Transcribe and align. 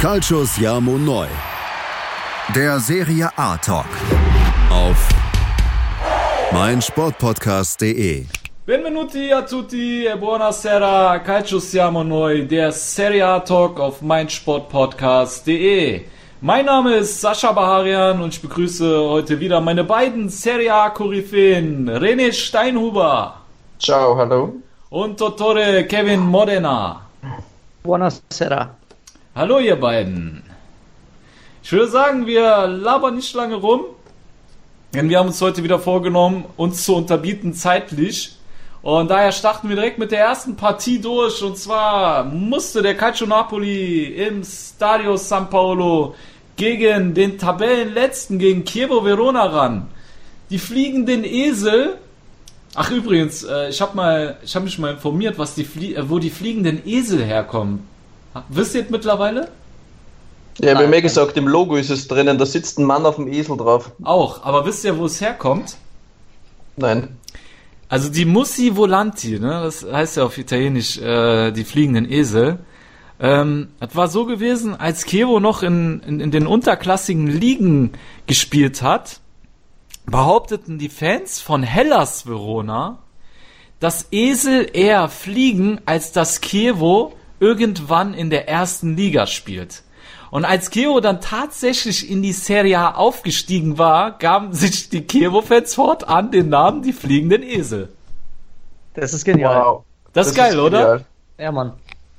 Calcio 0.00 0.46
Siamo 0.46 0.96
Neu. 0.96 1.28
Der 2.54 2.80
Serie 2.80 3.28
A 3.36 3.58
Talk. 3.58 3.84
Auf 4.70 5.08
meinsportpodcast.de. 6.52 8.24
Benvenuti 8.64 9.30
a 9.30 9.42
tutti 9.42 10.06
e 10.06 10.16
buonasera. 10.16 11.20
Calcio 11.20 11.58
Siamo 11.58 12.02
Neu, 12.02 12.46
der 12.46 12.72
Serie 12.72 13.26
A 13.26 13.40
Talk 13.40 13.78
auf 13.78 14.00
meinsportpodcast.de. 14.00 16.06
Mein 16.40 16.64
Name 16.64 16.96
ist 16.96 17.20
Sascha 17.20 17.52
Baharian 17.52 18.22
und 18.22 18.32
ich 18.32 18.40
begrüße 18.40 19.06
heute 19.06 19.38
wieder 19.38 19.60
meine 19.60 19.84
beiden 19.84 20.30
Serie 20.30 20.72
A 20.72 20.88
Koryphäen, 20.88 21.90
René 21.90 22.32
Steinhuber. 22.32 23.34
Ciao, 23.78 24.16
hallo. 24.16 24.54
Und 24.88 25.20
Dottore 25.20 25.84
Kevin 25.84 26.20
Modena. 26.20 27.02
Buonasera. 27.82 28.79
Hallo 29.32 29.60
ihr 29.60 29.76
beiden. 29.76 30.42
Ich 31.62 31.70
würde 31.70 31.86
sagen, 31.86 32.26
wir 32.26 32.66
labern 32.66 33.14
nicht 33.14 33.32
lange 33.32 33.54
rum, 33.54 33.82
denn 34.92 35.08
wir 35.08 35.20
haben 35.20 35.28
uns 35.28 35.40
heute 35.40 35.62
wieder 35.62 35.78
vorgenommen, 35.78 36.46
uns 36.56 36.84
zu 36.84 36.96
unterbieten 36.96 37.54
zeitlich. 37.54 38.34
Und 38.82 39.08
daher 39.08 39.30
starten 39.30 39.68
wir 39.68 39.76
direkt 39.76 39.98
mit 39.98 40.10
der 40.10 40.18
ersten 40.18 40.56
Partie 40.56 41.00
durch. 41.00 41.44
Und 41.44 41.56
zwar 41.56 42.24
musste 42.24 42.82
der 42.82 42.96
Calcio 42.96 43.28
Napoli 43.28 44.06
im 44.06 44.42
Stadio 44.42 45.16
San 45.16 45.48
Paolo 45.48 46.16
gegen 46.56 47.14
den 47.14 47.38
Tabellenletzten, 47.38 48.36
gegen 48.40 48.64
Chievo 48.64 49.04
Verona 49.04 49.44
ran. 49.44 49.86
Die 50.50 50.58
fliegenden 50.58 51.22
Esel. 51.22 51.98
Ach 52.74 52.90
übrigens, 52.90 53.44
äh, 53.44 53.68
ich 53.68 53.80
habe 53.80 53.96
mal, 53.96 54.38
ich 54.42 54.56
habe 54.56 54.64
mich 54.64 54.76
mal 54.80 54.90
informiert, 54.90 55.38
was 55.38 55.54
die 55.54 55.64
Flie 55.64 55.94
äh, 55.94 56.10
wo 56.10 56.18
die 56.18 56.30
fliegenden 56.30 56.84
Esel 56.84 57.24
herkommen. 57.24 57.89
Wisst 58.48 58.74
ihr 58.74 58.86
mittlerweile? 58.88 59.48
Ja, 60.58 60.78
wie 60.80 60.86
mir 60.86 61.00
gesagt, 61.00 61.36
im 61.36 61.48
Logo 61.48 61.76
ist 61.76 61.90
es 61.90 62.06
drinnen, 62.06 62.36
da 62.36 62.44
sitzt 62.44 62.78
ein 62.78 62.84
Mann 62.84 63.06
auf 63.06 63.16
dem 63.16 63.28
Esel 63.28 63.56
drauf. 63.56 63.92
Auch, 64.02 64.44
aber 64.44 64.66
wisst 64.66 64.84
ihr, 64.84 64.98
wo 64.98 65.06
es 65.06 65.20
herkommt? 65.20 65.76
Nein. 66.76 67.16
Also 67.88 68.08
die 68.08 68.24
Mussi 68.24 68.76
Volanti, 68.76 69.40
ne, 69.40 69.62
das 69.64 69.84
heißt 69.84 70.18
ja 70.18 70.24
auf 70.24 70.38
Italienisch 70.38 70.98
äh, 70.98 71.50
die 71.50 71.64
fliegenden 71.64 72.10
Esel. 72.10 72.60
Ähm, 73.18 73.68
das 73.80 73.96
war 73.96 74.08
so 74.08 74.26
gewesen, 74.26 74.78
als 74.78 75.04
Chievo 75.04 75.40
noch 75.40 75.62
in, 75.62 76.00
in, 76.06 76.20
in 76.20 76.30
den 76.30 76.46
unterklassigen 76.46 77.26
Ligen 77.26 77.92
gespielt 78.26 78.82
hat, 78.82 79.20
behaupteten 80.06 80.78
die 80.78 80.88
Fans 80.88 81.40
von 81.40 81.62
Hellas 81.62 82.26
Verona, 82.26 82.98
dass 83.80 84.08
Esel 84.10 84.68
eher 84.72 85.08
fliegen, 85.08 85.80
als 85.84 86.12
dass 86.12 86.40
Chievo 86.40 87.14
irgendwann 87.40 88.14
in 88.14 88.30
der 88.30 88.48
ersten 88.48 88.96
Liga 88.96 89.26
spielt. 89.26 89.82
Und 90.30 90.44
als 90.44 90.70
Chievo 90.70 91.00
dann 91.00 91.20
tatsächlich 91.20 92.08
in 92.08 92.22
die 92.22 92.32
Serie 92.32 92.78
A 92.78 92.94
aufgestiegen 92.94 93.78
war, 93.78 94.16
gaben 94.18 94.52
sich 94.52 94.88
die 94.88 95.06
Chievo-Fans 95.06 95.74
fortan 95.74 96.30
den 96.30 96.48
Namen 96.50 96.82
die 96.82 96.92
fliegenden 96.92 97.42
Esel. 97.42 97.88
Das 98.94 99.12
ist 99.12 99.24
genial. 99.24 99.64
Wow. 99.64 99.84
Das, 100.12 100.26
das 100.26 100.28
ist 100.28 100.34
geil, 100.36 100.52
ist 100.54 100.60
oder? 100.60 101.04
Ja, 101.36 101.50
Mann. 101.50 101.72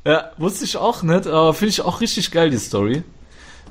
Ja, 0.06 0.32
wusste 0.38 0.66
ich 0.66 0.78
auch 0.78 1.04
nicht, 1.04 1.28
aber 1.28 1.54
finde 1.54 1.70
ich 1.70 1.82
auch 1.82 2.02
richtig 2.02 2.32
geil, 2.32 2.50
die 2.50 2.58
Story. 2.58 3.04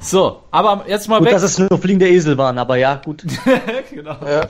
So, 0.00 0.43
aber 0.50 0.84
jetzt 0.87 1.09
mal 1.09 1.19
gut, 1.19 1.27
weg. 1.27 1.34
dass 1.34 1.43
es 1.43 1.59
nur 1.59 1.77
fliegende 1.78 2.09
Esel 2.09 2.38
waren, 2.38 2.56
aber 2.56 2.77
ja, 2.77 2.94
gut. 2.94 3.25
genau. 3.91 4.17
Ja. 4.25 4.49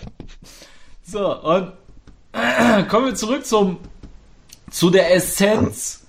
So, 1.02 1.42
und 1.42 1.72
kommen 2.88 3.06
wir 3.06 3.14
zurück 3.16 3.44
zum, 3.44 3.78
zu 4.70 4.90
der 4.90 5.12
Essenz. 5.14 5.99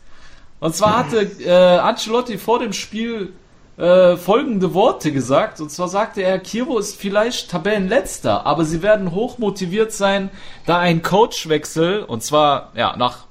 Und 0.62 0.76
zwar 0.76 1.00
hatte 1.00 1.24
äh, 1.44 1.52
Ancelotti 1.52 2.38
vor 2.38 2.60
dem 2.60 2.72
Spiel 2.72 3.34
äh, 3.78 4.16
folgende 4.16 4.76
Worte 4.76 5.12
gesagt. 5.12 5.60
Und 5.60 5.72
zwar 5.72 5.88
sagte 5.88 6.22
er, 6.22 6.38
Kirvo 6.38 6.78
ist 6.78 6.96
vielleicht 6.96 7.50
Tabellenletzter, 7.50 8.46
aber 8.46 8.64
sie 8.64 8.84
werden 8.84 9.12
hoch 9.12 9.40
motiviert 9.40 9.92
sein, 9.92 10.30
da 10.68 10.78
ein 10.78 11.02
Coachwechsel, 11.02 12.04
und 12.04 12.22
zwar 12.22 12.72
ja 12.76 12.96
nach, 12.96 13.26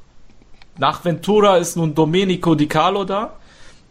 nach 0.76 1.04
Ventura 1.04 1.56
ist 1.56 1.76
nun 1.76 1.94
Domenico 1.94 2.56
Di 2.56 2.66
Carlo 2.66 3.04
da, 3.04 3.34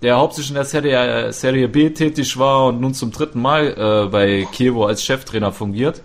der 0.02 0.18
hauptsächlich 0.18 0.50
in 0.50 0.56
der 0.56 0.66
Serie, 0.66 1.32
Serie 1.32 1.70
B 1.70 1.92
tätig 1.92 2.38
war 2.38 2.66
und 2.66 2.82
nun 2.82 2.94
zum 2.94 3.12
dritten 3.12 3.42
Mal 3.42 3.68
äh, 3.68 4.10
bei 4.10 4.46
Kievo 4.52 4.86
als 4.86 5.02
Cheftrainer 5.02 5.54
fungiert. 5.54 6.02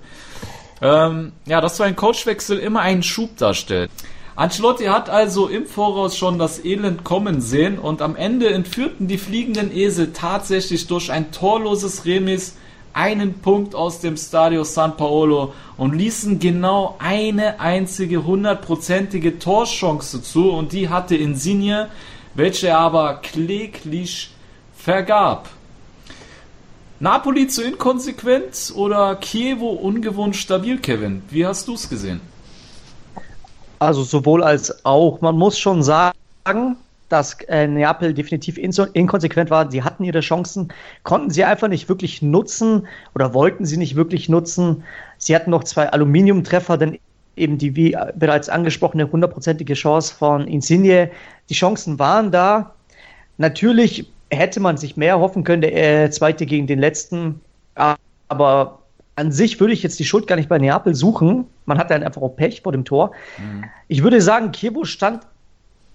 Ähm, 0.80 1.32
ja, 1.46 1.60
dass 1.60 1.78
so 1.78 1.82
ein 1.82 1.96
Coachwechsel 1.96 2.58
immer 2.58 2.80
einen 2.80 3.02
Schub 3.02 3.36
darstellt. 3.38 3.90
Ancelotti 4.36 4.86
hat 4.86 5.10
also 5.10 5.46
im 5.46 5.64
Voraus 5.64 6.16
schon 6.16 6.40
das 6.40 6.64
Elend 6.64 7.04
kommen 7.04 7.40
sehen 7.40 7.78
und 7.78 8.02
am 8.02 8.16
Ende 8.16 8.52
entführten 8.52 9.06
die 9.06 9.18
fliegenden 9.18 9.74
Esel 9.74 10.12
tatsächlich 10.12 10.88
durch 10.88 11.12
ein 11.12 11.30
torloses 11.30 12.04
Remis 12.04 12.56
einen 12.92 13.34
Punkt 13.34 13.76
aus 13.76 14.00
dem 14.00 14.16
Stadio 14.16 14.64
San 14.64 14.96
Paolo 14.96 15.52
und 15.76 15.94
ließen 15.94 16.40
genau 16.40 16.96
eine 16.98 17.60
einzige 17.60 18.24
hundertprozentige 18.24 19.38
Torchance 19.38 20.20
zu 20.22 20.50
und 20.50 20.72
die 20.72 20.88
hatte 20.88 21.14
Insigne, 21.14 21.88
welche 22.34 22.68
er 22.68 22.78
aber 22.78 23.20
kläglich 23.22 24.32
vergab. 24.76 25.48
Napoli 26.98 27.46
zu 27.46 27.62
inkonsequent 27.62 28.72
oder 28.74 29.20
Chievo 29.20 29.70
ungewohnt 29.70 30.34
stabil, 30.34 30.78
Kevin? 30.78 31.22
Wie 31.30 31.46
hast 31.46 31.68
du 31.68 31.74
es 31.74 31.88
gesehen? 31.88 32.33
Also 33.78 34.02
sowohl 34.02 34.42
als 34.42 34.84
auch. 34.84 35.20
Man 35.20 35.36
muss 35.36 35.58
schon 35.58 35.82
sagen, 35.82 36.76
dass 37.08 37.34
äh, 37.48 37.66
Neapel 37.66 38.14
definitiv 38.14 38.58
inkonsequent 38.58 39.50
war. 39.50 39.70
Sie 39.70 39.82
hatten 39.82 40.04
ihre 40.04 40.20
Chancen, 40.20 40.72
konnten 41.02 41.30
sie 41.30 41.44
einfach 41.44 41.68
nicht 41.68 41.88
wirklich 41.88 42.22
nutzen 42.22 42.86
oder 43.14 43.34
wollten 43.34 43.64
sie 43.66 43.76
nicht 43.76 43.94
wirklich 43.94 44.28
nutzen. 44.28 44.82
Sie 45.18 45.34
hatten 45.34 45.50
noch 45.50 45.64
zwei 45.64 45.88
Aluminiumtreffer, 45.88 46.76
denn 46.76 46.98
eben 47.36 47.58
die 47.58 47.76
wie 47.76 47.96
bereits 48.14 48.48
angesprochene 48.48 49.10
hundertprozentige 49.10 49.74
Chance 49.74 50.14
von 50.14 50.46
Insigne. 50.46 51.10
Die 51.48 51.54
Chancen 51.54 51.98
waren 51.98 52.30
da. 52.30 52.74
Natürlich 53.38 54.10
hätte 54.30 54.60
man 54.60 54.76
sich 54.76 54.96
mehr 54.96 55.18
hoffen 55.18 55.44
können, 55.44 55.62
der 55.62 56.04
äh, 56.04 56.10
zweite 56.10 56.46
gegen 56.46 56.66
den 56.66 56.78
letzten. 56.78 57.40
Aber 58.28 58.78
an 59.16 59.32
sich 59.32 59.60
würde 59.60 59.72
ich 59.72 59.82
jetzt 59.82 59.98
die 59.98 60.04
Schuld 60.04 60.26
gar 60.26 60.36
nicht 60.36 60.48
bei 60.48 60.58
Neapel 60.58 60.94
suchen. 60.94 61.46
Man 61.66 61.78
hat 61.78 61.90
dann 61.90 62.02
einfach 62.02 62.22
auch 62.22 62.36
Pech 62.36 62.62
vor 62.62 62.72
dem 62.72 62.84
Tor. 62.84 63.12
Mhm. 63.38 63.64
Ich 63.88 64.02
würde 64.02 64.20
sagen, 64.20 64.52
Kiewo 64.52 64.84
stand 64.84 65.26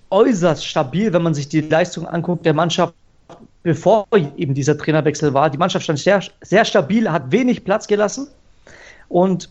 äußerst 0.10 0.66
stabil, 0.66 1.14
wenn 1.14 1.22
man 1.22 1.34
sich 1.34 1.50
die 1.50 1.62
Leistung 1.62 2.08
anguckt 2.08 2.46
der 2.46 2.54
Mannschaft, 2.54 2.94
bevor 3.64 4.08
eben 4.38 4.54
dieser 4.54 4.78
Trainerwechsel 4.78 5.34
war. 5.34 5.50
Die 5.50 5.58
Mannschaft 5.58 5.84
stand 5.84 6.00
sehr, 6.00 6.22
sehr 6.42 6.66
stabil, 6.66 7.12
hat 7.12 7.32
wenig 7.32 7.64
Platz 7.64 7.88
gelassen. 7.88 8.28
Und 9.10 9.50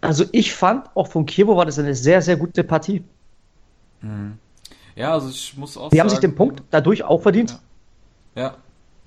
also 0.00 0.24
ich 0.32 0.54
fand, 0.54 0.88
auch 0.94 1.08
von 1.08 1.26
Kiewo 1.26 1.56
war 1.56 1.66
das 1.66 1.78
eine 1.78 1.94
sehr, 1.94 2.22
sehr 2.22 2.36
gute 2.36 2.62
Partie. 2.62 3.02
Mhm. 4.02 4.38
Ja, 4.94 5.12
also 5.14 5.28
ich 5.28 5.56
muss 5.56 5.76
auch 5.76 5.90
Die 5.90 5.96
sagen, 5.96 6.00
haben 6.00 6.10
sich 6.10 6.18
den 6.18 6.34
Punkt 6.34 6.62
dadurch 6.70 7.04
auch 7.04 7.22
verdient. 7.22 7.58
Ja. 8.34 8.42
ja. 8.42 8.54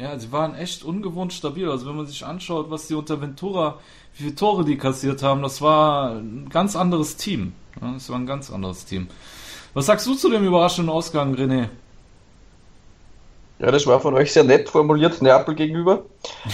Ja, 0.02 0.18
sie 0.18 0.32
waren 0.32 0.56
echt 0.56 0.84
ungewohnt 0.84 1.32
stabil. 1.32 1.70
Also 1.70 1.86
wenn 1.88 1.96
man 1.96 2.08
sich 2.08 2.26
anschaut, 2.26 2.72
was 2.72 2.88
die 2.88 2.96
unter 2.96 3.22
Ventura, 3.22 3.78
wie 4.16 4.24
viele 4.24 4.36
Tore 4.36 4.66
die 4.66 4.76
kassiert 4.76 5.22
haben, 5.22 5.44
das 5.44 5.62
war 5.62 6.14
ein 6.16 6.50
ganz 6.50 6.76
anderes 6.76 7.18
Team. 7.18 7.54
Ja, 7.80 7.92
das 7.94 8.10
war 8.10 8.18
ein 8.18 8.26
ganz 8.26 8.50
anderes 8.50 8.86
Team. 8.86 9.10
Was 9.76 9.86
sagst 9.86 10.08
du 10.08 10.16
zu 10.16 10.32
dem 10.32 10.44
überraschenden 10.44 10.92
Ausgang, 10.92 11.36
René? 11.36 11.70
Ja, 13.60 13.70
das 13.70 13.86
war 13.86 14.00
von 14.00 14.16
euch 14.16 14.34
sehr 14.34 14.44
nett 14.44 14.70
formuliert, 14.70 15.22
Neapel 15.22 15.54
gegenüber. 15.54 16.06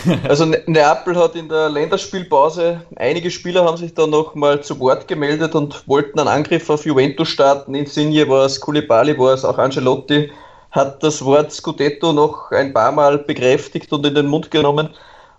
Also 0.27 0.44
ne 0.44 0.61
Neapel 0.65 1.15
hat 1.15 1.35
in 1.35 1.47
der 1.47 1.69
Länderspielpause, 1.69 2.81
einige 2.97 3.31
Spieler 3.31 3.63
haben 3.63 3.77
sich 3.77 3.94
dann 3.94 4.09
noch 4.09 4.35
mal 4.35 4.61
zu 4.61 4.77
Wort 4.81 5.07
gemeldet 5.07 5.55
und 5.55 5.88
wollten 5.88 6.19
einen 6.19 6.27
Angriff 6.27 6.69
auf 6.69 6.85
Juventus 6.85 7.29
starten. 7.29 7.75
Insigne 7.75 8.27
war 8.27 8.45
es, 8.45 8.59
Koulibaly 8.59 9.17
war 9.17 9.33
es, 9.33 9.45
auch 9.45 9.57
Ancelotti 9.57 10.31
hat 10.77 11.03
das 11.03 11.25
Wort 11.25 11.51
Scudetto 11.51 12.13
noch 12.13 12.51
ein 12.51 12.71
paar 12.71 12.94
Mal 12.94 13.18
bekräftigt 13.18 13.91
und 13.91 14.06
in 14.06 14.15
den 14.15 14.27
Mund 14.27 14.50
genommen. 14.51 14.89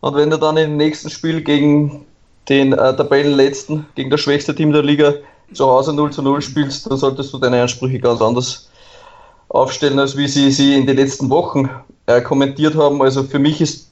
Und 0.00 0.16
wenn 0.16 0.30
du 0.30 0.36
dann 0.36 0.58
im 0.58 0.76
nächsten 0.76 1.08
Spiel 1.08 1.40
gegen 1.40 2.04
den 2.48 2.72
äh, 2.72 2.96
Tabellenletzten, 2.96 3.86
gegen 3.94 4.10
das 4.10 4.20
schwächste 4.20 4.54
Team 4.54 4.72
der 4.72 4.82
Liga 4.82 5.14
zu 5.52 5.66
Hause 5.66 5.94
0 5.94 6.12
zu 6.12 6.22
0 6.22 6.42
spielst, 6.42 6.90
dann 6.90 6.98
solltest 6.98 7.32
du 7.32 7.38
deine 7.38 7.62
Ansprüche 7.62 7.98
ganz 7.98 8.20
anders 8.20 8.68
aufstellen, 9.48 9.98
als 9.98 10.16
wie 10.16 10.28
sie 10.28 10.50
sie 10.50 10.74
in 10.74 10.86
den 10.86 10.96
letzten 10.96 11.30
Wochen 11.30 11.70
äh, 12.06 12.20
kommentiert 12.20 12.74
haben. 12.74 13.00
Also 13.00 13.22
für 13.22 13.38
mich 13.38 13.60
ist 13.60 13.90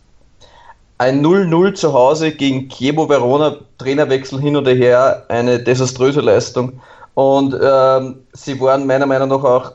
ein 0.98 1.24
0-0 1.24 1.74
zu 1.74 1.92
Hause 1.92 2.32
gegen 2.32 2.68
Chievo 2.68 3.08
Verona, 3.08 3.56
Trainerwechsel 3.78 4.40
hin 4.40 4.56
und 4.56 4.66
her, 4.66 5.24
eine 5.28 5.58
desaströse 5.58 6.20
Leistung. 6.20 6.80
Und 7.14 7.54
ähm, 7.62 8.20
sie 8.32 8.60
waren 8.60 8.86
meiner 8.86 9.06
Meinung 9.06 9.28
nach 9.28 9.44
auch 9.44 9.72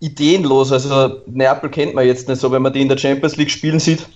ideenlos. 0.00 0.72
Also 0.72 1.22
Neapel 1.26 1.70
kennt 1.70 1.94
man 1.94 2.06
jetzt 2.06 2.28
nicht 2.28 2.40
so, 2.40 2.50
wenn 2.52 2.62
man 2.62 2.72
die 2.72 2.82
in 2.82 2.88
der 2.88 2.98
Champions 2.98 3.36
League 3.36 3.50
spielen 3.50 3.80
sieht, 3.80 4.06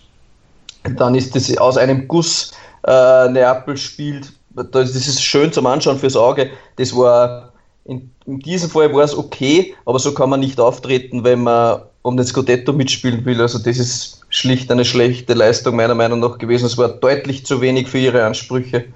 dann 0.97 1.15
ist 1.15 1.35
das 1.35 1.57
aus 1.59 1.77
einem 1.77 2.09
Guss 2.09 2.53
äh, 2.87 3.29
Neapel 3.29 3.77
spielt. 3.77 4.33
Das 4.73 4.95
ist 4.95 5.23
schön 5.23 5.53
zum 5.53 5.67
Anschauen 5.67 5.99
fürs 5.99 6.17
Auge. 6.17 6.51
Das 6.77 6.95
war 6.97 7.53
in, 7.85 8.11
in 8.27 8.39
diesem 8.41 8.71
Fall 8.71 8.93
war 8.95 9.05
es 9.05 9.17
okay, 9.17 9.75
aber 9.85 9.99
so 9.99 10.13
kann 10.13 10.31
man 10.31 10.41
nicht 10.41 10.61
auftreten, 10.61 11.25
wenn 11.25 11.43
man 11.43 11.83
um 12.03 12.17
den 12.17 12.27
Scudetto 12.27 12.73
mitspielen 12.73 13.25
will. 13.25 13.41
Also 13.41 13.59
das 13.59 13.79
ist 13.79 14.21
schlicht 14.29 14.71
eine 14.71 14.85
schlechte 14.85 15.35
Leistung 15.35 15.77
meiner 15.77 15.95
Meinung 15.95 16.21
nach 16.21 16.39
gewesen. 16.39 16.67
Es 16.67 16.79
war 16.79 16.89
deutlich 16.89 17.45
zu 17.45 17.61
wenig 17.61 17.89
für 17.89 17.99
ihre 17.99 18.25
Ansprüche. 18.25 18.87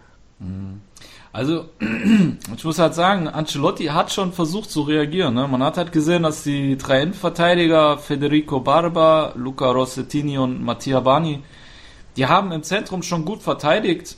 Also, 1.34 1.64
ich 2.56 2.64
muss 2.64 2.78
halt 2.78 2.94
sagen, 2.94 3.26
Ancelotti 3.26 3.86
hat 3.86 4.12
schon 4.12 4.32
versucht 4.32 4.70
zu 4.70 4.82
reagieren. 4.82 5.34
Ne? 5.34 5.48
Man 5.48 5.64
hat 5.64 5.76
halt 5.76 5.90
gesehen, 5.90 6.22
dass 6.22 6.44
die 6.44 6.78
drei 6.78 7.02
Innenverteidiger, 7.02 7.98
Federico 7.98 8.60
Barba, 8.60 9.32
Luca 9.34 9.68
Rossettini 9.72 10.38
und 10.38 10.62
Mattia 10.62 11.00
Bani, 11.00 11.42
die 12.16 12.26
haben 12.26 12.52
im 12.52 12.62
Zentrum 12.62 13.02
schon 13.02 13.24
gut 13.24 13.42
verteidigt. 13.42 14.16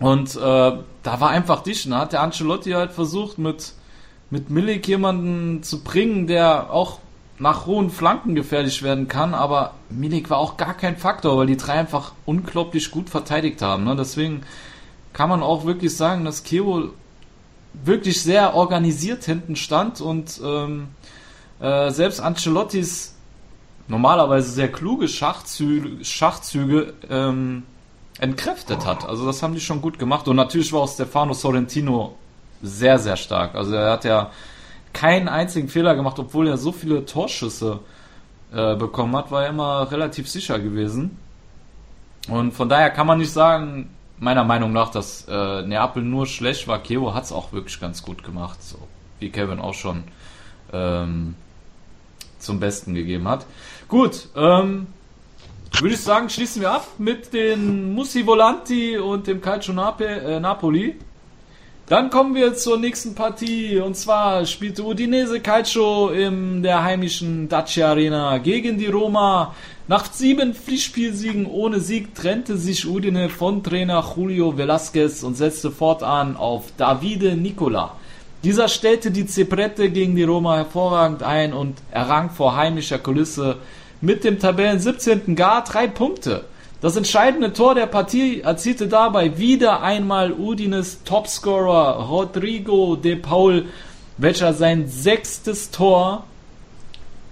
Und 0.00 0.34
äh, 0.34 0.38
da 0.40 1.20
war 1.20 1.28
einfach 1.28 1.62
dich, 1.62 1.84
ne? 1.84 1.98
Hat 1.98 2.14
der 2.14 2.22
Ancelotti 2.22 2.70
halt 2.70 2.92
versucht, 2.92 3.36
mit, 3.36 3.74
mit 4.30 4.48
Milik 4.48 4.88
jemanden 4.88 5.62
zu 5.62 5.84
bringen, 5.84 6.26
der 6.26 6.72
auch 6.72 7.00
nach 7.38 7.66
hohen 7.66 7.90
Flanken 7.90 8.34
gefährlich 8.34 8.82
werden 8.82 9.08
kann, 9.08 9.34
aber 9.34 9.74
Milik 9.90 10.30
war 10.30 10.38
auch 10.38 10.56
gar 10.56 10.72
kein 10.72 10.96
Faktor, 10.96 11.36
weil 11.36 11.48
die 11.48 11.58
drei 11.58 11.74
einfach 11.74 12.12
unglaublich 12.24 12.90
gut 12.90 13.10
verteidigt 13.10 13.60
haben. 13.60 13.84
Ne? 13.84 13.94
Deswegen 13.94 14.42
kann 15.14 15.30
man 15.30 15.42
auch 15.42 15.64
wirklich 15.64 15.96
sagen, 15.96 16.26
dass 16.26 16.42
Keo 16.42 16.90
wirklich 17.72 18.20
sehr 18.20 18.54
organisiert 18.54 19.24
hinten 19.24 19.56
stand 19.56 20.00
und 20.00 20.40
ähm, 20.44 20.88
äh, 21.60 21.90
selbst 21.90 22.20
Ancelottis 22.20 23.14
normalerweise 23.88 24.50
sehr 24.50 24.70
kluge 24.70 25.08
Schachzüge, 25.08 26.04
Schachzüge 26.04 26.92
ähm, 27.08 27.62
entkräftet 28.18 28.84
hat. 28.84 29.08
Also 29.08 29.26
das 29.26 29.42
haben 29.42 29.54
die 29.54 29.60
schon 29.60 29.80
gut 29.80 29.98
gemacht. 29.98 30.28
Und 30.28 30.36
natürlich 30.36 30.72
war 30.72 30.82
auch 30.82 30.88
Stefano 30.88 31.32
Sorrentino 31.32 32.16
sehr, 32.62 32.98
sehr 32.98 33.16
stark. 33.16 33.54
Also 33.54 33.74
er 33.74 33.92
hat 33.92 34.04
ja 34.04 34.30
keinen 34.92 35.28
einzigen 35.28 35.68
Fehler 35.68 35.94
gemacht, 35.94 36.18
obwohl 36.18 36.48
er 36.48 36.56
so 36.56 36.72
viele 36.72 37.04
Torschüsse 37.04 37.80
äh, 38.52 38.76
bekommen 38.76 39.16
hat, 39.16 39.30
war 39.30 39.44
er 39.44 39.50
immer 39.50 39.90
relativ 39.90 40.28
sicher 40.28 40.58
gewesen. 40.58 41.18
Und 42.28 42.52
von 42.52 42.68
daher 42.68 42.90
kann 42.90 43.06
man 43.06 43.18
nicht 43.18 43.32
sagen, 43.32 43.90
meiner 44.18 44.44
Meinung 44.44 44.72
nach, 44.72 44.90
dass 44.90 45.26
äh, 45.28 45.62
Neapel 45.62 46.02
nur 46.02 46.26
schlecht 46.26 46.68
war. 46.68 46.82
Keo 46.82 47.14
hat 47.14 47.24
es 47.24 47.32
auch 47.32 47.52
wirklich 47.52 47.80
ganz 47.80 48.02
gut 48.02 48.22
gemacht, 48.22 48.62
so 48.62 48.78
wie 49.18 49.30
Kevin 49.30 49.58
auch 49.58 49.74
schon 49.74 50.04
ähm, 50.72 51.34
zum 52.38 52.60
Besten 52.60 52.94
gegeben 52.94 53.28
hat. 53.28 53.46
Gut, 53.88 54.28
ähm, 54.36 54.86
würde 55.80 55.94
ich 55.94 56.00
sagen, 56.00 56.28
schließen 56.28 56.62
wir 56.62 56.70
ab 56.70 56.86
mit 56.98 57.32
den 57.32 57.94
Mussi 57.94 58.26
Volanti 58.26 58.96
und 58.96 59.26
dem 59.26 59.40
Calcio 59.40 59.74
Nape, 59.74 60.06
äh, 60.06 60.40
Napoli. 60.40 60.96
Dann 61.86 62.08
kommen 62.08 62.34
wir 62.34 62.54
zur 62.54 62.78
nächsten 62.78 63.14
Partie 63.14 63.78
und 63.78 63.94
zwar 63.94 64.46
spielte 64.46 64.82
Udinese 64.84 65.40
Calcio 65.40 66.08
in 66.08 66.62
der 66.62 66.82
heimischen 66.82 67.48
Dacia 67.48 67.90
Arena 67.90 68.38
gegen 68.38 68.78
die 68.78 68.86
Roma. 68.86 69.54
Nach 69.86 70.10
sieben 70.10 70.54
Pflichtspielsiegen 70.54 71.44
ohne 71.44 71.78
Sieg 71.78 72.14
trennte 72.14 72.56
sich 72.56 72.88
Udine 72.88 73.28
von 73.28 73.62
Trainer 73.62 74.02
Julio 74.16 74.56
Velasquez 74.56 75.22
und 75.22 75.36
setzte 75.36 75.70
fortan 75.70 76.38
auf 76.38 76.72
Davide 76.78 77.36
Nicola. 77.36 77.94
Dieser 78.44 78.68
stellte 78.68 79.10
die 79.10 79.26
Zebrette 79.26 79.90
gegen 79.90 80.16
die 80.16 80.22
Roma 80.22 80.56
hervorragend 80.56 81.22
ein 81.22 81.52
und 81.52 81.76
errang 81.90 82.30
vor 82.30 82.56
heimischer 82.56 82.98
Kulisse 82.98 83.56
mit 84.00 84.24
dem 84.24 84.38
Tabellen 84.38 84.80
17. 84.80 85.36
gar 85.36 85.64
drei 85.64 85.86
Punkte. 85.86 86.46
Das 86.80 86.96
entscheidende 86.96 87.52
Tor 87.52 87.74
der 87.74 87.84
Partie 87.84 88.40
erzielte 88.40 88.88
dabei 88.88 89.36
wieder 89.36 89.82
einmal 89.82 90.32
Udines 90.32 91.04
Topscorer 91.04 92.08
Rodrigo 92.08 92.96
de 92.96 93.16
Paul, 93.16 93.66
welcher 94.16 94.54
sein 94.54 94.88
sechstes 94.88 95.70
Tor 95.70 96.24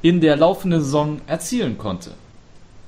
in 0.03 0.21
der 0.21 0.37
laufenden 0.37 0.83
Saison 0.83 1.23
erzielen 1.27 1.79
konnte. 1.79 2.11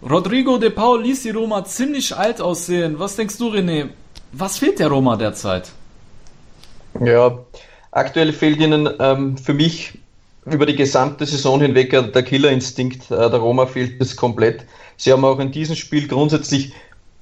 Rodrigo 0.08 0.58
de 0.58 0.68
Paul 0.68 1.02
ließ 1.02 1.22
die 1.22 1.30
Roma 1.30 1.64
ziemlich 1.64 2.14
alt 2.14 2.40
aussehen. 2.40 2.98
Was 2.98 3.16
denkst 3.16 3.38
du, 3.38 3.48
René? 3.48 3.88
Was 4.32 4.58
fehlt 4.58 4.78
der 4.78 4.88
Roma 4.88 5.16
derzeit? 5.16 5.72
Ja, 7.02 7.38
aktuell 7.90 8.34
fehlt 8.34 8.60
ihnen 8.60 8.88
ähm, 8.98 9.38
für 9.38 9.54
mich 9.54 9.98
über 10.44 10.66
die 10.66 10.76
gesamte 10.76 11.24
Saison 11.24 11.60
hinweg 11.62 11.90
der 11.90 12.22
Killerinstinkt 12.22 13.10
äh, 13.10 13.30
der 13.30 13.38
Roma 13.38 13.64
fehlt 13.64 13.98
es 14.00 14.14
komplett. 14.14 14.66
Sie 14.98 15.10
haben 15.10 15.24
auch 15.24 15.38
in 15.38 15.52
diesem 15.52 15.74
Spiel 15.74 16.06
grundsätzlich 16.06 16.74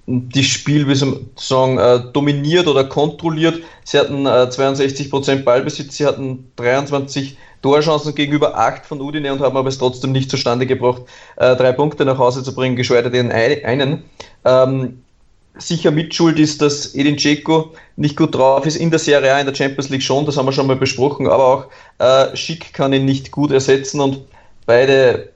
das 0.06 0.46
Spiel, 0.46 0.88
wie 0.88 0.96
sagen, 1.36 1.78
äh, 1.78 2.00
dominiert 2.12 2.66
oder 2.66 2.84
kontrolliert. 2.84 3.62
Sie 3.84 3.98
hatten 3.98 4.26
äh, 4.26 4.48
62% 4.50 5.44
Ballbesitz, 5.44 5.96
sie 5.96 6.06
hatten 6.06 6.50
23 6.56 7.36
Torchancen 7.62 8.14
gegenüber 8.14 8.58
8 8.58 8.84
von 8.84 9.00
Udine 9.00 9.32
und 9.32 9.40
haben 9.40 9.56
aber 9.56 9.68
es 9.68 9.78
trotzdem 9.78 10.12
nicht 10.12 10.30
zustande 10.30 10.66
gebracht, 10.66 11.02
äh, 11.36 11.56
drei 11.56 11.72
Punkte 11.72 12.04
nach 12.04 12.18
Hause 12.18 12.42
zu 12.42 12.54
bringen, 12.54 12.76
geschweige 12.76 13.10
denn 13.10 13.30
einen. 13.32 14.04
Ähm, 14.44 15.02
sicher 15.56 15.90
mitschuld 15.90 16.38
ist, 16.38 16.62
dass 16.62 16.94
Edin 16.94 17.16
Dzeko 17.16 17.72
nicht 17.96 18.16
gut 18.16 18.34
drauf 18.34 18.66
ist 18.66 18.76
in 18.76 18.90
der 18.90 18.98
Serie 18.98 19.34
A, 19.34 19.40
in 19.40 19.46
der 19.46 19.54
Champions 19.54 19.90
League 19.90 20.02
schon, 20.02 20.26
das 20.26 20.36
haben 20.36 20.46
wir 20.46 20.52
schon 20.52 20.66
mal 20.66 20.76
besprochen, 20.76 21.26
aber 21.28 21.46
auch 21.46 21.66
äh, 21.98 22.36
Schick 22.36 22.72
kann 22.72 22.92
ihn 22.92 23.04
nicht 23.04 23.30
gut 23.30 23.52
ersetzen 23.52 24.00
und 24.00 24.22
beide 24.66 25.30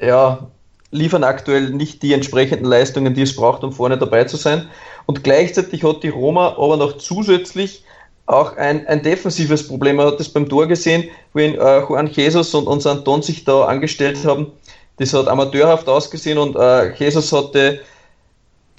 ja, 0.00 0.48
liefern 0.90 1.24
aktuell 1.24 1.70
nicht 1.70 2.02
die 2.02 2.12
entsprechenden 2.12 2.64
Leistungen, 2.64 3.14
die 3.14 3.22
es 3.22 3.36
braucht, 3.36 3.64
um 3.64 3.72
vorne 3.72 3.98
dabei 3.98 4.24
zu 4.24 4.36
sein. 4.36 4.68
Und 5.06 5.24
gleichzeitig 5.24 5.84
hat 5.84 6.02
die 6.02 6.08
Roma 6.08 6.56
aber 6.56 6.76
noch 6.76 6.98
zusätzlich 6.98 7.84
auch 8.26 8.56
ein, 8.56 8.86
ein 8.86 9.02
defensives 9.02 9.66
Problem. 9.66 9.96
Man 9.96 10.06
hat 10.06 10.20
das 10.20 10.28
beim 10.28 10.48
Tor 10.48 10.66
gesehen, 10.66 11.04
wenn 11.34 11.54
äh, 11.54 11.80
Juan 11.80 12.06
Jesus 12.06 12.54
und, 12.54 12.66
und 12.66 12.80
Santon 12.80 13.22
sich 13.22 13.44
da 13.44 13.64
angestellt 13.66 14.24
haben. 14.24 14.52
Das 14.96 15.12
hat 15.12 15.28
amateurhaft 15.28 15.88
ausgesehen 15.88 16.38
und 16.38 16.56
äh, 16.56 16.94
Jesus 16.94 17.32
hatte 17.32 17.80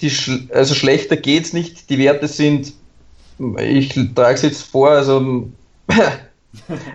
die, 0.00 0.12
also 0.52 0.74
schlechter 0.74 1.16
geht's 1.16 1.52
nicht. 1.52 1.90
Die 1.90 1.98
Werte 1.98 2.28
sind, 2.28 2.72
ich 3.58 3.94
trage 4.14 4.34
es 4.34 4.42
jetzt 4.42 4.62
vor, 4.62 4.90
also 4.90 5.48
äh, 5.88 6.04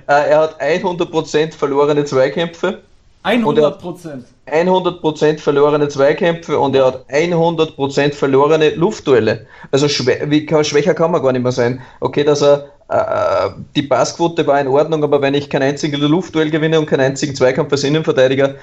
er 0.08 0.39
hat 0.39 0.62
100% 0.62 1.53
verlorene 1.53 2.05
Zweikämpfe. 2.05 2.81
100%? 3.23 4.23
100% 4.47 5.37
verlorene 5.39 5.87
Zweikämpfe 5.87 6.57
und 6.57 6.75
er 6.75 6.87
hat 6.87 7.09
100% 7.09 8.13
verlorene 8.13 8.71
Luftduelle. 8.71 9.45
Also 9.71 9.87
wie, 9.87 10.63
schwächer 10.63 10.93
kann 10.93 11.11
man 11.11 11.21
gar 11.21 11.31
nicht 11.31 11.43
mehr 11.43 11.51
sein. 11.51 11.81
Okay, 11.99 12.23
dass 12.23 12.41
er 12.41 12.65
äh, 12.89 13.49
die 13.75 13.83
Passquote 13.83 14.45
war 14.47 14.59
in 14.59 14.67
Ordnung, 14.67 15.03
aber 15.03 15.21
wenn 15.21 15.35
ich 15.35 15.49
kein 15.49 15.61
einziges 15.61 15.99
Luftduell 15.99 16.49
gewinne 16.49 16.79
und 16.79 16.87
keinen 16.87 17.01
einzigen 17.01 17.35
Zweikampf 17.35 17.71
als 17.71 17.83
Innenverteidiger, 17.83 18.55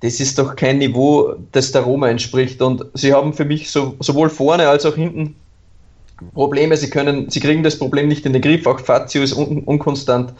das 0.00 0.18
ist 0.18 0.38
doch 0.38 0.56
kein 0.56 0.78
Niveau, 0.78 1.34
das 1.52 1.72
der 1.72 1.82
Roma 1.82 2.08
entspricht. 2.08 2.62
Und 2.62 2.86
sie 2.94 3.12
haben 3.12 3.34
für 3.34 3.44
mich 3.44 3.70
so, 3.70 3.96
sowohl 4.00 4.30
vorne 4.30 4.68
als 4.68 4.86
auch 4.86 4.94
hinten 4.94 5.34
Probleme. 6.32 6.76
Sie 6.76 6.88
können, 6.88 7.28
sie 7.28 7.40
kriegen 7.40 7.62
das 7.62 7.78
Problem 7.78 8.08
nicht 8.08 8.24
in 8.24 8.32
den 8.32 8.40
Griff. 8.40 8.66
Auch 8.66 8.80
Fazio 8.80 9.22
ist 9.22 9.34
un 9.34 9.62
unkonstant. 9.64 10.32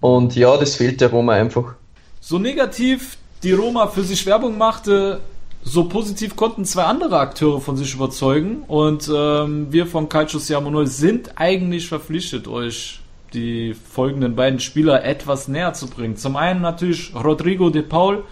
Und 0.00 0.36
ja, 0.36 0.56
das 0.56 0.76
fehlt 0.76 1.00
der 1.00 1.10
Roma 1.10 1.32
einfach. 1.32 1.74
So 2.20 2.38
negativ 2.38 3.18
die 3.42 3.52
Roma 3.52 3.86
für 3.86 4.02
sich 4.02 4.26
Werbung 4.26 4.58
machte, 4.58 5.20
so 5.62 5.84
positiv 5.84 6.36
konnten 6.36 6.64
zwei 6.64 6.84
andere 6.84 7.18
Akteure 7.18 7.60
von 7.60 7.76
sich 7.76 7.94
überzeugen. 7.94 8.62
Und 8.66 9.10
ähm, 9.14 9.68
wir 9.70 9.86
von 9.86 10.08
Calcio 10.08 10.38
Siamo 10.38 10.70
0 10.70 10.86
sind 10.86 11.32
eigentlich 11.36 11.88
verpflichtet, 11.88 12.48
euch 12.48 13.00
die 13.34 13.74
folgenden 13.74 14.34
beiden 14.34 14.60
Spieler 14.60 15.04
etwas 15.04 15.48
näher 15.48 15.74
zu 15.74 15.88
bringen. 15.88 16.16
Zum 16.16 16.36
einen 16.36 16.62
natürlich 16.62 17.12
Rodrigo 17.14 17.70
de 17.70 17.82
Paul, 17.82 18.24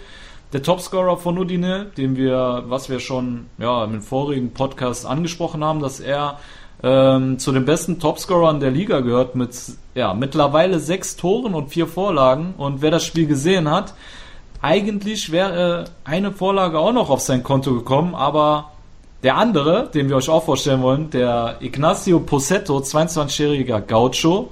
der 0.53 0.63
Topscorer 0.63 1.19
von 1.19 1.39
Udine, 1.39 1.91
den 1.97 2.17
wir, 2.17 2.65
was 2.69 2.89
wir 2.89 3.01
schon 3.01 3.47
ja, 3.59 3.85
im 3.85 4.01
vorigen 4.01 4.53
Podcast 4.53 5.05
angesprochen 5.05 5.63
haben, 5.63 5.81
dass 5.81 6.01
er 6.01 6.39
ähm, 6.87 7.41
zu 7.41 7.51
den 7.51 7.65
besten 7.65 7.99
Topscorern 7.99 8.61
der 8.61 8.71
Liga 8.71 9.01
gehört 9.01 9.35
mit 9.35 9.51
ja, 9.97 10.15
mittlerweile 10.15 10.79
sechs 10.79 11.17
Toren 11.17 11.53
und 11.53 11.71
vier 11.71 11.89
Vorlagen. 11.89 12.55
Und 12.57 12.81
wer 12.81 12.93
das 12.93 13.05
Spiel 13.05 13.27
gesehen 13.27 13.69
hat, 13.69 13.95
eigentlich 14.63 15.33
wäre 15.33 15.87
eine 16.05 16.31
Vorlage 16.31 16.79
auch 16.79 16.93
noch 16.93 17.11
auf 17.11 17.21
sein 17.21 17.43
Konto 17.43 17.75
gekommen, 17.75 18.15
aber 18.15 18.71
der 19.25 19.37
andere, 19.37 19.91
den 19.93 20.09
wir 20.09 20.17
euch 20.17 20.29
auch 20.29 20.45
vorstellen 20.45 20.83
wollen, 20.83 21.11
der 21.11 21.57
Ignacio 21.61 22.21
Posetto, 22.21 22.79
22-jähriger 22.79 23.81
Gaucho, 23.81 24.51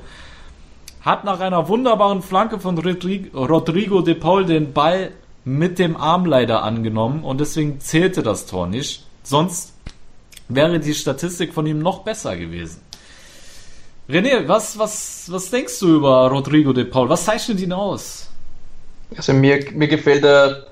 hat 1.03 1.23
nach 1.25 1.39
einer 1.39 1.69
wunderbaren 1.69 2.23
Flanke 2.23 2.59
von 2.59 2.77
Rodrigo 2.77 4.01
de 4.01 4.15
Paul 4.15 4.45
den 4.45 4.73
Ball 4.73 5.13
mit 5.45 5.79
dem 5.79 5.97
Arm 5.97 6.25
leider 6.25 6.65
angenommen 6.65 7.23
und 7.23 7.39
deswegen 7.41 7.79
zählte 7.79 8.25
das 8.25 8.47
Tor 8.47 8.67
nicht. 8.67 9.07
Sonst 9.23 9.74
wäre 10.49 10.79
die 10.81 10.95
Statistik 10.95 11.55
von 11.55 11.67
ihm 11.67 11.79
noch 11.79 12.01
besser 12.01 12.37
gewesen. 12.37 12.81
René, 14.09 14.47
was, 14.47 14.79
was, 14.79 15.27
was 15.29 15.51
denkst 15.51 15.79
du 15.81 15.97
über 15.97 16.29
Rodrigo 16.29 16.73
de 16.73 16.85
Paul? 16.85 17.09
Was 17.09 17.25
zeichnet 17.25 17.61
ihn 17.61 17.73
aus? 17.73 18.29
Also 19.17 19.33
mir, 19.33 19.65
mir 19.73 19.89
gefällt 19.89 20.25
er 20.25 20.67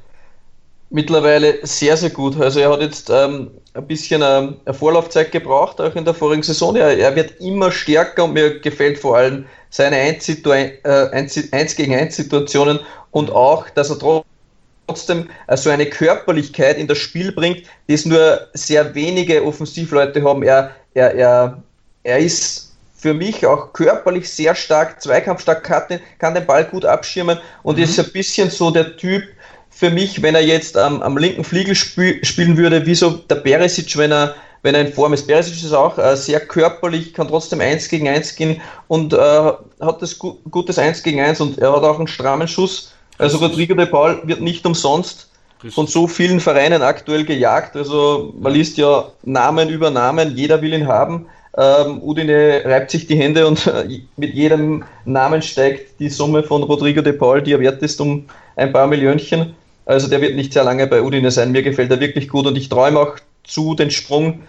mittlerweile 0.91 1.67
sehr, 1.67 1.97
sehr 1.97 2.11
gut. 2.11 2.39
Also 2.39 2.61
er 2.61 2.71
hat 2.71 2.83
jetzt 2.83 3.09
ähm, 3.09 3.51
ein 3.73 3.87
bisschen 3.87 4.23
ähm, 4.23 4.57
Vorlaufzeit 4.75 5.33
gebraucht, 5.33 5.81
auch 5.81 5.95
in 5.95 6.05
der 6.05 6.15
vorigen 6.15 6.43
Saison. 6.43 6.77
Er, 6.77 6.99
er 6.99 7.17
wird 7.17 7.41
immer 7.41 7.73
stärker 7.73 8.25
und 8.25 8.35
mir 8.35 8.61
gefällt 8.61 8.99
vor 8.99 9.17
allem 9.17 9.47
seine 9.71 9.97
1, 9.97 10.29
äh, 10.29 10.79
1 10.83 11.77
gegen 11.77 11.95
1 11.95 12.15
Situationen 12.15 12.81
und 13.11 13.31
auch, 13.31 13.71
dass 13.71 13.89
er 13.89 13.99
trotzdem 13.99 14.32
äh, 14.89 15.57
so 15.57 15.71
eine 15.71 15.87
Körperlichkeit 15.87 16.79
in 16.79 16.87
das 16.87 16.99
Spiel 16.99 17.33
bringt, 17.33 17.63
die 17.89 17.95
es 17.95 18.05
nur 18.05 18.49
sehr 18.55 18.95
wenige 18.95 19.45
Offensivleute 19.45 20.23
haben. 20.23 20.43
Er, 20.43 20.73
er, 20.95 21.15
er, 21.15 21.63
er 22.03 22.19
ist 22.19 22.73
für 22.95 23.15
mich 23.15 23.45
auch 23.45 23.73
körperlich 23.73 24.29
sehr 24.31 24.55
stark, 24.55 25.03
zweikampfstark, 25.03 25.65
kann 25.65 25.83
den, 25.91 26.01
kann 26.19 26.35
den 26.35 26.47
Ball 26.47 26.65
gut 26.65 26.85
abschirmen 26.85 27.39
und 27.65 27.77
mhm. 27.77 27.85
ist 27.85 27.99
ein 27.99 28.13
bisschen 28.13 28.49
so 28.49 28.71
der 28.71 28.97
Typ 28.97 29.25
für 29.71 29.91
mich, 29.91 30.23
wenn 30.23 30.37
er 30.37 30.43
jetzt 30.43 30.77
ähm, 30.77 31.03
am 31.03 31.17
linken 31.17 31.43
Flügel 31.43 31.75
spiel, 31.75 32.25
spielen 32.25 32.57
würde, 32.57 32.87
wie 32.87 32.95
so 32.95 33.11
der 33.11 33.37
Beresic, 33.37 33.97
wenn 33.97 34.13
er, 34.13 34.37
wenn 34.63 34.77
er 34.77 34.83
in 34.83 34.93
Form 34.93 35.13
ist. 35.13 35.27
Beresic 35.27 35.55
ist 35.55 35.73
auch 35.73 35.99
äh, 35.99 36.17
sehr 36.17 36.39
körperlich, 36.39 37.13
kann 37.15 37.27
trotzdem 37.27 37.61
1 37.61 37.89
gegen 37.89 38.07
1 38.07 38.37
gehen 38.37 38.61
und 38.87 39.13
äh, 39.13 39.17
hat 39.17 40.01
das 40.01 40.17
gu 40.19 40.37
gutes 40.51 40.79
1 40.79 41.03
gegen 41.03 41.21
1 41.21 41.41
und 41.41 41.59
er 41.59 41.73
hat 41.73 41.83
auch 41.83 41.99
einen 41.99 42.07
strammen 42.07 42.47
Schuss. 42.47 42.92
Also 43.23 43.39
Rodrigo 43.39 43.75
de 43.75 43.87
Paul 43.87 44.21
wird 44.25 44.41
nicht 44.41 44.67
umsonst 44.67 45.31
von 45.71 45.87
so 45.87 46.09
vielen 46.09 46.41
Vereinen 46.41 46.83
aktuell 46.83 47.25
gejagt. 47.25 47.77
Also 47.77 48.35
man 48.39 48.53
liest 48.53 48.79
ja 48.79 49.13
Namen 49.23 49.69
über 49.69 49.91
Namen, 49.91 50.37
jeder 50.37 50.61
will 50.61 50.73
ihn 50.73 50.89
haben. 50.89 51.27
Ähm, 51.57 52.03
Udine 52.03 52.63
reibt 52.65 52.91
sich 52.91 53.07
die 53.07 53.17
Hände 53.17 53.47
und 53.47 53.67
äh, 53.67 54.01
mit 54.17 54.35
jedem 54.35 54.85
Namen 55.05 55.43
steigt 55.43 56.01
die 56.01 56.09
Summe 56.09 56.43
von 56.43 56.63
Rodrigo 56.63 57.03
de 57.03 57.13
Paul, 57.13 57.43
die 57.43 57.53
er 57.53 57.61
wert 57.61 57.83
ist, 57.83 58.01
um 58.01 58.27
ein 58.57 58.73
paar 58.73 58.87
Millionchen. 58.87 59.55
Also 59.85 60.09
der 60.09 60.21
wird 60.21 60.35
nicht 60.35 60.53
sehr 60.53 60.65
lange 60.65 60.87
bei 60.87 61.03
Udine 61.03 61.31
sein. 61.31 61.53
Mir 61.53 61.63
gefällt 61.63 61.91
er 61.91 62.01
wirklich 62.01 62.29
gut 62.29 62.47
und 62.47 62.57
ich 62.57 62.69
träume 62.69 62.99
auch 62.99 63.17
zu, 63.45 63.75
den 63.75 63.91
Sprung 63.91 64.41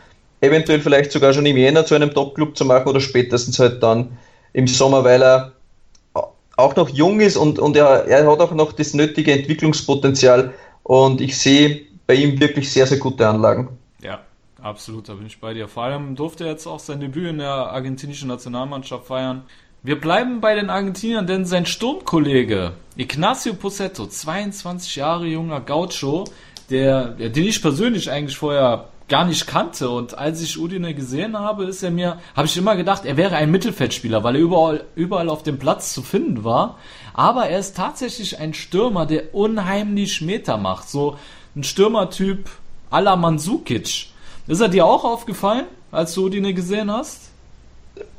eventuell 0.41 0.79
vielleicht 0.79 1.11
sogar 1.11 1.33
schon 1.33 1.45
im 1.45 1.57
Jänner 1.57 1.85
zu 1.85 1.95
einem 1.95 2.13
Top-Club 2.13 2.57
zu 2.57 2.65
machen 2.65 2.87
oder 2.87 2.99
spätestens 2.99 3.59
halt 3.59 3.83
dann 3.83 4.17
im 4.53 4.67
Sommer, 4.67 5.03
weil 5.03 5.21
er 5.21 5.51
auch 6.55 6.75
noch 6.75 6.89
jung 6.89 7.19
ist 7.19 7.37
und, 7.37 7.59
und 7.59 7.75
er, 7.75 8.05
er 8.05 8.29
hat 8.29 8.39
auch 8.39 8.53
noch 8.53 8.73
das 8.73 8.93
nötige 8.93 9.31
Entwicklungspotenzial 9.31 10.53
und 10.83 11.21
ich 11.21 11.37
sehe 11.37 11.81
bei 12.05 12.15
ihm 12.15 12.39
wirklich 12.39 12.71
sehr, 12.71 12.85
sehr 12.85 12.99
gute 12.99 13.27
Anlagen. 13.27 13.69
Ja, 14.01 14.19
Absolut, 14.63 15.09
da 15.09 15.15
bin 15.15 15.27
ich 15.27 15.41
bei 15.41 15.53
dir. 15.53 15.67
Vor 15.67 15.83
allem 15.83 16.15
durfte 16.15 16.45
er 16.45 16.51
jetzt 16.51 16.67
auch 16.67 16.79
sein 16.79 17.01
Debüt 17.01 17.27
in 17.27 17.39
der 17.39 17.49
argentinischen 17.49 18.29
Nationalmannschaft 18.29 19.07
feiern. 19.07 19.43
Wir 19.83 19.99
bleiben 19.99 20.39
bei 20.39 20.55
den 20.55 20.69
Argentiniern, 20.69 21.27
denn 21.27 21.43
sein 21.43 21.65
Sturmkollege 21.65 22.71
Ignacio 22.95 23.55
Posetto, 23.55 24.07
22 24.07 24.95
Jahre 24.95 25.25
junger 25.25 25.59
Gaucho, 25.59 26.23
der, 26.69 27.09
den 27.09 27.43
ich 27.43 27.61
persönlich 27.61 28.09
eigentlich 28.09 28.37
vorher 28.37 28.87
gar 29.13 29.25
nicht 29.25 29.45
kannte 29.45 29.91
und 29.91 30.17
als 30.17 30.41
ich 30.41 30.57
Udine 30.57 30.95
gesehen 30.95 31.37
habe, 31.37 31.65
ist 31.65 31.83
er 31.83 31.91
mir, 31.91 32.19
habe 32.35 32.47
ich 32.47 32.57
immer 32.57 32.75
gedacht, 32.75 33.05
er 33.05 33.15
wäre 33.15 33.35
ein 33.35 33.51
Mittelfeldspieler, 33.51 34.23
weil 34.23 34.37
er 34.37 34.41
überall, 34.41 34.85
überall 34.95 35.29
auf 35.29 35.43
dem 35.43 35.59
Platz 35.59 35.93
zu 35.93 36.01
finden 36.01 36.43
war. 36.43 36.79
Aber 37.13 37.45
er 37.45 37.59
ist 37.59 37.77
tatsächlich 37.77 38.39
ein 38.39 38.55
Stürmer, 38.55 39.05
der 39.05 39.35
unheimlich 39.35 40.23
Meter 40.23 40.57
macht. 40.57 40.89
So 40.89 41.15
ein 41.55 41.63
Stürmertyp 41.63 42.49
à 42.89 43.01
la 43.01 43.15
Mansukic. 43.15 44.07
Ist 44.47 44.61
er 44.61 44.69
dir 44.69 44.83
auch 44.83 45.03
aufgefallen, 45.03 45.65
als 45.91 46.15
du 46.15 46.27
ihn 46.29 46.55
gesehen 46.55 46.91
hast? 46.91 47.29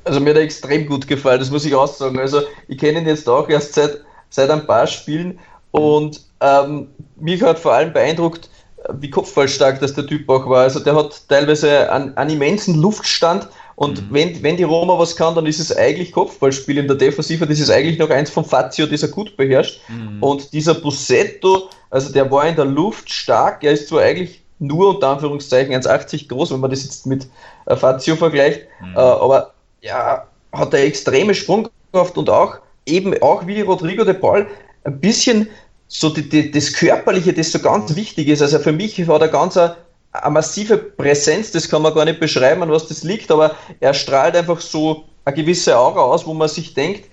Also 0.04 0.20
mir 0.20 0.30
hat 0.30 0.36
er 0.36 0.44
extrem 0.44 0.86
gut 0.86 1.08
gefallen, 1.08 1.40
das 1.40 1.50
muss 1.50 1.64
ich 1.64 1.74
auch 1.74 1.88
sagen. 1.88 2.20
Also 2.20 2.42
ich 2.68 2.78
kenne 2.78 3.00
ihn 3.00 3.08
jetzt 3.08 3.28
auch 3.28 3.48
erst 3.48 3.74
seit, 3.74 3.98
seit 4.30 4.48
ein 4.48 4.64
paar 4.64 4.86
Spielen 4.86 5.40
und 5.72 6.20
ähm, 6.40 6.86
mich 7.16 7.42
hat 7.42 7.58
vor 7.58 7.72
allem 7.72 7.92
beeindruckt, 7.92 8.48
wie 8.92 9.10
kopfballstark 9.10 9.80
das 9.80 9.94
der 9.94 10.06
Typ 10.06 10.28
auch 10.28 10.48
war. 10.48 10.62
Also 10.62 10.80
der 10.80 10.94
hat 10.94 11.28
teilweise 11.28 11.90
einen, 11.90 12.16
einen 12.16 12.30
immensen 12.30 12.80
Luftstand 12.80 13.48
und 13.76 14.02
mhm. 14.02 14.14
wenn, 14.14 14.42
wenn 14.42 14.56
die 14.56 14.62
Roma 14.62 14.98
was 14.98 15.16
kann, 15.16 15.34
dann 15.34 15.46
ist 15.46 15.58
es 15.58 15.76
eigentlich 15.76 16.12
Kopfballspiel 16.12 16.78
in 16.78 16.86
der 16.86 16.96
Defensive. 16.96 17.46
Das 17.46 17.58
ist 17.58 17.70
eigentlich 17.70 17.98
noch 17.98 18.10
eins 18.10 18.30
von 18.30 18.44
Fazio, 18.44 18.86
das 18.86 19.02
er 19.02 19.08
gut 19.08 19.36
beherrscht. 19.36 19.80
Mhm. 19.88 20.22
Und 20.22 20.52
dieser 20.52 20.74
Bussetto, 20.74 21.70
also 21.90 22.12
der 22.12 22.30
war 22.30 22.46
in 22.46 22.56
der 22.56 22.66
Luft 22.66 23.10
stark. 23.10 23.64
Er 23.64 23.72
ist 23.72 23.88
zwar 23.88 24.02
eigentlich 24.02 24.42
nur 24.60 24.90
unter 24.90 25.08
Anführungszeichen 25.08 25.74
1,80 25.74 26.28
groß, 26.28 26.52
wenn 26.52 26.60
man 26.60 26.70
das 26.70 26.84
jetzt 26.84 27.06
mit 27.06 27.26
äh, 27.66 27.76
Fazio 27.76 28.14
vergleicht. 28.14 28.60
Mhm. 28.80 28.94
Äh, 28.94 29.00
aber 29.00 29.52
ja, 29.80 30.26
hat 30.52 30.72
er 30.72 30.84
extreme 30.84 31.34
Sprungkraft 31.34 32.16
und 32.16 32.30
auch 32.30 32.58
eben 32.86 33.20
auch 33.22 33.46
wie 33.46 33.60
Rodrigo 33.60 34.04
de 34.04 34.14
Paul 34.14 34.46
ein 34.84 35.00
bisschen 35.00 35.48
so 35.96 36.10
die, 36.10 36.28
die, 36.28 36.50
das 36.50 36.72
Körperliche, 36.72 37.32
das 37.32 37.52
so 37.52 37.58
ganz 37.58 37.94
wichtig 37.94 38.28
ist. 38.28 38.42
Also 38.42 38.58
für 38.58 38.72
mich 38.72 39.06
war 39.06 39.18
da 39.18 39.28
ganz 39.28 39.56
eine, 39.56 39.76
eine 40.12 40.30
massive 40.32 40.76
Präsenz, 40.76 41.52
das 41.52 41.68
kann 41.68 41.82
man 41.82 41.94
gar 41.94 42.04
nicht 42.04 42.20
beschreiben, 42.20 42.62
an 42.62 42.70
was 42.70 42.88
das 42.88 43.04
liegt, 43.04 43.30
aber 43.30 43.54
er 43.80 43.94
strahlt 43.94 44.36
einfach 44.36 44.60
so 44.60 45.04
eine 45.24 45.36
gewisse 45.36 45.78
Aura 45.78 46.00
aus, 46.00 46.26
wo 46.26 46.34
man 46.34 46.48
sich 46.48 46.74
denkt, 46.74 47.08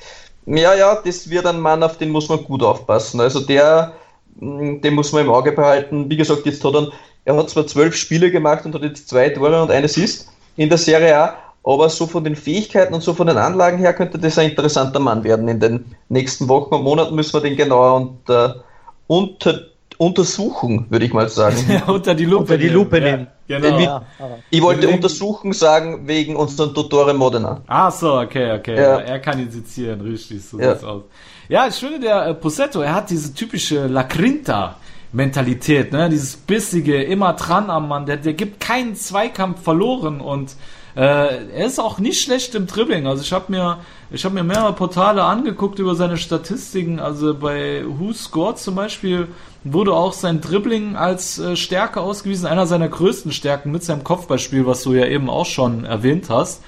ja, 0.46 0.74
ja, 0.74 1.00
das 1.04 1.30
wird 1.30 1.46
ein 1.46 1.60
Mann, 1.60 1.84
auf 1.84 1.98
den 1.98 2.10
muss 2.10 2.28
man 2.28 2.44
gut 2.44 2.64
aufpassen. 2.64 3.22
Also 3.22 3.42
der, 3.42 3.94
mm, 4.40 4.82
den 4.82 4.96
muss 4.96 5.12
man 5.12 5.26
im 5.26 5.32
Auge 5.32 5.52
behalten. 5.52 6.10
Wie 6.10 6.18
gesagt, 6.18 6.46
jetzt 6.46 6.64
hat 6.64 6.74
er 6.74 6.92
er 7.26 7.38
hat 7.38 7.50
zwar 7.50 7.68
zwölf 7.68 7.96
Spiele 7.96 8.32
gemacht 8.32 8.66
und 8.66 8.74
hat 8.74 8.82
jetzt 8.82 9.10
zwei 9.10 9.30
Tore 9.30 9.62
und 9.62 9.72
ein 9.72 9.84
Assist 9.84 10.28
in 10.58 10.70
der 10.70 10.78
Serie 10.78 11.18
A, 11.18 11.36
aber 11.64 11.90
so 11.90 12.08
von 12.08 12.24
den 12.24 12.36
Fähigkeiten 12.36 12.94
und 12.94 13.02
so 13.02 13.14
von 13.14 13.28
den 13.28 13.38
Anlagen 13.38 13.78
her 13.78 13.94
könnte 13.94 14.18
das 14.18 14.38
ein 14.38 14.50
interessanter 14.50 15.00
Mann 15.00 15.24
werden. 15.24 15.48
In 15.48 15.60
den 15.60 15.96
nächsten 16.10 16.48
Wochen 16.48 16.74
und 16.74 16.84
Monaten 16.84 17.16
müssen 17.16 17.34
wir 17.34 17.42
den 17.42 17.56
genauer 17.56 17.96
unter, 17.96 18.64
unter, 19.12 19.60
untersuchen, 19.98 20.86
würde 20.90 21.04
ich 21.04 21.12
mal 21.12 21.28
sagen. 21.28 21.58
unter 21.88 22.16
die 22.16 22.24
Lupe, 22.24 22.44
unter 22.44 22.58
die 22.58 22.70
Lupe 22.70 23.02
nehmen. 23.02 23.28
Ja, 23.50 23.60
genau. 23.60 23.80
Ja, 23.80 24.06
ich 24.50 24.62
wollte 24.62 24.88
untersuchen 24.88 25.52
sagen 25.52 26.08
wegen 26.08 26.38
unserem 26.38 26.74
Dottore 26.74 27.14
Modena. 27.14 27.60
Ah 27.68 27.92
so, 27.92 28.20
okay, 28.20 28.54
okay. 28.54 28.78
Ja. 28.78 29.00
Er 29.00 29.20
kann 29.20 29.38
ihn 29.38 29.52
sezieren, 29.52 30.00
richtig, 30.00 30.46
so 30.46 30.58
ja. 30.58 30.72
sieht's 30.72 30.86
aus. 30.86 31.04
Ja, 31.50 31.68
ich 31.68 31.76
finde, 31.76 32.00
der 32.00 32.28
äh, 32.28 32.34
Posetto, 32.34 32.80
er 32.80 32.96
hat 32.96 33.10
diese 33.10 33.34
typische 33.34 33.88
La 33.88 34.04
Grinta 34.04 34.78
Mentalität, 35.12 35.92
ne? 35.92 36.10
Dieses 36.10 36.38
bissige, 36.38 37.04
immer 37.04 37.34
dran 37.34 37.70
am 37.70 37.90
Mann, 37.90 38.06
der, 38.06 38.16
der 38.16 38.34
gibt 38.34 38.62
keinen 38.62 38.96
Zweikampf 38.96 39.62
verloren 39.62 40.22
und 40.22 40.56
äh, 40.96 41.02
er 41.02 41.66
ist 41.66 41.80
auch 41.80 42.00
nicht 42.00 42.22
schlecht 42.22 42.56
im 42.56 42.66
Dribbling. 42.66 43.08
Also 43.08 43.24
ich 43.24 43.34
habe 43.34 43.52
mir, 43.52 43.80
ich 44.14 44.26
habe 44.26 44.36
mir 44.36 44.44
mehrere 44.44 44.74
Portale 44.74 45.24
angeguckt 45.24 45.80
über 45.80 45.96
seine 45.96 46.18
Statistiken. 46.18 47.00
Also 47.00 47.34
bei 47.34 47.84
Who 47.88 48.12
Scored 48.12 48.58
zum 48.58 48.76
Beispiel 48.76 49.30
wurde 49.64 49.94
auch 49.94 50.12
sein 50.12 50.42
Dribbling 50.42 50.96
als 50.96 51.40
äh, 51.40 51.56
Stärke 51.56 52.02
ausgewiesen, 52.02 52.46
einer 52.46 52.68
seiner 52.68 52.90
größten 52.90 53.32
Stärken 53.32 53.72
mit 53.72 53.84
seinem 53.84 54.04
Kopfballspiel, 54.04 54.66
was 54.66 54.84
du 54.84 54.94
ja 54.94 55.06
eben 55.06 55.30
auch 55.30 55.46
schon 55.46 55.86
erwähnt 55.86 56.30
hast. 56.30 56.62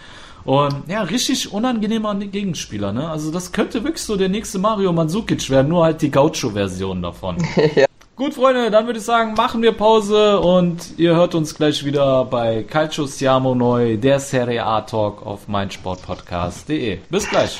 Und 0.46 0.84
ja, 0.88 1.04
richtig 1.04 1.52
unangenehmer 1.52 2.16
Gegenspieler, 2.16 2.92
ne? 2.92 3.10
Also 3.10 3.32
das 3.32 3.52
könnte 3.54 3.84
wirklich 3.84 4.04
so 4.04 4.18
der 4.18 4.30
nächste 4.30 4.60
Mario 4.60 4.92
Mandzukic 4.92 5.50
werden, 5.50 5.70
nur 5.70 5.86
halt 5.86 6.02
die 6.02 6.12
Gaucho-Version 6.12 7.02
davon. 7.02 7.38
ja. 7.76 7.86
Gut, 8.16 8.36
Freunde, 8.36 8.70
dann 8.70 8.86
würde 8.86 9.00
ich 9.00 9.06
sagen, 9.06 9.34
machen 9.34 9.64
wir 9.64 9.72
Pause 9.72 10.40
und 10.40 11.00
ihr 11.00 11.16
hört 11.16 11.34
uns 11.34 11.56
gleich 11.56 11.84
wieder 11.84 12.26
bei 12.26 12.62
Calcio 12.62 13.08
Siamo 13.08 13.56
Neu, 13.56 13.98
der 13.98 14.20
Serie 14.20 14.64
A 14.64 14.82
Talk 14.82 15.26
auf 15.26 15.48
meinsportpodcast.de. 15.48 17.00
Bis 17.10 17.28
gleich. 17.28 17.60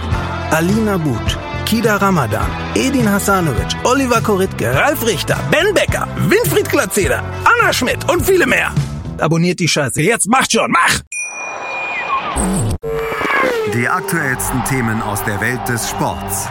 Alina 0.53 0.97
But, 0.97 1.37
Kida 1.65 1.97
Ramadan, 2.01 2.45
Edin 2.75 3.07
Hasanovic, 3.07 3.73
Oliver 3.85 4.19
Koritke, 4.19 4.75
Ralf 4.75 5.05
Richter, 5.05 5.37
Ben 5.49 5.73
Becker, 5.73 6.05
Winfried 6.27 6.69
Glatzeder, 6.69 7.23
Anna 7.45 7.71
Schmidt 7.71 8.09
und 8.11 8.21
viele 8.25 8.45
mehr. 8.45 8.69
Abonniert 9.17 9.61
die 9.61 9.69
Scheiße. 9.69 10.01
Jetzt 10.01 10.27
macht 10.27 10.51
schon, 10.51 10.69
mach! 10.69 10.99
Die 13.73 13.87
aktuellsten 13.87 14.61
Themen 14.65 15.01
aus 15.01 15.23
der 15.23 15.39
Welt 15.39 15.65
des 15.69 15.89
Sports. 15.89 16.49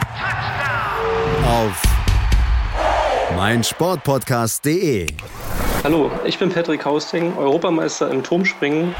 Auf 1.45 1.79
meinsportpodcast.de. 3.35 5.05
Hallo, 5.83 6.09
ich 6.25 6.39
bin 6.39 6.49
Patrick 6.49 6.83
Hausting, 6.85 7.37
Europameister 7.37 8.09
im 8.09 8.23
Turmspringen. 8.23 8.95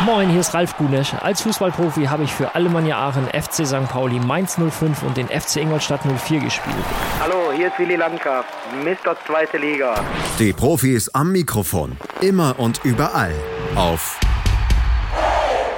Moin, 0.00 0.30
hier 0.30 0.40
ist 0.40 0.52
Ralf 0.52 0.76
Gunesch. 0.76 1.14
Als 1.20 1.42
Fußballprofi 1.42 2.06
habe 2.06 2.24
ich 2.24 2.32
für 2.32 2.56
Alemannia 2.56 2.98
Aachen, 2.98 3.28
FC 3.28 3.64
St. 3.64 3.88
Pauli, 3.88 4.18
Mainz 4.18 4.56
05 4.58 5.04
und 5.04 5.16
den 5.16 5.28
FC 5.28 5.56
Ingolstadt 5.56 6.00
04 6.04 6.40
gespielt. 6.40 6.74
Hallo, 7.20 7.52
hier 7.54 7.68
ist 7.68 7.78
Willi 7.78 7.94
Landgraf, 7.94 8.44
Mr. 8.82 9.14
Zweite 9.24 9.58
Liga. 9.58 9.94
Die 10.40 10.52
Profis 10.52 11.08
am 11.10 11.30
Mikrofon. 11.30 11.96
Immer 12.20 12.58
und 12.58 12.80
überall. 12.82 13.32
Auf 13.76 14.18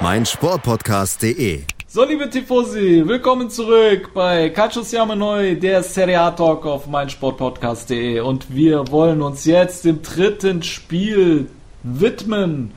meinsportpodcast.de. 0.01 1.63
So, 1.87 2.03
liebe 2.03 2.29
Tifosi, 2.29 3.03
willkommen 3.05 3.49
zurück 3.49 4.11
bei 4.13 4.51
Siamo 4.81 5.15
Neu, 5.15 5.55
der 5.55 5.83
Serie 5.83 6.19
A 6.19 6.31
Talk 6.31 6.65
auf 6.65 6.87
meinsportpodcast.de. 6.87 8.21
Und 8.21 8.53
wir 8.53 8.89
wollen 8.89 9.21
uns 9.21 9.45
jetzt 9.45 9.85
dem 9.85 10.01
dritten 10.01 10.63
Spiel 10.63 11.47
widmen. 11.83 12.73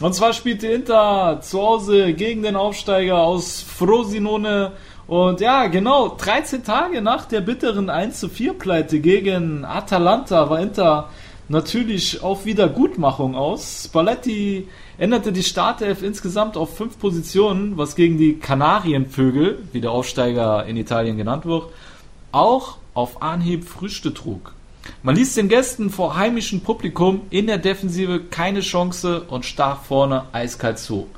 Und 0.00 0.14
zwar 0.14 0.32
spielte 0.32 0.66
Inter 0.66 1.40
zu 1.42 1.60
Hause 1.60 2.14
gegen 2.14 2.42
den 2.42 2.56
Aufsteiger 2.56 3.18
aus 3.18 3.60
Frosinone. 3.60 4.72
Und 5.06 5.42
ja, 5.42 5.66
genau, 5.66 6.16
13 6.16 6.64
Tage 6.64 7.02
nach 7.02 7.26
der 7.26 7.42
bitteren 7.42 7.90
1 7.90 8.18
zu 8.18 8.30
4 8.30 8.54
Pleite 8.54 9.00
gegen 9.00 9.66
Atalanta 9.66 10.48
war 10.48 10.58
Inter 10.58 11.10
natürlich 11.48 12.22
auf 12.22 12.46
Wiedergutmachung 12.46 13.34
aus. 13.34 13.84
Spalletti 13.84 14.68
änderte 14.96 15.32
die 15.32 15.42
Startelf 15.42 16.02
insgesamt 16.02 16.56
auf 16.56 16.74
fünf 16.78 16.98
Positionen, 16.98 17.76
was 17.76 17.94
gegen 17.94 18.16
die 18.16 18.38
Kanarienvögel, 18.38 19.58
wie 19.72 19.82
der 19.82 19.90
Aufsteiger 19.90 20.64
in 20.64 20.78
Italien 20.78 21.18
genannt 21.18 21.44
wird, 21.44 21.64
auch 22.32 22.78
auf 22.94 23.20
Anhieb 23.20 23.68
Früchte 23.68 24.14
trug. 24.14 24.54
Man 25.02 25.16
ließ 25.16 25.34
den 25.34 25.48
Gästen 25.48 25.90
vor 25.90 26.16
heimischem 26.16 26.60
Publikum 26.60 27.22
in 27.30 27.46
der 27.46 27.58
Defensive 27.58 28.20
keine 28.30 28.60
Chance 28.60 29.22
und 29.28 29.44
stach 29.44 29.82
vorne 29.82 30.24
eiskalt 30.32 30.78
zu. 30.78 31.08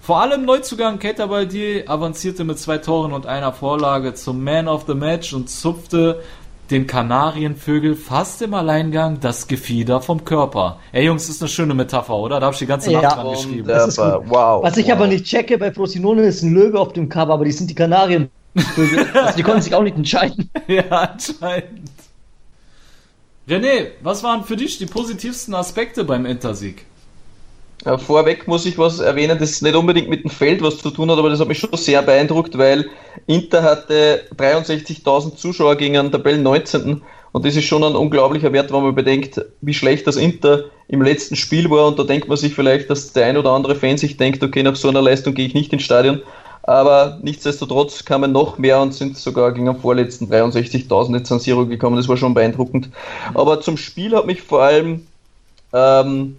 Vor 0.00 0.20
allem 0.20 0.44
Neuzugang 0.44 0.98
Keita 0.98 1.26
Baldier 1.26 1.88
avancierte 1.88 2.42
mit 2.42 2.58
zwei 2.58 2.78
Toren 2.78 3.12
und 3.12 3.26
einer 3.26 3.52
Vorlage 3.52 4.14
zum 4.14 4.42
Man 4.42 4.66
of 4.66 4.84
the 4.88 4.94
Match 4.94 5.32
und 5.32 5.48
zupfte 5.48 6.20
den 6.72 6.88
Kanarienvögel 6.88 7.94
fast 7.94 8.42
im 8.42 8.54
Alleingang 8.54 9.20
das 9.20 9.46
Gefieder 9.46 10.00
vom 10.00 10.24
Körper. 10.24 10.78
Ey 10.90 11.04
Jungs, 11.04 11.28
das 11.28 11.36
ist 11.36 11.42
eine 11.42 11.48
schöne 11.50 11.74
Metapher, 11.74 12.16
oder? 12.16 12.40
Da 12.40 12.46
habe 12.46 12.54
ich 12.54 12.58
die 12.58 12.66
ganze 12.66 12.90
Nacht 12.90 13.02
Ja, 13.04 13.14
dran 13.14 13.30
geschrieben. 13.30 13.68
Das 13.68 13.88
ist 13.88 13.96
gut. 13.98 14.22
Wow. 14.26 14.64
Was 14.64 14.76
ich 14.76 14.90
aber 14.90 15.06
nicht 15.06 15.24
checke, 15.24 15.56
bei 15.56 15.70
Frosinone 15.70 16.22
ist 16.22 16.42
ein 16.42 16.52
Löwe 16.52 16.80
auf 16.80 16.92
dem 16.94 17.08
Cover, 17.08 17.34
aber 17.34 17.44
die 17.44 17.52
sind 17.52 17.70
die 17.70 17.74
Kanarienvögel. 17.74 18.30
also 19.14 19.36
die 19.36 19.42
konnten 19.44 19.62
sich 19.62 19.74
auch 19.74 19.84
nicht 19.84 19.96
entscheiden. 19.96 20.50
ja, 20.66 20.82
anscheinend. 20.88 21.91
René, 23.48 23.88
was 24.02 24.22
waren 24.22 24.44
für 24.44 24.56
dich 24.56 24.78
die 24.78 24.86
positivsten 24.86 25.54
Aspekte 25.54 26.04
beim 26.04 26.26
Intersieg? 26.26 26.86
Ja, 27.84 27.98
vorweg 27.98 28.46
muss 28.46 28.64
ich 28.64 28.78
was 28.78 29.00
erwähnen, 29.00 29.38
das 29.40 29.60
nicht 29.60 29.74
unbedingt 29.74 30.08
mit 30.08 30.22
dem 30.22 30.30
Feld 30.30 30.62
was 30.62 30.78
zu 30.78 30.90
tun 30.90 31.10
hat, 31.10 31.18
aber 31.18 31.30
das 31.30 31.40
hat 31.40 31.48
mich 31.48 31.58
schon 31.58 31.76
sehr 31.76 32.00
beeindruckt, 32.02 32.56
weil 32.56 32.88
Inter 33.26 33.64
hatte 33.64 34.22
63.000 34.36 35.34
Zuschauer 35.34 35.74
gegen 35.74 35.96
einen 35.96 36.12
Tabellen 36.12 36.44
19. 36.44 37.02
Und 37.32 37.46
das 37.46 37.56
ist 37.56 37.64
schon 37.64 37.82
ein 37.82 37.96
unglaublicher 37.96 38.52
Wert, 38.52 38.72
wenn 38.72 38.82
man 38.82 38.94
bedenkt, 38.94 39.40
wie 39.62 39.74
schlecht 39.74 40.06
das 40.06 40.16
Inter 40.16 40.66
im 40.86 41.02
letzten 41.02 41.34
Spiel 41.34 41.68
war. 41.70 41.88
Und 41.88 41.98
da 41.98 42.04
denkt 42.04 42.28
man 42.28 42.36
sich 42.36 42.54
vielleicht, 42.54 42.90
dass 42.90 43.12
der 43.14 43.26
ein 43.26 43.38
oder 43.38 43.50
andere 43.50 43.74
Fan 43.74 43.96
sich 43.96 44.18
denkt, 44.18 44.42
okay, 44.44 44.62
nach 44.62 44.76
so 44.76 44.88
einer 44.88 45.02
Leistung 45.02 45.34
gehe 45.34 45.46
ich 45.46 45.54
nicht 45.54 45.72
ins 45.72 45.82
Stadion. 45.82 46.22
Aber 46.62 47.18
nichtsdestotrotz 47.22 48.04
kamen 48.04 48.32
noch 48.32 48.58
mehr 48.58 48.80
und 48.80 48.94
sind 48.94 49.18
sogar 49.18 49.52
gegen 49.52 49.66
den 49.66 49.76
vorletzten 49.76 50.26
63.000 50.26 51.16
in 51.16 51.24
San 51.24 51.40
Siro 51.40 51.66
gekommen. 51.66 51.96
Das 51.96 52.08
war 52.08 52.16
schon 52.16 52.34
beeindruckend. 52.34 52.90
Aber 53.34 53.60
zum 53.60 53.76
Spiel 53.76 54.14
hat 54.14 54.26
mich 54.26 54.42
vor 54.42 54.62
allem 54.62 55.06
ähm, 55.72 56.36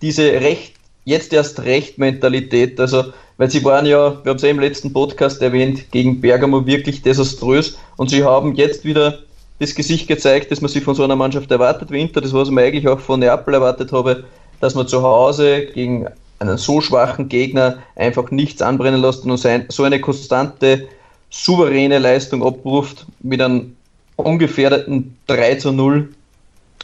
diese 0.00 0.24
Recht, 0.24 0.74
jetzt 1.04 1.32
erst 1.32 1.60
Recht 1.60 1.98
Mentalität, 1.98 2.80
also, 2.80 3.04
weil 3.36 3.50
sie 3.50 3.64
waren 3.64 3.86
ja, 3.86 4.18
wir 4.24 4.30
haben 4.30 4.36
es 4.36 4.42
ja 4.42 4.48
im 4.48 4.60
letzten 4.60 4.92
Podcast 4.92 5.42
erwähnt, 5.42 5.90
gegen 5.90 6.20
Bergamo 6.20 6.66
wirklich 6.66 7.02
desaströs 7.02 7.78
und 7.96 8.10
sie 8.10 8.24
haben 8.24 8.54
jetzt 8.54 8.84
wieder 8.84 9.18
das 9.58 9.74
Gesicht 9.74 10.06
gezeigt, 10.06 10.50
das 10.50 10.60
man 10.60 10.70
sich 10.70 10.84
von 10.84 10.94
so 10.94 11.02
einer 11.02 11.16
Mannschaft 11.16 11.50
erwartet 11.50 11.90
wie 11.90 12.00
Inter, 12.00 12.20
das 12.20 12.32
was 12.32 12.50
man 12.50 12.64
eigentlich 12.64 12.88
auch 12.88 13.00
von 13.00 13.20
Neapel 13.20 13.54
erwartet 13.54 13.92
habe, 13.92 14.24
dass 14.60 14.74
man 14.74 14.86
zu 14.86 15.02
Hause 15.02 15.66
gegen 15.66 16.06
einen 16.38 16.58
so 16.58 16.80
schwachen 16.80 17.28
Gegner 17.28 17.78
einfach 17.96 18.30
nichts 18.30 18.62
anbrennen 18.62 19.00
lässt 19.00 19.24
und 19.24 19.36
so 19.36 19.82
eine 19.82 20.00
konstante, 20.00 20.88
souveräne 21.30 21.98
Leistung 21.98 22.44
abruft 22.44 23.06
mit 23.20 23.42
einem 23.42 23.76
ungefährdeten 24.16 25.16
3 25.26 25.56
zu 25.56 25.72
0 25.72 26.08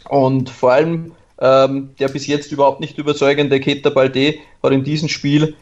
und 0.08 0.50
vor 0.50 0.72
allem 0.72 1.12
ähm, 1.38 1.90
der 1.98 2.08
bis 2.08 2.26
jetzt 2.26 2.52
überhaupt 2.52 2.80
nicht 2.80 2.98
überzeugende 2.98 3.60
Keita 3.60 3.90
Balde 3.90 4.34
hat 4.62 4.72
in 4.72 4.84
diesem 4.84 5.08
Spiel 5.08 5.56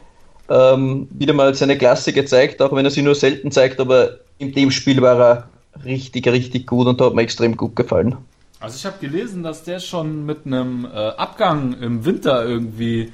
ähm, 0.49 1.07
wieder 1.11 1.33
mal 1.33 1.55
seine 1.55 1.77
Klasse 1.77 2.13
gezeigt, 2.13 2.61
auch 2.61 2.75
wenn 2.75 2.85
er 2.85 2.91
sie 2.91 3.01
nur 3.01 3.15
selten 3.15 3.51
zeigt, 3.51 3.79
aber 3.79 4.19
in 4.37 4.53
dem 4.53 4.71
Spiel 4.71 5.01
war 5.01 5.19
er 5.19 5.49
richtig, 5.85 6.27
richtig 6.27 6.67
gut 6.67 6.87
und 6.87 7.01
hat 7.01 7.15
mir 7.15 7.21
extrem 7.21 7.57
gut 7.57 7.75
gefallen. 7.75 8.17
Also 8.59 8.77
ich 8.77 8.85
habe 8.85 8.97
gelesen, 8.99 9.43
dass 9.43 9.63
der 9.63 9.79
schon 9.79 10.25
mit 10.25 10.45
einem 10.45 10.85
äh, 10.85 10.89
Abgang 10.89 11.73
im 11.81 12.05
Winter 12.05 12.45
irgendwie 12.45 13.11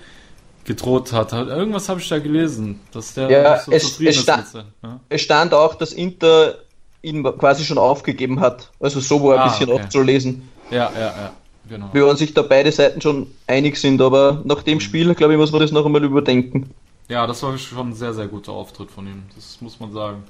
gedroht 0.69 1.11
hat. 1.13 1.33
Irgendwas 1.33 1.89
habe 1.89 1.99
ich 1.99 2.07
da 2.07 2.19
gelesen, 2.19 2.79
dass 2.91 3.15
der 3.15 3.29
ja, 3.31 3.59
so 3.59 3.71
es, 3.71 3.83
zufrieden 3.83 4.09
es. 4.09 4.53
Mit, 4.53 4.65
ja? 4.83 4.99
Es 5.09 5.21
stand 5.21 5.51
auch, 5.51 5.73
dass 5.73 5.93
Inter 5.93 6.59
ihn 7.01 7.23
quasi 7.23 7.65
schon 7.65 7.79
aufgegeben 7.79 8.39
hat. 8.39 8.69
Also 8.79 8.99
so 8.99 9.23
war 9.23 9.39
Ah, 9.39 9.43
ein 9.45 9.49
bisschen 9.49 9.71
okay. 9.71 9.81
abzulesen. 9.81 10.47
Ja, 10.69 10.91
ja, 10.93 10.99
ja, 10.99 11.33
genau. 11.67 11.89
Wir 11.91 12.05
waren 12.05 12.17
sich 12.17 12.35
da 12.35 12.43
beide 12.43 12.71
Seiten 12.71 13.01
schon 13.01 13.25
einig 13.47 13.77
sind, 13.77 13.99
aber 13.99 14.41
nach 14.43 14.61
dem 14.61 14.79
Spiel, 14.79 15.15
glaube 15.15 15.33
ich, 15.33 15.39
muss 15.39 15.51
man 15.51 15.59
das 15.61 15.71
noch 15.71 15.87
einmal 15.87 16.03
überdenken. 16.03 16.69
Ja, 17.07 17.25
das 17.25 17.41
war 17.41 17.57
schon 17.57 17.89
ein 17.89 17.93
sehr, 17.93 18.13
sehr 18.13 18.27
guter 18.27 18.51
Auftritt 18.51 18.91
von 18.91 19.07
ihm. 19.07 19.23
Das 19.35 19.59
muss 19.61 19.79
man 19.79 19.91
sagen. 19.91 20.23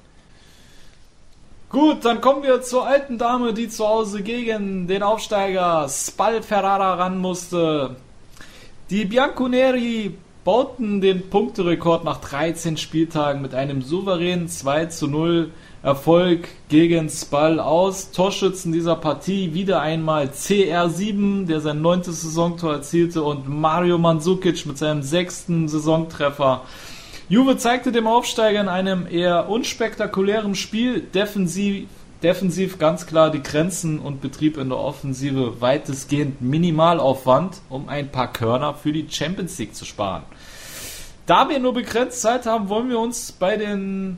Gut, 1.68 2.06
dann 2.06 2.22
kommen 2.22 2.44
wir 2.44 2.62
zur 2.62 2.88
alten 2.88 3.18
Dame, 3.18 3.54
die 3.54 3.68
zu 3.68 3.86
Hause 3.86 4.24
gegen 4.24 4.88
den 4.88 5.04
Aufsteiger 5.04 5.88
Spal 5.90 6.42
Ferrara 6.42 6.94
ran 6.94 7.18
musste. 7.18 7.98
Die 8.90 9.04
Bianconeri 9.04 10.16
bauten 10.50 11.00
den 11.00 11.30
Punkterekord 11.30 12.04
nach 12.04 12.22
13 12.22 12.76
Spieltagen 12.78 13.40
mit 13.40 13.54
einem 13.54 13.84
souveränen 13.84 14.48
2 14.48 14.88
zu 14.88 15.08
0 15.08 15.52
Erfolg 15.84 16.48
gegen 16.70 17.08
Spal 17.08 17.60
aus. 17.60 18.10
Torschützen 18.10 18.72
dieser 18.72 18.96
Partie 18.96 19.54
wieder 19.54 19.80
einmal 19.80 20.30
CR7, 20.30 21.46
der 21.46 21.62
sein 21.62 21.84
neuntes 21.84 22.24
Saisontor 22.24 22.74
erzielte, 22.74 23.22
und 23.22 23.48
Mario 23.48 24.00
Mandzukic 24.00 24.66
mit 24.66 24.80
seinem 24.80 25.04
sechsten 25.04 25.68
Saisontreffer. 25.68 26.64
Juve 27.30 27.58
zeigte 27.58 27.92
dem 27.92 28.08
Aufsteiger 28.08 28.60
in 28.60 28.70
einem 28.70 29.06
eher 29.06 29.50
unspektakulären 29.50 30.56
Spiel 30.56 31.00
defensiv 31.00 31.86
defensiv 32.24 32.80
ganz 32.80 33.06
klar 33.06 33.32
die 33.32 33.42
Grenzen 33.42 34.00
und 34.00 34.22
Betrieb 34.22 34.58
in 34.58 34.70
der 34.70 34.78
Offensive 34.78 35.62
weitestgehend 35.62 36.42
Minimalaufwand, 36.42 37.62
um 37.70 37.88
ein 37.88 38.12
paar 38.12 38.32
Körner 38.32 38.74
für 38.74 38.92
die 38.92 39.08
Champions 39.10 39.58
League 39.58 39.76
zu 39.76 39.86
sparen. 39.86 40.24
Da 41.30 41.48
wir 41.48 41.60
nur 41.60 41.76
begrenzt 41.76 42.22
Zeit 42.22 42.48
haben, 42.48 42.70
wollen 42.70 42.90
wir 42.90 42.98
uns 42.98 43.32
bei 43.32 43.56
den 43.56 44.18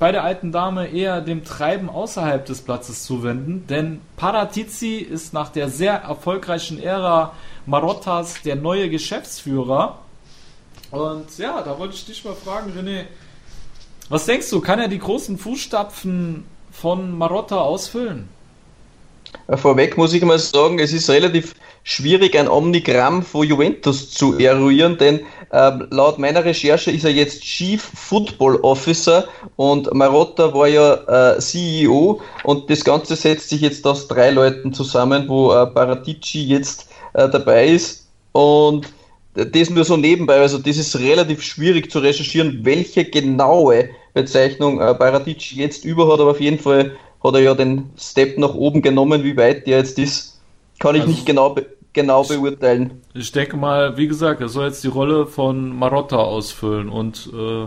bei 0.00 0.10
der 0.10 0.24
alten 0.24 0.50
Dame 0.50 0.88
eher 0.88 1.20
dem 1.20 1.44
Treiben 1.44 1.88
außerhalb 1.88 2.44
des 2.44 2.62
Platzes 2.62 3.04
zuwenden, 3.04 3.68
denn 3.68 4.00
Paratizi 4.16 4.96
ist 4.96 5.32
nach 5.32 5.50
der 5.50 5.68
sehr 5.68 5.94
erfolgreichen 5.94 6.82
Ära 6.82 7.32
Marottas 7.64 8.42
der 8.42 8.56
neue 8.56 8.90
Geschäftsführer. 8.90 9.98
Und 10.90 11.38
ja, 11.38 11.62
da 11.62 11.78
wollte 11.78 11.94
ich 11.94 12.06
dich 12.06 12.24
mal 12.24 12.34
fragen, 12.34 12.72
René, 12.76 13.04
was 14.08 14.26
denkst 14.26 14.50
du, 14.50 14.60
kann 14.60 14.80
er 14.80 14.88
die 14.88 14.98
großen 14.98 15.38
Fußstapfen 15.38 16.42
von 16.72 17.16
Marotta 17.16 17.58
ausfüllen? 17.58 18.28
Vorweg 19.54 19.96
muss 19.96 20.12
ich 20.12 20.22
mal 20.22 20.38
sagen, 20.38 20.78
es 20.78 20.92
ist 20.92 21.10
relativ 21.10 21.54
schwierig, 21.84 22.38
ein 22.38 22.48
Omnigramm 22.48 23.22
von 23.22 23.46
Juventus 23.46 24.10
zu 24.10 24.38
eruieren, 24.38 24.98
denn 24.98 25.20
äh, 25.50 25.72
laut 25.90 26.18
meiner 26.18 26.44
Recherche 26.44 26.90
ist 26.90 27.04
er 27.04 27.10
jetzt 27.10 27.42
Chief 27.42 27.82
Football 27.82 28.56
Officer 28.62 29.26
und 29.56 29.92
Marotta 29.92 30.54
war 30.54 30.68
ja 30.68 31.34
äh, 31.34 31.38
CEO 31.40 32.20
und 32.44 32.70
das 32.70 32.84
Ganze 32.84 33.16
setzt 33.16 33.48
sich 33.48 33.60
jetzt 33.62 33.86
aus 33.86 34.06
drei 34.06 34.30
Leuten 34.30 34.72
zusammen, 34.72 35.28
wo 35.28 35.52
äh, 35.52 35.66
Paratici 35.66 36.44
jetzt 36.44 36.88
äh, 37.14 37.28
dabei 37.28 37.66
ist 37.66 38.08
und 38.32 38.86
das 39.34 39.70
nur 39.70 39.84
so 39.84 39.96
nebenbei, 39.96 40.40
also 40.40 40.58
das 40.58 40.76
ist 40.76 40.98
relativ 40.98 41.42
schwierig 41.42 41.90
zu 41.90 42.00
recherchieren, 42.00 42.60
welche 42.64 43.04
genaue 43.04 43.88
Bezeichnung 44.14 44.80
äh, 44.80 44.94
Paratici 44.94 45.56
jetzt 45.56 45.84
über 45.84 46.12
hat, 46.12 46.20
aber 46.20 46.32
auf 46.32 46.40
jeden 46.40 46.58
Fall 46.58 46.92
hat 47.22 47.34
er 47.34 47.40
ja 47.40 47.54
den 47.54 47.90
Step 47.98 48.38
nach 48.38 48.54
oben 48.54 48.82
genommen, 48.82 49.22
wie 49.24 49.36
weit 49.36 49.66
der 49.66 49.78
jetzt 49.78 49.98
ist, 49.98 50.40
kann 50.78 50.94
ich 50.94 51.02
also, 51.02 51.12
nicht 51.12 51.26
genau, 51.26 51.50
be 51.50 51.66
genau 51.92 52.24
beurteilen. 52.24 53.02
Ich 53.14 53.32
denke 53.32 53.56
mal, 53.56 53.96
wie 53.96 54.08
gesagt, 54.08 54.40
er 54.40 54.48
soll 54.48 54.66
jetzt 54.66 54.82
die 54.82 54.88
Rolle 54.88 55.26
von 55.26 55.76
Marotta 55.76 56.16
ausfüllen 56.16 56.88
und 56.88 57.30
äh, 57.32 57.66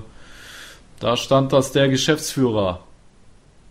da 0.99 1.17
stand, 1.17 1.53
dass 1.53 1.71
der 1.71 1.89
Geschäftsführer 1.89 2.79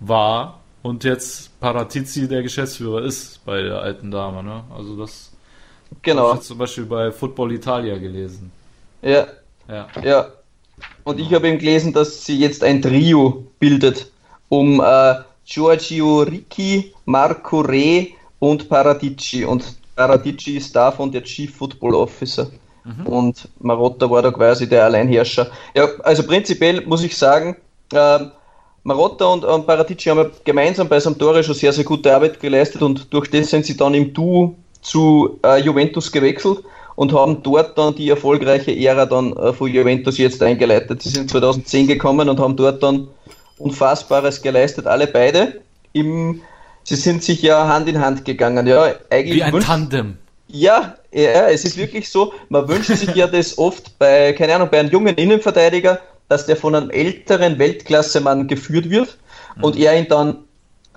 war 0.00 0.60
und 0.82 1.02
jetzt 1.04 1.58
Paratizi 1.60 2.28
der 2.28 2.42
Geschäftsführer 2.42 3.02
ist 3.02 3.44
bei 3.44 3.62
der 3.62 3.80
alten 3.80 4.10
Dame. 4.10 4.42
Ne? 4.42 4.64
Also 4.76 4.96
das 4.96 5.32
genau. 6.02 6.28
habe 6.28 6.38
ich 6.38 6.46
zum 6.46 6.58
Beispiel 6.58 6.84
bei 6.84 7.10
Football 7.10 7.52
Italia 7.52 7.98
gelesen. 7.98 8.52
Ja. 9.02 9.26
Ja. 9.68 9.88
ja. 10.02 10.28
Und 11.04 11.20
ich 11.20 11.32
habe 11.32 11.48
eben 11.48 11.58
gelesen, 11.58 11.92
dass 11.92 12.24
sie 12.24 12.38
jetzt 12.38 12.62
ein 12.62 12.82
Trio 12.82 13.46
bildet, 13.58 14.10
um 14.48 14.80
äh, 14.80 15.14
Giorgio 15.44 16.22
Ricci, 16.22 16.92
Marco 17.04 17.60
Re 17.60 18.08
und 18.38 18.68
Paradici. 18.68 19.44
Und 19.44 19.76
Paradici 19.94 20.56
ist 20.56 20.74
davon 20.74 21.12
der 21.12 21.22
Chief 21.22 21.54
Football 21.54 21.94
Officer. 21.94 22.50
Mhm. 22.84 23.06
Und 23.06 23.48
Marotta 23.60 24.10
war 24.10 24.22
da 24.22 24.30
quasi 24.30 24.68
der 24.68 24.84
Alleinherrscher. 24.84 25.50
Ja, 25.74 25.88
also 26.02 26.22
prinzipiell 26.22 26.84
muss 26.86 27.02
ich 27.02 27.16
sagen, 27.16 27.56
äh, 27.92 28.18
Marotta 28.82 29.24
und, 29.24 29.44
und 29.44 29.66
Paradici 29.66 30.10
haben 30.10 30.18
ja 30.18 30.30
gemeinsam 30.44 30.88
bei 30.88 31.00
Sampdoria 31.00 31.42
schon 31.42 31.54
sehr, 31.54 31.72
sehr 31.72 31.84
gute 31.84 32.14
Arbeit 32.14 32.38
geleistet 32.38 32.82
und 32.82 33.12
durch 33.12 33.30
das 33.30 33.48
sind 33.48 33.64
sie 33.64 33.76
dann 33.76 33.94
im 33.94 34.12
Duo 34.12 34.56
zu 34.82 35.38
äh, 35.42 35.60
Juventus 35.62 36.12
gewechselt 36.12 36.58
und 36.94 37.12
haben 37.12 37.42
dort 37.42 37.76
dann 37.78 37.94
die 37.94 38.10
erfolgreiche 38.10 38.76
Ära 38.76 39.06
dann 39.06 39.32
äh, 39.36 39.52
von 39.54 39.72
Juventus 39.72 40.18
jetzt 40.18 40.42
eingeleitet. 40.42 41.02
Sie 41.02 41.08
sind 41.08 41.30
2010 41.30 41.86
gekommen 41.86 42.28
und 42.28 42.38
haben 42.38 42.56
dort 42.56 42.82
dann 42.82 43.08
Unfassbares 43.58 44.42
geleistet, 44.42 44.86
alle 44.86 45.06
beide. 45.06 45.60
Im, 45.92 46.42
sie 46.82 46.96
sind 46.96 47.22
sich 47.22 47.42
ja 47.42 47.68
Hand 47.68 47.88
in 47.88 48.00
Hand 48.00 48.24
gegangen. 48.24 48.66
Ja, 48.66 48.94
eigentlich 49.10 49.36
Wie 49.36 49.42
ein 49.42 49.52
wünscht, 49.52 49.68
Tandem. 49.68 50.18
Ja, 50.48 50.96
ja, 51.12 51.48
es 51.48 51.64
ist 51.64 51.76
wirklich 51.76 52.10
so. 52.10 52.32
Man 52.48 52.68
wünscht 52.68 52.90
sich 52.90 53.14
ja 53.14 53.26
das 53.26 53.58
oft 53.58 53.98
bei, 53.98 54.32
keine 54.32 54.54
Ahnung, 54.56 54.68
bei 54.70 54.80
einem 54.80 54.90
jungen 54.90 55.14
Innenverteidiger, 55.14 56.00
dass 56.28 56.46
der 56.46 56.56
von 56.56 56.74
einem 56.74 56.90
älteren 56.90 57.58
Weltklassemann 57.58 58.48
geführt 58.48 58.90
wird 58.90 59.16
mhm. 59.56 59.64
und 59.64 59.76
er 59.78 59.98
ihn 59.98 60.08
dann 60.08 60.38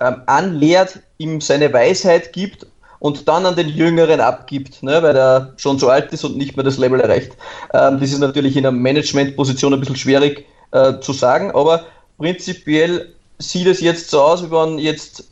ähm, 0.00 0.22
anlehrt, 0.26 1.00
ihm 1.18 1.40
seine 1.40 1.72
Weisheit 1.72 2.32
gibt 2.32 2.66
und 2.98 3.28
dann 3.28 3.46
an 3.46 3.56
den 3.56 3.68
Jüngeren 3.68 4.20
abgibt, 4.20 4.82
ne, 4.82 5.02
weil 5.02 5.16
er 5.16 5.54
schon 5.56 5.78
so 5.78 5.88
alt 5.88 6.12
ist 6.12 6.24
und 6.24 6.36
nicht 6.36 6.56
mehr 6.56 6.64
das 6.64 6.78
Level 6.78 7.00
erreicht. 7.00 7.32
Ähm, 7.72 8.00
das 8.00 8.10
ist 8.10 8.18
natürlich 8.18 8.56
in 8.56 8.66
einer 8.66 8.76
Managementposition 8.76 9.74
ein 9.74 9.80
bisschen 9.80 9.96
schwierig 9.96 10.46
äh, 10.72 10.98
zu 11.00 11.12
sagen, 11.12 11.50
aber 11.52 11.86
prinzipiell 12.18 13.14
sieht 13.38 13.66
es 13.66 13.80
jetzt 13.80 14.10
so 14.10 14.20
aus, 14.20 14.42
wie 14.42 14.50
wenn 14.50 14.78
jetzt 14.78 15.24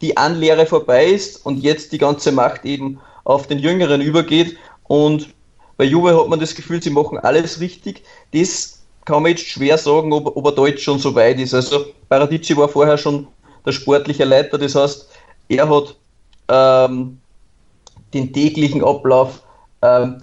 die 0.00 0.16
Anlehre 0.16 0.66
vorbei 0.66 1.06
ist 1.06 1.44
und 1.44 1.58
jetzt 1.58 1.92
die 1.92 1.98
ganze 1.98 2.32
Macht 2.32 2.64
eben 2.64 2.98
auf 3.24 3.46
den 3.46 3.58
Jüngeren 3.58 4.00
übergeht. 4.00 4.56
Und 4.84 5.28
bei 5.76 5.84
Juve 5.84 6.18
hat 6.18 6.28
man 6.28 6.40
das 6.40 6.54
Gefühl, 6.54 6.82
sie 6.82 6.90
machen 6.90 7.18
alles 7.18 7.60
richtig. 7.60 8.02
Das 8.32 8.80
kann 9.04 9.22
man 9.22 9.32
jetzt 9.32 9.46
schwer 9.46 9.76
sagen, 9.78 10.12
ob, 10.12 10.36
ob 10.36 10.58
er 10.58 10.68
jetzt 10.68 10.82
schon 10.82 10.98
so 10.98 11.14
weit 11.14 11.38
ist. 11.38 11.54
Also 11.54 11.86
Paradici 12.08 12.56
war 12.56 12.68
vorher 12.68 12.96
schon 12.98 13.26
der 13.66 13.72
sportliche 13.72 14.24
Leiter, 14.24 14.56
das 14.56 14.74
heißt, 14.74 15.08
er 15.48 15.68
hat 15.68 15.96
ähm, 16.48 17.18
den 18.14 18.32
täglichen 18.32 18.82
Ablauf 18.82 19.42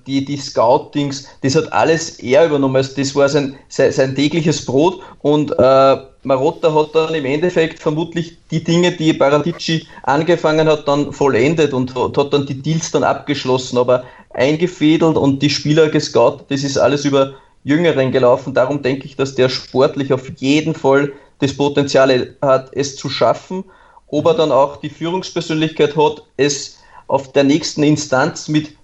die, 0.06 0.24
die 0.24 0.38
Scoutings, 0.38 1.28
das 1.42 1.56
hat 1.56 1.74
alles 1.74 2.20
er 2.20 2.46
übernommen. 2.46 2.76
Also 2.76 2.94
das 2.96 3.16
war 3.16 3.28
sein, 3.28 3.58
sein, 3.70 3.92
sein 3.92 4.16
tägliches 4.16 4.64
Brot 4.64 5.02
und 5.22 5.52
äh, 5.58 5.98
Marotta 6.24 6.74
hat 6.76 6.94
dann 6.94 7.16
im 7.16 7.26
Endeffekt 7.26 7.80
vermutlich 7.80 8.38
die 8.52 8.64
Dinge, 8.64 8.92
die 8.92 9.14
Paratici 9.14 9.88
angefangen 10.04 10.68
hat, 10.68 10.88
dann 10.88 11.12
vollendet 11.12 11.74
und 11.74 11.96
hat, 11.96 12.18
hat 12.18 12.34
dann 12.34 12.46
die 12.46 12.62
Deals 12.62 12.92
dann 12.92 13.04
abgeschlossen, 13.04 13.78
aber 13.78 14.04
eingefädelt 14.32 15.18
und 15.18 15.42
die 15.42 15.50
Spieler 15.50 15.90
gescoutet, 15.90 16.52
das 16.52 16.64
ist 16.64 16.78
alles 16.78 17.06
über 17.06 17.34
Jüngeren 17.64 18.12
gelaufen. 18.12 18.54
Darum 18.54 18.82
denke 18.82 19.06
ich, 19.06 19.16
dass 19.16 19.36
der 19.36 19.50
sportlich 19.50 20.14
auf 20.14 20.30
jeden 20.38 20.76
Fall 20.76 21.14
das 21.40 21.56
Potenzial 21.56 22.36
hat, 22.42 22.70
es 22.74 22.96
zu 22.96 23.10
schaffen. 23.10 23.64
Ob 24.08 24.26
er 24.26 24.36
dann 24.36 24.52
auch 24.52 24.78
die 24.78 24.90
Führungspersönlichkeit 24.90 25.96
hat, 25.96 26.24
es 26.38 26.78
auf 27.08 27.32
der 27.32 27.44
nächsten 27.44 27.84
Instanz 27.84 28.48
mit 28.48 28.77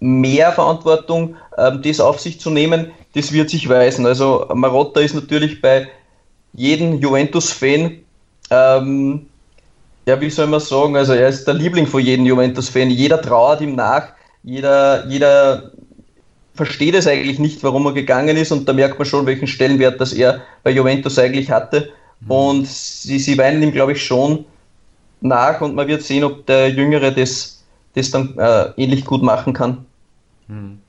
mehr 0.00 0.52
Verantwortung, 0.52 1.36
ähm, 1.56 1.82
das 1.82 2.00
auf 2.00 2.18
sich 2.18 2.40
zu 2.40 2.50
nehmen, 2.50 2.90
das 3.14 3.32
wird 3.32 3.50
sich 3.50 3.68
weisen. 3.68 4.06
Also 4.06 4.46
Marotta 4.52 5.00
ist 5.00 5.14
natürlich 5.14 5.60
bei 5.60 5.88
jedem 6.54 6.98
Juventus-Fan, 6.98 7.98
ähm, 8.50 9.26
ja, 10.06 10.20
wie 10.20 10.30
soll 10.30 10.46
man 10.46 10.60
sagen, 10.60 10.96
also 10.96 11.12
er 11.12 11.28
ist 11.28 11.46
der 11.46 11.54
Liebling 11.54 11.86
von 11.86 12.00
jedem 12.02 12.26
Juventus-Fan. 12.26 12.90
Jeder 12.90 13.20
trauert 13.20 13.60
ihm 13.60 13.76
nach, 13.76 14.08
jeder, 14.42 15.06
jeder 15.06 15.70
versteht 16.54 16.94
es 16.94 17.06
eigentlich 17.06 17.38
nicht, 17.38 17.62
warum 17.62 17.86
er 17.86 17.92
gegangen 17.92 18.36
ist 18.36 18.52
und 18.52 18.68
da 18.68 18.72
merkt 18.72 18.98
man 18.98 19.06
schon, 19.06 19.26
welchen 19.26 19.46
Stellenwert 19.46 20.00
das 20.00 20.12
er 20.12 20.40
bei 20.62 20.70
Juventus 20.70 21.18
eigentlich 21.18 21.50
hatte. 21.50 21.90
Mhm. 22.20 22.30
Und 22.30 22.66
sie, 22.66 23.18
sie 23.18 23.38
weinen 23.38 23.62
ihm, 23.62 23.72
glaube 23.72 23.92
ich, 23.92 24.02
schon 24.02 24.44
nach 25.20 25.60
und 25.60 25.74
man 25.74 25.86
wird 25.86 26.02
sehen, 26.02 26.24
ob 26.24 26.46
der 26.46 26.70
Jüngere 26.70 27.10
das, 27.12 27.62
das 27.94 28.10
dann 28.10 28.36
äh, 28.38 28.70
ähnlich 28.76 29.04
gut 29.04 29.22
machen 29.22 29.52
kann. 29.52 29.86
Hm. 30.50 30.80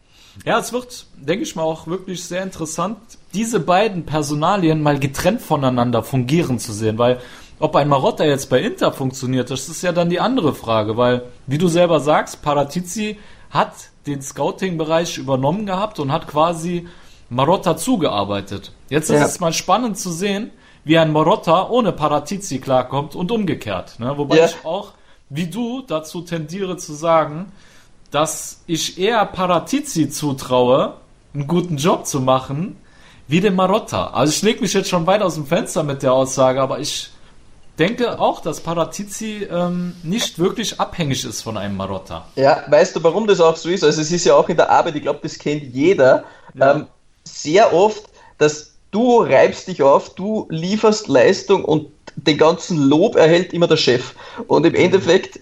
Ja, 0.45 0.59
es 0.59 0.71
wird, 0.71 1.05
denke 1.17 1.43
ich 1.43 1.55
mal, 1.55 1.63
auch 1.63 1.87
wirklich 1.87 2.23
sehr 2.23 2.43
interessant, 2.43 2.97
diese 3.33 3.59
beiden 3.59 4.05
Personalien 4.05 4.81
mal 4.81 4.99
getrennt 4.99 5.41
voneinander 5.41 6.03
fungieren 6.03 6.57
zu 6.57 6.71
sehen, 6.71 6.97
weil 6.97 7.19
ob 7.59 7.75
ein 7.75 7.89
Marotta 7.89 8.23
jetzt 8.23 8.49
bei 8.49 8.59
Inter 8.61 8.91
funktioniert, 8.91 9.51
das 9.51 9.69
ist 9.69 9.83
ja 9.83 9.91
dann 9.91 10.09
die 10.09 10.19
andere 10.19 10.55
Frage, 10.55 10.97
weil, 10.97 11.23
wie 11.47 11.57
du 11.57 11.67
selber 11.67 11.99
sagst, 11.99 12.41
Paratizi 12.41 13.19
hat 13.51 13.73
den 14.07 14.21
Scouting-Bereich 14.21 15.17
übernommen 15.17 15.65
gehabt 15.65 15.99
und 15.99 16.11
hat 16.11 16.27
quasi 16.27 16.87
Marotta 17.29 17.77
zugearbeitet. 17.77 18.71
Jetzt 18.89 19.09
ist 19.09 19.19
ja. 19.19 19.25
es 19.25 19.39
mal 19.39 19.53
spannend 19.53 19.97
zu 19.97 20.11
sehen, 20.11 20.51
wie 20.83 20.97
ein 20.97 21.11
Marotta 21.11 21.69
ohne 21.69 21.91
Paratizi 21.91 22.59
klarkommt 22.59 23.15
und 23.15 23.31
umgekehrt. 23.31 23.99
Ne? 23.99 24.17
Wobei 24.17 24.37
ja. 24.37 24.45
ich 24.45 24.65
auch, 24.65 24.93
wie 25.29 25.47
du, 25.47 25.83
dazu 25.85 26.21
tendiere 26.21 26.77
zu 26.77 26.93
sagen, 26.93 27.51
dass 28.11 28.61
ich 28.67 28.99
eher 28.99 29.25
Paratizi 29.25 30.09
zutraue, 30.09 30.95
einen 31.33 31.47
guten 31.47 31.77
Job 31.77 32.05
zu 32.05 32.19
machen, 32.19 32.75
wie 33.27 33.39
dem 33.39 33.55
Marotta. 33.55 34.07
Also 34.07 34.31
ich 34.31 34.41
lege 34.41 34.61
mich 34.61 34.73
jetzt 34.73 34.89
schon 34.89 35.07
weit 35.07 35.21
aus 35.21 35.35
dem 35.35 35.45
Fenster 35.45 35.83
mit 35.83 36.03
der 36.03 36.13
Aussage, 36.13 36.61
aber 36.61 36.79
ich 36.79 37.09
denke 37.79 38.19
auch, 38.19 38.41
dass 38.41 38.59
Paratizi 38.59 39.47
ähm, 39.49 39.95
nicht 40.03 40.37
wirklich 40.37 40.79
abhängig 40.79 41.23
ist 41.23 41.41
von 41.41 41.57
einem 41.57 41.77
Marotta. 41.77 42.27
Ja, 42.35 42.63
weißt 42.67 42.97
du, 42.97 43.03
warum 43.03 43.27
das 43.27 43.39
auch 43.39 43.55
so 43.55 43.69
ist? 43.69 43.83
Also 43.83 44.01
es 44.01 44.11
ist 44.11 44.25
ja 44.25 44.35
auch 44.35 44.49
in 44.49 44.57
der 44.57 44.69
Arbeit, 44.69 44.97
ich 44.97 45.01
glaube, 45.01 45.19
das 45.23 45.39
kennt 45.39 45.63
jeder, 45.73 46.25
ja. 46.53 46.75
ähm, 46.75 46.87
sehr 47.23 47.73
oft, 47.73 48.03
dass 48.37 48.73
du 48.91 49.21
reibst 49.21 49.69
dich 49.69 49.81
auf, 49.81 50.13
du 50.15 50.47
lieferst 50.49 51.07
Leistung 51.07 51.63
und 51.63 51.87
den 52.17 52.37
ganzen 52.37 52.77
Lob 52.77 53.15
erhält 53.15 53.53
immer 53.53 53.67
der 53.67 53.77
Chef. 53.77 54.13
Und 54.47 54.65
im 54.65 54.75
Endeffekt 54.75 55.39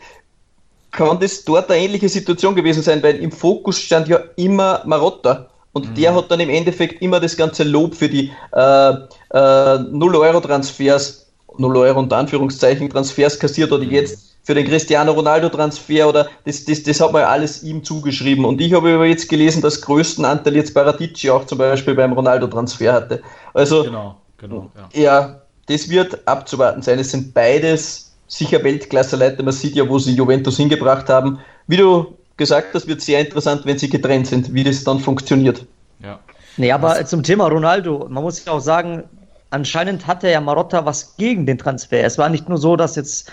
kann 0.91 1.19
das 1.19 1.43
dort 1.43 1.69
eine 1.69 1.81
ähnliche 1.81 2.09
Situation 2.09 2.55
gewesen 2.55 2.83
sein, 2.83 3.03
weil 3.03 3.17
im 3.17 3.31
Fokus 3.31 3.79
stand 3.79 4.07
ja 4.07 4.19
immer 4.35 4.81
Marotta. 4.85 5.49
Und 5.71 5.89
mhm. 5.89 5.95
der 5.95 6.15
hat 6.15 6.31
dann 6.31 6.39
im 6.39 6.49
Endeffekt 6.49 7.01
immer 7.01 7.19
das 7.19 7.37
ganze 7.37 7.63
Lob 7.63 7.95
für 7.95 8.09
die 8.09 8.31
äh, 8.53 8.89
äh, 8.89 8.95
0-Euro-Transfers 9.31 11.29
0 11.59 11.77
Euro 11.77 11.99
unter 11.99 12.17
Anführungszeichen 12.17 12.89
Transfers 12.89 13.37
kassiert 13.39 13.71
oder 13.71 13.83
jetzt 13.83 14.37
für 14.43 14.55
den 14.55 14.65
Cristiano 14.65 15.11
Ronaldo 15.11 15.49
Transfer 15.49 16.07
oder 16.07 16.29
das, 16.45 16.65
das, 16.65 16.83
das 16.83 16.99
hat 17.01 17.11
man 17.11 17.23
alles 17.23 17.63
ihm 17.63 17.83
zugeschrieben. 17.83 18.45
Und 18.45 18.61
ich 18.61 18.73
habe 18.73 18.93
aber 18.95 19.05
jetzt 19.05 19.29
gelesen, 19.29 19.61
dass 19.61 19.81
größten 19.81 20.25
Anteil 20.25 20.55
jetzt 20.55 20.73
Paratici 20.73 21.29
auch 21.29 21.45
zum 21.45 21.57
Beispiel 21.57 21.93
beim 21.95 22.13
Ronaldo 22.13 22.47
Transfer 22.47 22.93
hatte. 22.93 23.21
Also 23.53 23.83
Genau, 23.83 24.15
genau. 24.37 24.71
Ja. 24.93 25.01
ja, 25.01 25.41
das 25.67 25.89
wird 25.89 26.27
abzuwarten 26.27 26.81
sein. 26.81 26.97
Es 26.97 27.11
sind 27.11 27.33
beides 27.33 28.08
sicher 28.29 28.63
Weltklasse-Leute. 28.63 29.43
Man 29.43 29.51
sieht 29.51 29.75
ja, 29.75 29.89
wo 29.89 29.99
sie 29.99 30.13
Juventus 30.13 30.55
hingebracht 30.55 31.09
haben. 31.09 31.39
Wie 31.67 31.75
du 31.75 32.17
gesagt 32.37 32.73
hast, 32.73 32.87
wird 32.87 33.01
sehr 33.01 33.19
interessant, 33.19 33.65
wenn 33.65 33.77
sie 33.77 33.89
getrennt 33.89 34.27
sind, 34.27 34.53
wie 34.53 34.63
das 34.63 34.85
dann 34.85 34.99
funktioniert. 34.99 35.65
ja. 36.01 36.19
Nee, 36.57 36.73
aber 36.73 37.05
zum 37.05 37.23
Thema 37.23 37.47
Ronaldo, 37.47 38.07
man 38.09 38.21
muss 38.21 38.43
ja 38.43 38.51
auch 38.51 38.59
sagen, 38.59 39.03
anscheinend 39.49 40.07
hatte 40.07 40.29
ja 40.29 40.41
Marotta 40.41 40.85
was 40.85 41.15
gegen 41.15 41.45
den 41.45 41.57
Transfer. 41.57 42.03
Es 42.03 42.17
war 42.17 42.27
nicht 42.27 42.49
nur 42.49 42.57
so, 42.57 42.75
dass 42.75 42.97
jetzt 42.97 43.31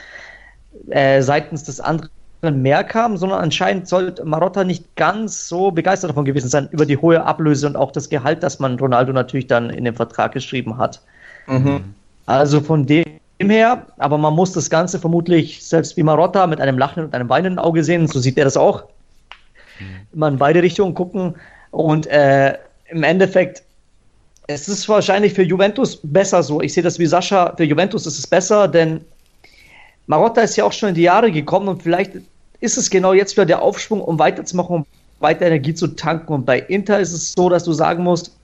äh, 0.91 1.21
seitens 1.23 1.65
des 1.65 1.81
anderen 1.81 2.11
mehr 2.63 2.85
kam, 2.85 3.17
sondern 3.17 3.41
anscheinend 3.41 3.89
sollte 3.89 4.25
Marotta 4.25 4.63
nicht 4.63 4.95
ganz 4.95 5.49
so 5.49 5.73
begeistert 5.73 6.11
davon 6.11 6.25
gewesen 6.25 6.49
sein, 6.49 6.69
über 6.71 6.87
die 6.87 6.99
hohe 6.99 7.25
Ablöse 7.25 7.67
und 7.67 7.75
auch 7.75 7.91
das 7.91 8.09
Gehalt, 8.09 8.45
das 8.45 8.61
man 8.61 8.79
Ronaldo 8.79 9.13
natürlich 9.13 9.49
dann 9.49 9.71
in 9.71 9.85
den 9.85 9.95
Vertrag 9.95 10.31
geschrieben 10.33 10.79
hat. 10.79 11.01
Also 12.27 12.61
von 12.61 12.87
dem 12.87 13.05
her, 13.39 13.87
aber 13.99 14.19
man 14.19 14.35
muss 14.35 14.53
das 14.53 14.71
Ganze 14.71 14.99
vermutlich 14.99 15.65
selbst 15.65 15.97
wie 15.97 16.03
Marotta 16.03 16.47
mit 16.47 16.61
einem 16.61 16.79
lachenden 16.79 17.07
und 17.07 17.15
einem 17.15 17.29
weinenden 17.29 17.59
Auge 17.59 17.85
sehen, 17.85 18.07
so 18.07 18.19
sieht 18.19 18.39
er 18.39 18.45
das 18.45 18.57
auch. 18.57 18.85
Immer 20.13 20.29
in 20.29 20.39
beide 20.39 20.63
Richtungen 20.63 20.95
gucken 20.95 21.35
und 21.71 22.07
äh, 22.07 22.57
im 22.89 23.03
Endeffekt, 23.03 23.63
es 24.47 24.69
ist 24.69 24.89
wahrscheinlich 24.89 25.35
für 25.35 25.43
Juventus 25.43 25.99
besser 26.03 26.43
so. 26.43 26.61
Ich 26.61 26.73
sehe 26.73 26.83
das 26.83 26.99
wie 26.99 27.07
Sascha, 27.07 27.55
für 27.57 27.65
Juventus 27.65 28.07
ist 28.07 28.19
es 28.19 28.27
besser, 28.27 28.69
denn 28.69 29.01
Marotta 30.07 30.41
ist 30.41 30.57
ja 30.57 30.65
auch 30.65 30.73
schon 30.73 30.91
in 30.91 30.95
die 30.95 31.03
Jahre 31.03 31.31
gekommen 31.31 31.69
und 31.69 31.83
vielleicht 31.83 32.13
ist 32.61 32.79
es 32.79 32.89
genau 32.89 33.13
jetzt 33.13 33.37
wieder 33.37 33.45
der 33.45 33.61
Aufschwung, 33.61 34.01
um 34.01 34.19
weiterzumachen, 34.19 34.77
um 34.77 34.87
weiter 35.19 35.47
Energie 35.47 35.75
zu 35.75 35.89
tanken. 35.89 36.33
Und 36.33 36.47
bei 36.47 36.61
Inter 36.61 37.01
ist 37.01 37.13
es 37.13 37.33
so, 37.33 37.49
dass 37.49 37.65
du 37.65 37.73
sagen 37.73 38.05
musst, 38.05 38.37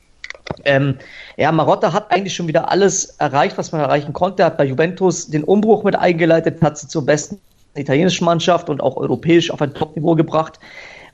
ähm, 0.65 0.99
ja, 1.37 1.53
Marotta 1.53 1.93
hat 1.93 2.11
eigentlich 2.11 2.35
schon 2.35 2.49
wieder 2.49 2.71
alles 2.71 3.05
erreicht, 3.19 3.59
was 3.59 3.73
man 3.73 3.81
erreichen 3.81 4.13
konnte. 4.13 4.43
Er 4.43 4.47
hat 4.47 4.59
bei 4.59 4.65
Juventus 4.65 5.29
den 5.29 5.45
Umbruch 5.45 5.85
mit 5.85 5.97
eingeleitet, 5.97 6.63
hat 6.63 6.79
sie 6.79 6.89
zur 6.89 7.07
besten 7.07 7.41
italienischen 7.75 8.25
Mannschaft 8.25 8.69
und 8.69 8.83
auch 8.83 8.97
europäisch 8.97 9.51
auf 9.51 9.63
ein 9.63 9.75
Top-Niveau 9.75 10.15
gebracht. 10.15 10.59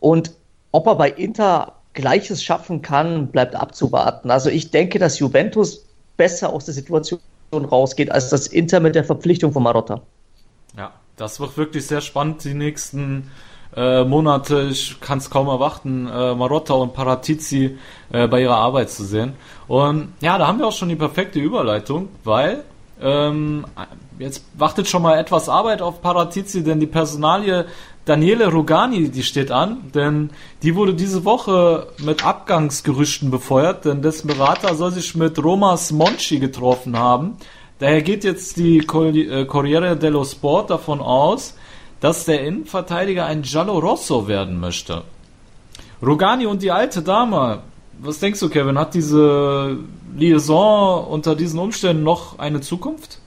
Und 0.01 0.33
ob 0.73 0.87
er 0.87 0.97
bei 0.97 1.11
Inter 1.11 1.75
Gleiches 1.95 2.43
schaffen 2.43 2.83
kann, 2.83 3.29
bleibt 3.29 3.55
abzuwarten. 3.57 4.31
Also 4.31 4.51
ich 4.51 4.71
denke, 4.71 4.99
dass 4.99 5.19
Juventus 5.19 5.85
besser 6.17 6.53
aus 6.53 6.65
der 6.65 6.75
Situation 6.75 7.21
rausgeht, 7.53 8.11
als 8.11 8.29
das 8.29 8.47
Inter 8.47 8.81
mit 8.81 8.95
der 8.95 9.05
Verpflichtung 9.05 9.53
von 9.53 9.63
Marotta. 9.63 10.03
Ja, 10.77 10.93
das 11.17 11.41
wird 11.41 11.57
wirklich 11.57 11.87
sehr 11.87 12.01
spannend 12.01 12.45
die 12.45 12.55
nächsten 12.55 13.31
äh, 13.79 14.05
Monate. 14.05 14.69
Ich 14.71 15.01
kann 15.01 15.19
es 15.19 15.31
kaum 15.31 15.47
erwarten, 15.47 16.09
äh, 16.09 16.35
Marotta 16.35 16.75
und 16.75 16.95
Paratizi 16.95 17.79
äh, 18.11 18.27
bei 18.27 18.43
ihrer 18.43 18.57
Arbeit 18.57 18.91
zu 18.91 19.05
sehen. 19.05 19.35
Und 19.69 20.15
ja, 20.21 20.37
da 20.37 20.49
haben 20.49 20.59
wir 20.59 20.67
auch 20.67 20.73
schon 20.73 20.89
die 20.89 20.97
perfekte 20.97 21.39
Überleitung, 21.39 22.09
weil 22.25 22.65
ähm, 23.01 23.65
jetzt 24.19 24.45
wartet 24.55 24.89
schon 24.89 25.03
mal 25.03 25.19
etwas 25.19 25.49
Arbeit 25.49 25.81
auf 25.81 26.03
Paratizi, 26.03 26.65
denn 26.65 26.81
die 26.81 26.89
Personalie 26.89 27.67
Daniele 28.05 28.49
Rogani, 28.49 29.11
die 29.11 29.23
steht 29.23 29.51
an, 29.51 29.91
denn 29.95 30.31
die 30.63 30.75
wurde 30.75 30.95
diese 30.95 31.25
Woche 31.27 31.89
mit 31.99 32.25
Abgangsgerüchten 32.25 33.31
befeuert, 33.31 33.85
denn 33.85 34.01
dessen 34.01 34.29
Berater 34.29 34.75
soll 34.75 34.93
sich 34.93 35.15
mit 35.15 35.39
Romas 35.45 35.93
Monchi 35.93 36.39
getroffen 36.39 36.99
haben. 36.99 37.37
Daher 37.79 38.03
geht 38.03 38.25
jetzt 38.25 38.57
die 38.57 38.79
äh, 38.79 39.45
Corriere 39.45 39.97
dello 39.97 40.25
Sport 40.25 40.71
davon 40.71 41.01
aus, 41.01 41.55
dass 42.01 42.25
der 42.25 42.45
Innenverteidiger 42.45 43.27
ein 43.27 43.43
Giallo 43.43 43.79
Rosso 43.79 44.29
werden 44.29 44.61
möchte. 44.61 45.03
Rogani 46.03 46.47
und 46.47 46.63
die 46.63 46.71
alte 46.71 47.03
Dame, 47.03 47.63
was 48.01 48.21
denkst 48.21 48.39
du, 48.41 48.49
Kevin, 48.49 48.79
hat 48.79 48.95
diese 48.95 49.79
Liaison 50.17 51.05
unter 51.07 51.35
diesen 51.35 51.59
Umständen 51.59 52.05
noch 52.05 52.39
eine 52.39 52.61
Zukunft? 52.61 53.19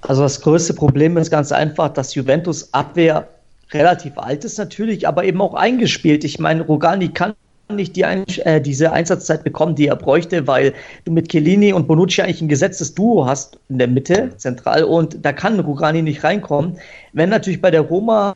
Also 0.00 0.22
das 0.22 0.40
größte 0.40 0.74
Problem 0.74 1.16
ist 1.16 1.30
ganz 1.30 1.50
einfach, 1.50 1.88
dass 1.88 2.14
Juventus 2.14 2.72
Abwehr 2.72 3.28
relativ 3.72 4.16
alt 4.16 4.44
ist 4.44 4.58
natürlich, 4.58 5.08
aber 5.08 5.24
eben 5.24 5.40
auch 5.40 5.54
eingespielt. 5.54 6.24
Ich 6.24 6.38
meine, 6.38 6.62
Rogani 6.62 7.08
kann 7.08 7.34
nicht 7.74 7.96
die 7.96 8.04
ein, 8.04 8.24
äh, 8.44 8.60
diese 8.60 8.92
Einsatzzeit 8.92 9.44
bekommen, 9.44 9.74
die 9.74 9.88
er 9.88 9.96
bräuchte, 9.96 10.46
weil 10.46 10.72
du 11.04 11.12
mit 11.12 11.28
Chiellini 11.28 11.72
und 11.72 11.86
Bonucci 11.86 12.22
eigentlich 12.22 12.40
ein 12.40 12.48
gesetztes 12.48 12.94
Duo 12.94 13.26
hast 13.26 13.58
in 13.68 13.78
der 13.78 13.88
Mitte, 13.88 14.30
zentral, 14.36 14.84
und 14.84 15.24
da 15.24 15.32
kann 15.32 15.60
Rogani 15.60 16.02
nicht 16.02 16.24
reinkommen. 16.24 16.78
Wenn 17.12 17.28
natürlich 17.28 17.60
bei 17.60 17.70
der 17.70 17.82
Roma, 17.82 18.34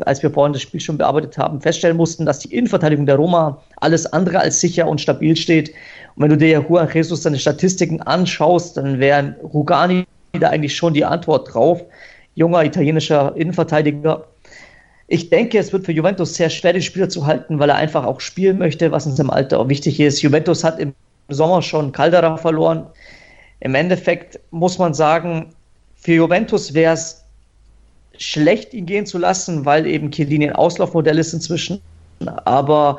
als 0.00 0.22
wir 0.22 0.30
vorhin 0.30 0.52
das 0.52 0.62
Spiel 0.62 0.80
schon 0.80 0.98
bearbeitet 0.98 1.36
haben, 1.38 1.60
feststellen 1.60 1.96
mussten, 1.96 2.26
dass 2.26 2.38
die 2.40 2.54
Innenverteidigung 2.54 3.06
der 3.06 3.16
Roma 3.16 3.60
alles 3.76 4.06
andere 4.06 4.40
als 4.40 4.60
sicher 4.60 4.88
und 4.88 5.00
stabil 5.00 5.36
steht. 5.36 5.70
Und 6.16 6.22
wenn 6.22 6.30
du 6.30 6.36
dir 6.36 6.64
Juan 6.68 6.88
Jesus 6.92 7.22
seine 7.22 7.38
Statistiken 7.38 8.00
anschaust, 8.02 8.76
dann 8.76 8.98
wären 8.98 9.36
Rugani 9.42 10.06
da 10.38 10.50
eigentlich 10.50 10.76
schon 10.76 10.94
die 10.94 11.04
Antwort 11.04 11.52
drauf. 11.52 11.82
Junger 12.34 12.64
italienischer 12.64 13.34
Innenverteidiger. 13.36 14.24
Ich 15.10 15.30
denke, 15.30 15.58
es 15.58 15.72
wird 15.72 15.86
für 15.86 15.92
Juventus 15.92 16.34
sehr 16.34 16.50
schwer, 16.50 16.74
den 16.74 16.82
Spieler 16.82 17.08
zu 17.08 17.26
halten, 17.26 17.58
weil 17.58 17.70
er 17.70 17.76
einfach 17.76 18.04
auch 18.04 18.20
spielen 18.20 18.58
möchte, 18.58 18.92
was 18.92 19.06
in 19.06 19.16
seinem 19.16 19.30
Alter 19.30 19.58
auch 19.58 19.68
wichtig 19.70 19.98
ist. 19.98 20.20
Juventus 20.20 20.62
hat 20.64 20.78
im 20.78 20.94
Sommer 21.28 21.62
schon 21.62 21.92
Caldera 21.92 22.36
verloren. 22.36 22.86
Im 23.60 23.74
Endeffekt 23.74 24.38
muss 24.50 24.78
man 24.78 24.92
sagen, 24.92 25.54
für 25.96 26.12
Juventus 26.12 26.74
wäre 26.74 26.92
es 26.92 27.24
schlecht, 28.18 28.74
ihn 28.74 28.84
gehen 28.84 29.06
zu 29.06 29.16
lassen, 29.16 29.64
weil 29.64 29.86
eben 29.86 30.10
Chiellini 30.10 30.48
ein 30.48 30.56
Auslaufmodell 30.56 31.18
ist 31.18 31.32
inzwischen. 31.32 31.80
Aber 32.44 32.98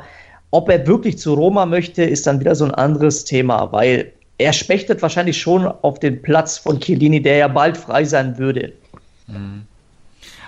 ob 0.50 0.68
er 0.68 0.86
wirklich 0.88 1.18
zu 1.18 1.34
Roma 1.34 1.64
möchte, 1.64 2.02
ist 2.02 2.26
dann 2.26 2.40
wieder 2.40 2.56
so 2.56 2.64
ein 2.64 2.74
anderes 2.74 3.24
Thema, 3.24 3.70
weil 3.70 4.12
er 4.38 4.52
spechtet 4.52 5.00
wahrscheinlich 5.00 5.38
schon 5.38 5.66
auf 5.66 6.00
den 6.00 6.22
Platz 6.22 6.58
von 6.58 6.80
Chiellini, 6.80 7.22
der 7.22 7.36
ja 7.36 7.48
bald 7.48 7.76
frei 7.76 8.04
sein 8.04 8.36
würde. 8.36 8.72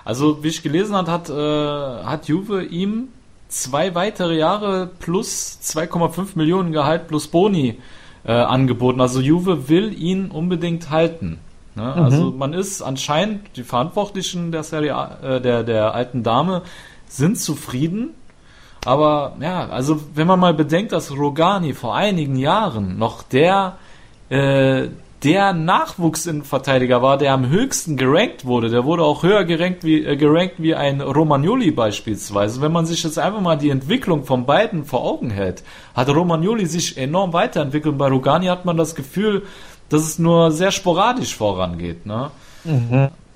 Also, 0.04 0.42
wie 0.42 0.48
ich 0.48 0.62
gelesen 0.62 0.94
habe, 0.96 1.10
hat, 1.10 1.30
äh, 1.30 2.04
hat 2.04 2.28
Juve 2.28 2.64
ihm 2.64 3.08
zwei 3.48 3.94
weitere 3.94 4.36
Jahre 4.36 4.90
plus 4.98 5.58
2,5 5.62 6.30
Millionen 6.34 6.72
Gehalt 6.72 7.06
plus 7.06 7.28
Boni 7.28 7.78
äh, 8.24 8.32
angeboten. 8.32 9.00
Also 9.00 9.20
Juve 9.20 9.68
will 9.68 9.92
ihn 9.92 10.30
unbedingt 10.30 10.90
halten. 10.90 11.38
Ne? 11.74 11.82
Mhm. 11.96 12.02
Also 12.02 12.30
man 12.30 12.52
ist 12.52 12.82
anscheinend, 12.82 13.56
die 13.56 13.62
Verantwortlichen 13.62 14.52
der 14.52 14.62
Serie 14.62 14.94
A, 14.94 15.18
äh, 15.22 15.40
der, 15.40 15.62
der 15.62 15.94
alten 15.94 16.22
Dame 16.22 16.62
sind 17.06 17.38
zufrieden. 17.38 18.10
Aber 18.84 19.36
ja, 19.40 19.68
also 19.68 20.00
wenn 20.14 20.26
man 20.26 20.40
mal 20.40 20.54
bedenkt, 20.54 20.92
dass 20.92 21.12
Rogani 21.12 21.72
vor 21.72 21.94
einigen 21.94 22.36
Jahren 22.36 22.98
noch 22.98 23.22
der 23.22 23.76
äh, 24.28 24.88
der 25.22 25.52
Nachwuchsinnenverteidiger 25.52 27.00
war, 27.00 27.16
der 27.16 27.32
am 27.32 27.48
höchsten 27.48 27.96
gerankt 27.96 28.44
wurde. 28.44 28.70
Der 28.70 28.84
wurde 28.84 29.04
auch 29.04 29.22
höher 29.22 29.44
gerankt 29.44 29.84
wie, 29.84 30.04
äh, 30.04 30.16
gerankt 30.16 30.54
wie 30.58 30.74
ein 30.74 31.00
Romagnoli 31.00 31.70
beispielsweise. 31.70 32.60
Wenn 32.60 32.72
man 32.72 32.86
sich 32.86 33.02
jetzt 33.04 33.18
einfach 33.18 33.40
mal 33.40 33.56
die 33.56 33.70
Entwicklung 33.70 34.24
von 34.24 34.46
beiden 34.46 34.84
vor 34.84 35.02
Augen 35.04 35.30
hält, 35.30 35.62
hat 35.94 36.08
Romagnoli 36.08 36.66
sich 36.66 36.96
enorm 36.96 37.32
weiterentwickelt. 37.32 37.96
Bei 37.96 38.08
Rogani 38.08 38.46
hat 38.46 38.64
man 38.64 38.76
das 38.76 38.94
Gefühl, 38.94 39.44
dass 39.88 40.02
es 40.02 40.18
nur 40.18 40.50
sehr 40.50 40.72
sporadisch 40.72 41.36
vorangeht. 41.36 42.06
Ne? 42.06 42.30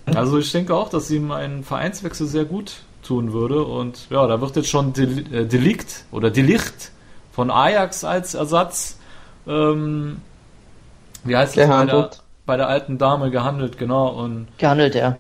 Also 0.06 0.38
ich 0.38 0.50
denke 0.50 0.74
auch, 0.74 0.88
dass 0.88 1.10
ihm 1.10 1.30
ein 1.30 1.62
Vereinswechsel 1.62 2.26
sehr 2.26 2.44
gut 2.44 2.76
tun 3.02 3.32
würde. 3.32 3.64
Und 3.64 4.08
ja, 4.10 4.26
da 4.26 4.40
wird 4.40 4.56
jetzt 4.56 4.70
schon 4.70 4.92
äh, 4.96 5.46
Delikt 5.46 6.04
oder 6.10 6.30
Delicht 6.30 6.90
von 7.32 7.50
Ajax 7.50 8.02
als 8.04 8.34
Ersatz 8.34 8.98
ähm, 9.46 10.18
wie 11.26 11.36
heißt 11.36 11.56
das 11.56 11.68
bei 11.68 11.84
der, 11.86 12.10
bei 12.46 12.56
der 12.56 12.68
alten 12.68 12.98
Dame 12.98 13.30
gehandelt, 13.30 13.78
genau. 13.78 14.08
Und 14.08 14.46
Gehandelt, 14.58 14.94
ja. 14.94 15.16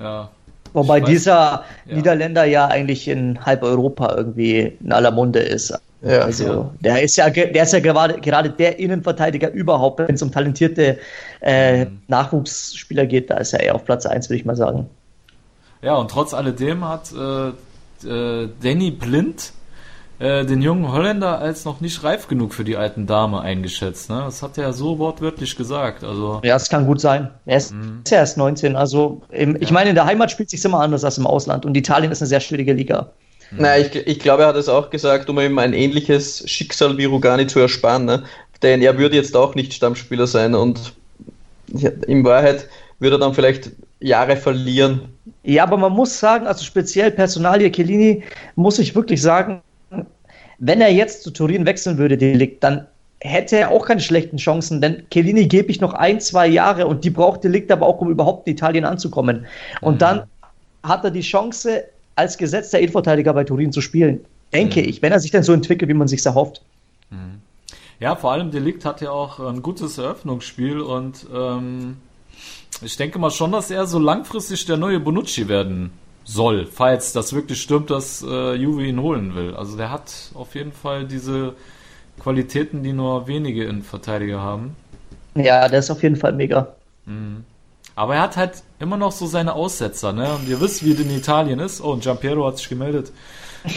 ja. 0.00 0.28
Wobei 0.72 0.98
weiß- 0.98 1.06
dieser 1.06 1.64
ja. 1.86 1.94
Niederländer 1.96 2.44
ja 2.44 2.66
eigentlich 2.66 3.08
in 3.08 3.44
halb 3.44 3.62
Europa 3.62 4.14
irgendwie 4.16 4.76
in 4.80 4.92
aller 4.92 5.10
Munde 5.10 5.40
ist. 5.40 5.72
Ja, 6.00 6.20
also 6.20 6.70
der 6.78 7.02
ist 7.02 7.16
ja 7.16 7.28
der 7.28 7.60
ist 7.64 7.72
ja 7.72 7.80
gerade 7.80 8.20
gerade 8.20 8.50
der 8.50 8.78
Innenverteidiger 8.78 9.50
überhaupt, 9.50 9.98
wenn 9.98 10.14
es 10.14 10.22
um 10.22 10.30
talentierte 10.30 10.98
äh, 11.40 11.86
Mhm. 11.86 12.02
Nachwuchsspieler 12.06 13.06
geht, 13.06 13.30
da 13.30 13.38
ist 13.38 13.52
er 13.52 13.60
eher 13.60 13.74
auf 13.74 13.84
Platz 13.84 14.06
1, 14.06 14.28
würde 14.28 14.38
ich 14.38 14.44
mal 14.44 14.54
sagen. 14.54 14.88
Ja, 15.82 15.94
und 15.96 16.08
trotz 16.10 16.34
alledem 16.34 16.88
hat 16.88 17.10
äh, 17.12 17.48
äh, 18.08 18.48
Danny 18.62 18.92
Blind 18.92 19.52
äh, 20.18 20.44
den 20.44 20.62
jungen 20.62 20.90
Holländer 20.92 21.38
als 21.38 21.64
noch 21.64 21.80
nicht 21.80 22.02
reif 22.02 22.26
genug 22.28 22.52
für 22.54 22.64
die 22.64 22.76
alten 22.76 23.06
Dame 23.06 23.40
eingeschätzt. 23.40 24.10
Ne? 24.10 24.22
Das 24.24 24.42
hat 24.42 24.58
er 24.58 24.72
so 24.72 24.98
wortwörtlich 24.98 25.54
gesagt. 25.56 26.02
Also 26.04 26.40
Ja, 26.44 26.56
es 26.56 26.68
kann 26.68 26.86
gut 26.86 27.00
sein. 27.00 27.30
Er 27.46 27.58
ist, 27.58 27.72
Mhm. 27.72 28.00
ist 28.04 28.10
ja 28.10 28.18
erst 28.18 28.36
19, 28.36 28.74
also 28.76 29.22
im, 29.30 29.56
ich 29.60 29.70
meine, 29.70 29.90
in 29.90 29.94
der 29.94 30.06
Heimat 30.06 30.30
spielt 30.30 30.50
sich 30.50 30.64
immer 30.64 30.80
anders 30.80 31.04
als 31.04 31.18
im 31.18 31.26
Ausland 31.26 31.64
und 31.66 31.76
Italien 31.76 32.10
ist 32.10 32.20
eine 32.20 32.26
sehr 32.28 32.40
schwierige 32.40 32.72
Liga. 32.72 33.10
Nein, 33.50 33.86
ich, 33.86 33.94
ich 34.06 34.18
glaube, 34.18 34.42
er 34.42 34.48
hat 34.48 34.56
es 34.56 34.68
auch 34.68 34.90
gesagt, 34.90 35.30
um 35.30 35.38
ihm 35.40 35.58
ein 35.58 35.72
ähnliches 35.72 36.42
Schicksal 36.50 36.98
wie 36.98 37.06
Rugani 37.06 37.46
zu 37.46 37.60
ersparen. 37.60 38.04
Ne? 38.04 38.24
Denn 38.62 38.82
er 38.82 38.98
würde 38.98 39.16
jetzt 39.16 39.36
auch 39.36 39.54
nicht 39.54 39.72
Stammspieler 39.72 40.26
sein 40.26 40.54
und 40.54 40.92
in 42.06 42.24
Wahrheit 42.24 42.68
würde 42.98 43.16
er 43.16 43.20
dann 43.20 43.34
vielleicht 43.34 43.70
Jahre 44.00 44.36
verlieren. 44.36 45.02
Ja, 45.42 45.62
aber 45.64 45.76
man 45.76 45.92
muss 45.92 46.18
sagen, 46.18 46.46
also 46.46 46.64
speziell 46.64 47.10
Personalie 47.10 47.70
Chiellini, 47.70 48.22
muss 48.54 48.78
ich 48.78 48.94
wirklich 48.94 49.22
sagen, 49.22 49.62
wenn 50.58 50.80
er 50.80 50.92
jetzt 50.92 51.22
zu 51.22 51.30
Turin 51.30 51.66
wechseln 51.66 51.98
würde, 51.98 52.18
Delikt, 52.18 52.62
dann 52.62 52.86
hätte 53.20 53.56
er 53.56 53.70
auch 53.70 53.86
keine 53.86 54.00
schlechten 54.00 54.36
Chancen, 54.36 54.80
denn 54.80 55.02
Chiellini 55.10 55.46
gebe 55.46 55.70
ich 55.70 55.80
noch 55.80 55.92
ein, 55.92 56.20
zwei 56.20 56.46
Jahre 56.46 56.86
und 56.86 57.04
die 57.04 57.10
braucht 57.10 57.42
Delikt 57.42 57.70
aber 57.72 57.86
auch, 57.86 58.00
um 58.00 58.10
überhaupt 58.10 58.46
in 58.46 58.52
Italien 58.52 58.84
anzukommen. 58.84 59.46
Und 59.80 59.94
mhm. 59.94 59.98
dann 59.98 60.22
hat 60.82 61.04
er 61.04 61.10
die 61.10 61.22
Chance, 61.22 61.84
als 62.14 62.36
gesetzter 62.36 62.80
Innenverteidiger 62.80 63.32
bei 63.32 63.44
Turin 63.44 63.72
zu 63.72 63.80
spielen. 63.80 64.24
Denke 64.52 64.82
mhm. 64.82 64.88
ich, 64.88 65.02
wenn 65.02 65.12
er 65.12 65.20
sich 65.20 65.30
dann 65.30 65.42
so 65.42 65.52
entwickelt, 65.52 65.88
wie 65.88 65.94
man 65.94 66.08
sich 66.08 66.24
erhofft. 66.24 66.62
Mhm. 67.10 67.40
Ja, 68.00 68.14
vor 68.14 68.32
allem 68.32 68.50
Delikt 68.50 68.84
hat 68.84 69.00
ja 69.00 69.10
auch 69.10 69.40
ein 69.40 69.62
gutes 69.62 69.98
Eröffnungsspiel 69.98 70.80
und 70.80 71.26
ähm, 71.34 71.96
ich 72.80 72.96
denke 72.96 73.18
mal 73.18 73.30
schon, 73.30 73.50
dass 73.50 73.70
er 73.72 73.86
so 73.86 73.98
langfristig 73.98 74.64
der 74.66 74.76
neue 74.76 75.00
Bonucci 75.00 75.48
werden 75.48 75.90
soll, 76.28 76.66
falls 76.66 77.12
das 77.12 77.32
wirklich 77.32 77.60
stimmt, 77.60 77.90
dass 77.90 78.22
äh, 78.22 78.54
Juve 78.54 78.84
ihn 78.84 79.00
holen 79.00 79.34
will. 79.34 79.54
Also 79.54 79.78
der 79.78 79.90
hat 79.90 80.12
auf 80.34 80.54
jeden 80.54 80.72
Fall 80.72 81.06
diese 81.06 81.54
Qualitäten, 82.20 82.82
die 82.82 82.92
nur 82.92 83.26
wenige 83.26 83.64
Innenverteidiger 83.64 84.40
haben. 84.40 84.76
Ja, 85.34 85.66
der 85.68 85.78
ist 85.78 85.90
auf 85.90 86.02
jeden 86.02 86.16
Fall 86.16 86.32
mega. 86.32 86.68
Mhm. 87.06 87.44
Aber 87.94 88.16
er 88.16 88.22
hat 88.22 88.36
halt 88.36 88.62
immer 88.78 88.98
noch 88.98 89.12
so 89.12 89.26
seine 89.26 89.54
Aussetzer, 89.54 90.12
ne? 90.12 90.34
Und 90.34 90.48
ihr 90.48 90.60
wisst, 90.60 90.84
wie 90.84 90.92
es 90.92 91.00
in 91.00 91.10
Italien 91.10 91.60
ist. 91.60 91.80
Oh, 91.80 91.92
und 91.92 92.02
Giampiero 92.02 92.46
hat 92.46 92.58
sich 92.58 92.68
gemeldet. 92.68 93.10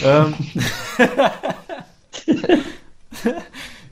ähm, 0.04 0.34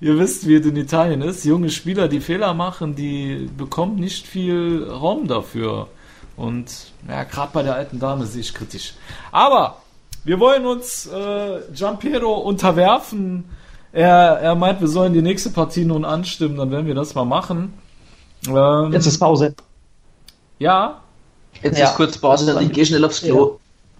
ihr 0.00 0.18
wisst, 0.18 0.46
wie 0.46 0.56
es 0.56 0.66
in 0.66 0.76
Italien 0.76 1.22
ist. 1.22 1.44
Junge 1.44 1.70
Spieler, 1.70 2.08
die 2.08 2.20
Fehler 2.20 2.52
machen, 2.54 2.94
die 2.94 3.48
bekommen 3.56 3.96
nicht 3.96 4.26
viel 4.26 4.86
Raum 4.88 5.26
dafür. 5.26 5.88
Und 6.40 6.92
ja, 7.06 7.24
gerade 7.24 7.50
bei 7.52 7.62
der 7.62 7.74
alten 7.74 7.98
Dame 7.98 8.24
sehe 8.24 8.40
ich 8.40 8.54
kritisch. 8.54 8.94
Aber 9.30 9.76
wir 10.24 10.40
wollen 10.40 10.64
uns 10.64 11.06
äh, 11.06 11.60
Giampiero 11.74 12.32
unterwerfen. 12.32 13.44
Er, 13.92 14.38
er 14.40 14.54
meint, 14.54 14.80
wir 14.80 14.88
sollen 14.88 15.12
die 15.12 15.20
nächste 15.20 15.50
Partie 15.50 15.84
nun 15.84 16.06
anstimmen, 16.06 16.56
dann 16.56 16.70
werden 16.70 16.86
wir 16.86 16.94
das 16.94 17.14
mal 17.14 17.26
machen. 17.26 17.74
Ähm, 18.48 18.90
Jetzt 18.90 19.04
ist 19.06 19.18
Pause. 19.18 19.54
Ja. 20.58 21.02
Jetzt 21.60 21.78
ja. 21.78 21.90
ist 21.90 21.96
kurz 21.96 22.16
Pause, 22.16 22.54
dann 22.54 22.64
ich 22.64 22.72
gehe 22.72 22.86
schnell 22.86 23.04
aufs 23.04 23.20
Klo. 23.20 23.58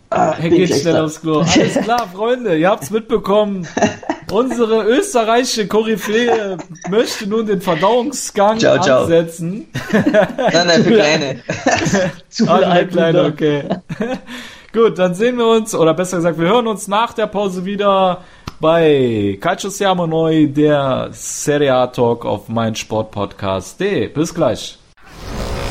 Ah, 0.09 0.35
er 0.41 0.49
geht 0.49 0.75
schnell 0.75 0.95
da. 0.95 1.05
aufs 1.05 1.21
Klo. 1.21 1.41
Alles 1.55 1.75
klar, 1.75 2.09
Freunde, 2.09 2.57
ihr 2.57 2.71
habt's 2.71 2.91
mitbekommen. 2.91 3.69
Unsere 4.31 4.85
österreichische 4.85 5.67
Koryphäe 5.67 6.57
möchte 6.89 7.27
nun 7.27 7.47
den 7.47 7.61
Verdauungsgang 7.61 8.59
ciao, 8.59 8.81
ciao. 8.81 9.03
ansetzen. 9.03 9.67
nein, 9.93 10.67
nein, 10.67 10.85
für 10.85 10.95
Kleine. 10.95 11.43
Zu 12.29 12.45
viel 12.45 12.65
ah, 12.65 12.85
Kleine, 12.85 13.25
okay. 13.25 13.65
Gut, 14.73 14.99
dann 14.99 15.15
sehen 15.15 15.37
wir 15.37 15.49
uns, 15.49 15.75
oder 15.75 15.95
besser 15.95 16.19
gesagt, 16.19 16.39
wir 16.39 16.47
hören 16.47 16.69
uns 16.69 16.87
nach 16.87 17.13
der 17.13 17.27
Pause 17.27 17.65
wieder 17.65 18.23
bei 18.61 19.37
Calcio 19.41 19.69
Siamo 19.69 20.07
Neu, 20.07 20.47
der 20.47 21.09
Serie 21.13 21.75
A 21.75 21.89
Talk 21.89 22.25
auf 22.25 22.49
mein 22.49 22.77
Sportpodcast.de. 22.77 24.09
Bis 24.09 24.33
gleich. 24.33 24.79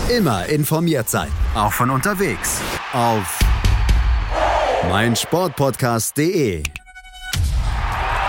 Immer 0.10 0.48
informiert 0.48 1.08
sein, 1.10 1.30
auch 1.56 1.72
von 1.72 1.92
unterwegs. 1.92 2.60
Auf 2.92 3.40
mein 4.90 5.16
Sportpodcast.de. 5.16 6.64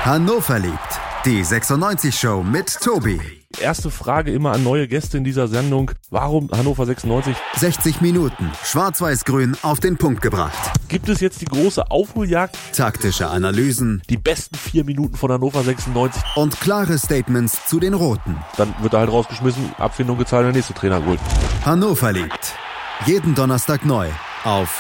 Hannover 0.04 0.58
liebt 0.58 1.00
die 1.26 1.44
96 1.44 2.18
Show 2.18 2.42
mit 2.42 2.80
Tobi. 2.80 3.20
Erste 3.60 3.90
Frage 3.90 4.32
immer 4.32 4.52
an 4.52 4.64
neue 4.64 4.88
Gäste 4.88 5.18
in 5.18 5.24
dieser 5.24 5.46
Sendung. 5.46 5.90
Warum 6.08 6.50
Hannover 6.50 6.86
96? 6.86 7.36
60 7.56 8.00
Minuten, 8.00 8.50
schwarz-weiß-grün 8.64 9.58
auf 9.60 9.78
den 9.78 9.98
Punkt 9.98 10.22
gebracht. 10.22 10.58
Gibt 10.88 11.10
es 11.10 11.20
jetzt 11.20 11.42
die 11.42 11.44
große 11.44 11.90
Aufholjagd? 11.90 12.56
Taktische 12.74 13.28
Analysen. 13.28 14.02
Die 14.08 14.16
besten 14.16 14.56
vier 14.56 14.84
Minuten 14.84 15.16
von 15.16 15.30
Hannover 15.30 15.62
96. 15.62 16.22
Und 16.34 16.58
klare 16.60 16.96
Statements 16.96 17.66
zu 17.66 17.78
den 17.78 17.92
Roten. 17.92 18.38
Dann 18.56 18.74
wird 18.80 18.94
er 18.94 19.00
halt 19.00 19.12
rausgeschmissen, 19.12 19.74
Abfindung 19.76 20.16
gezahlt 20.16 20.46
der 20.46 20.52
nächste 20.52 20.72
Trainer 20.72 21.00
geholt. 21.00 21.20
Hannover 21.66 22.10
liebt. 22.10 22.54
Jeden 23.04 23.34
Donnerstag 23.34 23.84
neu 23.84 24.08
auf 24.44 24.78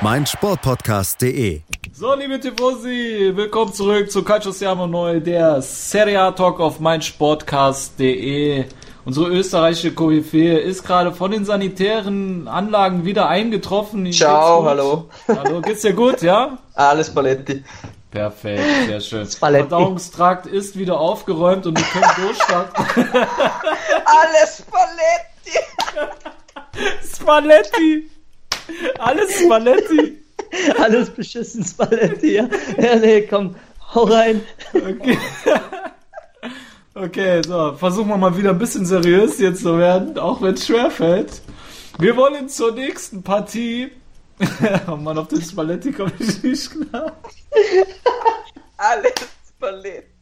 meinsportpodcast.de 0.00 1.60
so, 1.98 2.14
liebe 2.14 2.38
Tifosi, 2.38 3.32
willkommen 3.34 3.72
zurück 3.72 4.08
zu 4.08 4.22
Calcio 4.22 4.52
Siamo 4.52 4.86
Neu, 4.86 5.18
der 5.18 5.60
Serie 5.62 6.20
A 6.20 6.30
Talk 6.30 6.60
auf 6.60 6.78
meinsportcast.de. 6.78 8.66
Unsere 9.04 9.26
österreichische 9.30 9.92
Koryphäe 9.92 10.58
ist 10.60 10.84
gerade 10.84 11.10
von 11.10 11.32
den 11.32 11.44
sanitären 11.44 12.46
Anlagen 12.46 13.04
wieder 13.04 13.28
eingetroffen. 13.28 14.12
Ciao, 14.12 14.64
hallo. 14.64 15.08
Hallo, 15.26 15.60
geht's 15.60 15.82
dir 15.82 15.92
gut, 15.92 16.22
ja? 16.22 16.58
Alles 16.74 17.12
Paletti. 17.12 17.64
Perfekt, 18.12 18.62
sehr 18.86 19.00
schön. 19.00 19.26
Spalletti. 19.26 19.68
Verdauungstrakt 19.68 20.46
ist 20.46 20.78
wieder 20.78 21.00
aufgeräumt 21.00 21.66
und 21.66 21.76
wir 21.76 21.84
können 21.84 22.28
durchstarten. 22.28 22.84
Alles 24.04 24.62
Spalletti! 24.62 25.58
Spalletti! 27.02 28.08
Alles 29.00 29.40
Spalletti! 29.40 30.17
Alles 30.78 31.10
beschissen 31.10 31.64
Spalletti, 31.64 32.34
ja. 32.36 32.48
Ja, 32.78 32.96
nee, 32.96 33.22
komm, 33.22 33.54
hau 33.94 34.04
rein. 34.04 34.40
Okay. 34.74 35.18
Okay, 36.94 37.42
so, 37.46 37.74
versuchen 37.74 38.08
wir 38.08 38.16
mal 38.16 38.36
wieder 38.36 38.50
ein 38.50 38.58
bisschen 38.58 38.84
seriös 38.84 39.38
jetzt 39.38 39.62
zu 39.62 39.78
werden, 39.78 40.18
auch 40.18 40.42
wenn 40.42 40.54
es 40.54 40.66
schwerfällt. 40.66 41.42
Wir 41.98 42.16
wollen 42.16 42.48
zur 42.48 42.72
nächsten 42.72 43.22
Partie. 43.22 43.92
oh 44.90 44.96
Mann, 44.96 45.18
auf 45.18 45.28
den 45.28 45.42
Spalletti 45.42 45.92
komme 45.92 46.12
ich 46.18 46.42
nicht 46.42 46.70
klar. 46.70 47.12
Alles 48.76 49.12
Spalletti. 49.48 50.17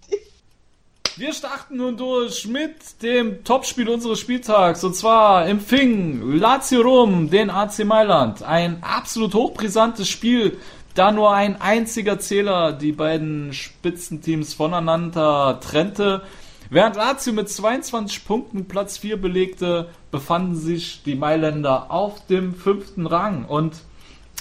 Wir 1.18 1.32
starten 1.32 1.78
nun 1.78 1.96
durch 1.96 2.46
mit 2.46 3.02
dem 3.02 3.42
Topspiel 3.42 3.88
unseres 3.88 4.20
Spieltags. 4.20 4.84
Und 4.84 4.94
zwar 4.94 5.48
empfing 5.48 6.32
Lazio 6.32 6.82
Rom 6.82 7.30
den 7.30 7.48
AC 7.48 7.86
Mailand. 7.86 8.42
Ein 8.42 8.82
absolut 8.82 9.32
hochbrisantes 9.32 10.10
Spiel, 10.10 10.58
da 10.94 11.12
nur 11.12 11.32
ein 11.32 11.58
einziger 11.58 12.18
Zähler 12.18 12.74
die 12.74 12.92
beiden 12.92 13.54
Spitzenteams 13.54 14.52
voneinander 14.52 15.58
trennte. 15.62 16.20
Während 16.68 16.96
Lazio 16.96 17.32
mit 17.32 17.48
22 17.48 18.26
Punkten 18.26 18.68
Platz 18.68 18.98
4 18.98 19.18
belegte, 19.18 19.88
befanden 20.10 20.54
sich 20.54 21.02
die 21.02 21.14
Mailänder 21.14 21.90
auf 21.90 22.26
dem 22.26 22.54
fünften 22.54 23.06
Rang. 23.06 23.46
Und 23.46 23.76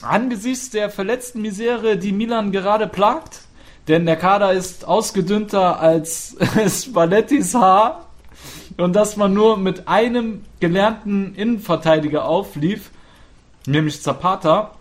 angesichts 0.01 0.71
der 0.71 0.89
verletzten 0.89 1.41
Misere, 1.41 1.95
die 1.95 2.11
Milan 2.11 2.51
gerade 2.51 2.87
plagt, 2.87 3.44
denn 3.87 4.05
der 4.05 4.15
Kader 4.15 4.53
ist 4.53 4.87
ausgedünnter 4.87 5.79
als 5.79 6.35
Spallettis 6.83 7.53
Haar. 7.53 8.05
Und 8.77 8.93
dass 8.93 9.15
man 9.15 9.33
nur 9.33 9.57
mit 9.57 9.87
einem 9.87 10.43
gelernten 10.59 11.33
Innenverteidiger 11.35 12.25
auflief, 12.25 12.91
nämlich 13.65 14.01
Zapata, 14.01 14.71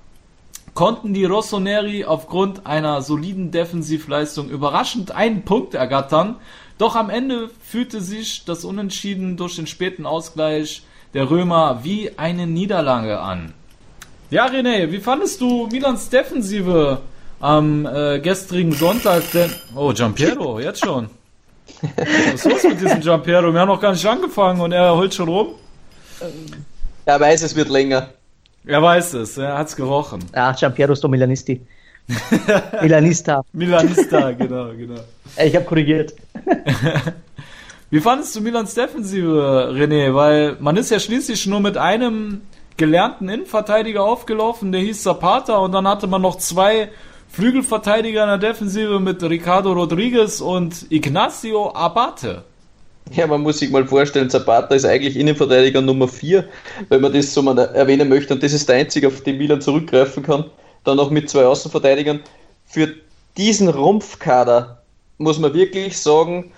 konnten 0.74 1.14
die 1.14 1.24
Rossoneri 1.24 2.04
aufgrund 2.04 2.66
einer 2.66 3.02
soliden 3.02 3.52
Defensivleistung 3.52 4.48
überraschend 4.48 5.12
einen 5.12 5.42
Punkt 5.42 5.74
ergattern. 5.74 6.36
Doch 6.78 6.96
am 6.96 7.10
Ende 7.10 7.50
fühlte 7.62 8.00
sich 8.00 8.44
das 8.44 8.64
Unentschieden 8.64 9.36
durch 9.36 9.54
den 9.54 9.68
späten 9.68 10.06
Ausgleich 10.06 10.82
der 11.12 11.30
Römer 11.30 11.80
wie 11.84 12.18
eine 12.18 12.48
Niederlage 12.48 13.20
an. 13.20 13.54
Ja, 14.30 14.46
René, 14.46 14.90
wie 14.90 14.98
fandest 14.98 15.40
du 15.40 15.68
Milans 15.70 16.08
Defensive 16.08 17.00
am 17.44 17.84
äh, 17.84 18.20
gestrigen 18.20 18.72
Sonntag 18.72 19.30
denn. 19.32 19.50
Oh, 19.76 19.92
Giampiero, 19.92 20.60
jetzt 20.60 20.82
schon. 20.82 21.10
Was 21.96 22.34
ist 22.34 22.44
los 22.46 22.62
mit 22.64 22.80
diesem 22.80 23.00
Giampiero? 23.00 23.52
Wir 23.52 23.60
haben 23.60 23.68
noch 23.68 23.80
gar 23.80 23.92
nicht 23.92 24.06
angefangen 24.06 24.62
und 24.62 24.72
er 24.72 24.96
holt 24.96 25.12
schon 25.12 25.28
rum. 25.28 25.48
Er 27.04 27.20
weiß, 27.20 27.42
es 27.42 27.54
wird 27.54 27.68
länger. 27.68 28.08
Er 28.66 28.82
weiß 28.82 29.12
es, 29.14 29.36
er 29.36 29.58
hat 29.58 29.68
es 29.68 29.76
gerochen. 29.76 30.24
Ja, 30.34 30.52
Giampiero 30.52 30.94
ist 30.94 31.04
doch 31.04 31.10
Milanisti. 31.10 31.60
Milanista. 32.80 33.42
Milanista, 33.52 34.32
genau, 34.32 34.70
genau. 34.72 35.00
Ich 35.36 35.54
habe 35.54 35.66
korrigiert. 35.66 36.14
Wie 37.90 38.00
fandest 38.00 38.34
du 38.36 38.40
Milans 38.40 38.72
Defensive, 38.72 39.70
René? 39.70 40.14
Weil 40.14 40.56
man 40.60 40.78
ist 40.78 40.90
ja 40.90 40.98
schließlich 40.98 41.46
nur 41.46 41.60
mit 41.60 41.76
einem 41.76 42.40
gelernten 42.78 43.28
Innenverteidiger 43.28 44.02
aufgelaufen, 44.02 44.72
der 44.72 44.80
hieß 44.80 45.02
Zapata, 45.02 45.58
und 45.58 45.72
dann 45.72 45.86
hatte 45.86 46.06
man 46.06 46.22
noch 46.22 46.38
zwei 46.38 46.88
Flügelverteidiger 47.34 48.22
in 48.22 48.28
der 48.28 48.52
Defensive 48.52 49.00
mit 49.00 49.20
Ricardo 49.20 49.72
Rodriguez 49.72 50.40
und 50.40 50.86
Ignacio 50.92 51.74
Abate. 51.74 52.44
Ja, 53.10 53.26
man 53.26 53.40
muss 53.40 53.58
sich 53.58 53.70
mal 53.70 53.84
vorstellen, 53.84 54.30
Zapata 54.30 54.72
ist 54.72 54.84
eigentlich 54.84 55.16
Innenverteidiger 55.16 55.80
Nummer 55.80 56.06
4, 56.06 56.44
wenn 56.90 57.00
man 57.00 57.12
das 57.12 57.34
so 57.34 57.42
mal 57.42 57.58
erwähnen 57.58 58.08
möchte. 58.08 58.34
Und 58.34 58.42
das 58.44 58.52
ist 58.52 58.68
der 58.68 58.76
einzige, 58.76 59.08
auf 59.08 59.20
den 59.22 59.38
Milan 59.38 59.60
zurückgreifen 59.60 60.22
kann. 60.22 60.44
Dann 60.84 60.96
noch 60.96 61.10
mit 61.10 61.28
zwei 61.28 61.44
Außenverteidigern. 61.44 62.20
Für 62.66 62.94
diesen 63.36 63.68
Rumpfkader 63.68 64.84
muss 65.18 65.40
man 65.40 65.54
wirklich 65.54 65.98
sagen, 65.98 66.52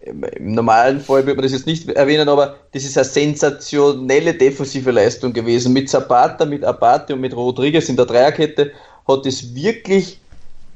im 0.00 0.54
normalen 0.54 1.00
Fall 1.00 1.26
würde 1.26 1.38
man 1.38 1.42
das 1.42 1.52
jetzt 1.52 1.66
nicht 1.66 1.88
erwähnen, 1.88 2.28
aber 2.28 2.54
das 2.72 2.84
ist 2.84 2.96
eine 2.96 3.04
sensationelle 3.04 4.34
defensive 4.34 4.92
Leistung 4.92 5.32
gewesen. 5.32 5.72
Mit 5.72 5.90
Zapata, 5.90 6.44
mit 6.44 6.64
Abate 6.64 7.14
und 7.14 7.20
mit 7.20 7.34
Rodriguez 7.34 7.88
in 7.88 7.96
der 7.96 8.06
Dreierkette 8.06 8.70
hat 9.10 9.26
es 9.26 9.54
wirklich 9.54 10.18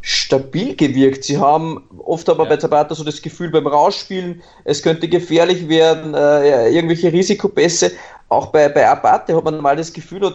stabil 0.00 0.76
gewirkt. 0.76 1.24
Sie 1.24 1.38
haben 1.38 1.82
oft 2.04 2.28
aber 2.28 2.44
ja. 2.44 2.50
bei 2.50 2.56
Zapata 2.58 2.94
so 2.94 3.04
das 3.04 3.22
Gefühl 3.22 3.50
beim 3.50 3.66
Rausspielen, 3.66 4.42
es 4.64 4.82
könnte 4.82 5.08
gefährlich 5.08 5.68
werden, 5.68 6.14
äh, 6.14 6.68
irgendwelche 6.70 7.10
Risikopässe. 7.10 7.92
Auch 8.28 8.46
bei, 8.46 8.68
bei 8.68 8.86
Abate 8.86 9.34
hat 9.34 9.44
man 9.44 9.60
mal 9.60 9.76
das 9.76 9.92
Gefühl, 9.92 10.34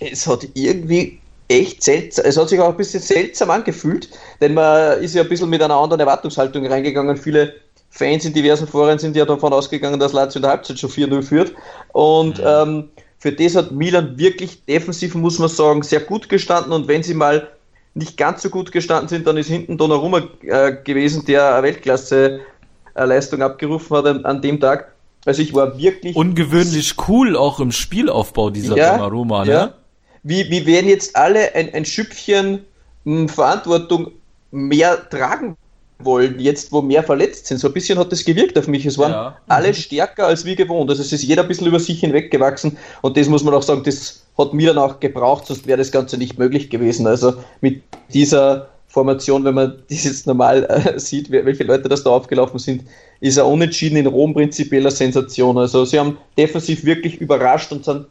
es 0.00 0.26
hat 0.26 0.46
irgendwie 0.54 1.20
echt 1.48 1.82
seltsam, 1.82 2.24
es 2.26 2.36
hat 2.36 2.48
sich 2.48 2.58
auch 2.58 2.70
ein 2.70 2.76
bisschen 2.76 3.00
seltsam 3.00 3.50
angefühlt, 3.50 4.08
denn 4.40 4.54
man 4.54 5.00
ist 5.00 5.14
ja 5.14 5.22
ein 5.22 5.28
bisschen 5.28 5.50
mit 5.50 5.62
einer 5.62 5.76
anderen 5.76 6.00
Erwartungshaltung 6.00 6.66
reingegangen. 6.66 7.16
Viele 7.16 7.54
Fans 7.90 8.24
in 8.24 8.32
diversen 8.32 8.66
Foren 8.66 8.98
sind 8.98 9.14
ja 9.14 9.24
davon 9.24 9.52
ausgegangen, 9.52 10.00
dass 10.00 10.12
Lazio 10.12 10.38
in 10.38 10.42
der 10.42 10.50
Halbzeit 10.50 10.80
schon 10.80 10.90
4-0 10.90 11.22
führt. 11.22 11.52
Und 11.92 12.38
mhm. 12.38 12.44
ähm, 12.44 12.88
für 13.24 13.32
das 13.32 13.56
hat 13.56 13.72
Milan 13.72 14.18
wirklich 14.18 14.66
defensiv, 14.66 15.14
muss 15.14 15.38
man 15.38 15.48
sagen, 15.48 15.82
sehr 15.82 16.00
gut 16.00 16.28
gestanden. 16.28 16.74
Und 16.74 16.88
wenn 16.88 17.02
sie 17.02 17.14
mal 17.14 17.48
nicht 17.94 18.18
ganz 18.18 18.42
so 18.42 18.50
gut 18.50 18.70
gestanden 18.70 19.08
sind, 19.08 19.26
dann 19.26 19.38
ist 19.38 19.46
hinten 19.48 19.78
Donnarumma 19.78 20.24
äh, 20.42 20.76
gewesen, 20.84 21.24
der 21.24 21.62
Weltklasse-Leistung 21.62 23.40
abgerufen 23.40 23.96
hat 23.96 24.04
an, 24.04 24.26
an, 24.26 24.42
dem 24.42 24.60
Tag. 24.60 24.92
Also 25.24 25.40
ich 25.40 25.54
war 25.54 25.78
wirklich... 25.78 26.14
Ungewöhnlich 26.14 26.96
cool 27.08 27.34
auch 27.34 27.60
im 27.60 27.72
Spielaufbau 27.72 28.50
dieser 28.50 28.76
ja, 28.76 28.98
Donnarumma, 28.98 29.46
ne? 29.46 29.50
Ja. 29.50 29.74
Wie, 30.22 30.50
wie 30.50 30.66
werden 30.66 30.90
jetzt 30.90 31.16
alle 31.16 31.54
ein, 31.54 31.72
ein 31.72 31.86
Schüppchen 31.86 32.66
hm, 33.06 33.30
Verantwortung 33.30 34.10
mehr 34.50 35.08
tragen 35.08 35.56
wollen, 36.04 36.38
jetzt 36.38 36.72
wo 36.72 36.82
mehr 36.82 37.02
verletzt 37.02 37.46
sind. 37.46 37.58
So 37.58 37.68
ein 37.68 37.74
bisschen 37.74 37.98
hat 37.98 38.12
das 38.12 38.24
gewirkt 38.24 38.58
auf 38.58 38.68
mich. 38.68 38.86
Es 38.86 38.98
waren 38.98 39.12
ja. 39.12 39.36
alle 39.48 39.68
mhm. 39.68 39.74
stärker 39.74 40.26
als 40.26 40.44
wie 40.44 40.56
gewohnt. 40.56 40.90
Also 40.90 41.02
es 41.02 41.12
ist 41.12 41.22
jeder 41.22 41.42
ein 41.42 41.48
bisschen 41.48 41.66
über 41.66 41.80
sich 41.80 42.00
hinweggewachsen 42.00 42.76
und 43.02 43.16
das 43.16 43.28
muss 43.28 43.44
man 43.44 43.54
auch 43.54 43.62
sagen, 43.62 43.82
das 43.84 44.24
hat 44.36 44.52
mir 44.52 44.74
dann 44.74 44.78
auch 44.78 45.00
gebraucht, 45.00 45.46
sonst 45.46 45.66
wäre 45.66 45.78
das 45.78 45.92
Ganze 45.92 46.18
nicht 46.18 46.38
möglich 46.38 46.70
gewesen. 46.70 47.06
Also 47.06 47.34
mit 47.60 47.82
dieser 48.12 48.68
Formation, 48.88 49.44
wenn 49.44 49.54
man 49.54 49.82
das 49.88 50.04
jetzt 50.04 50.26
normal 50.26 50.64
äh, 50.64 50.98
sieht, 51.00 51.30
welche 51.30 51.64
Leute 51.64 51.88
das 51.88 52.04
da 52.04 52.10
aufgelaufen 52.10 52.58
sind, 52.58 52.84
ist 53.20 53.36
er 53.36 53.46
unentschieden 53.46 53.96
in 53.96 54.06
Rom 54.06 54.34
prinzipiell 54.34 54.82
eine 54.82 54.90
Sensation. 54.90 55.58
Also 55.58 55.84
sie 55.84 55.98
haben 55.98 56.18
defensiv 56.38 56.84
wirklich 56.84 57.20
überrascht 57.20 57.72
und 57.72 57.84
sind 57.84 58.06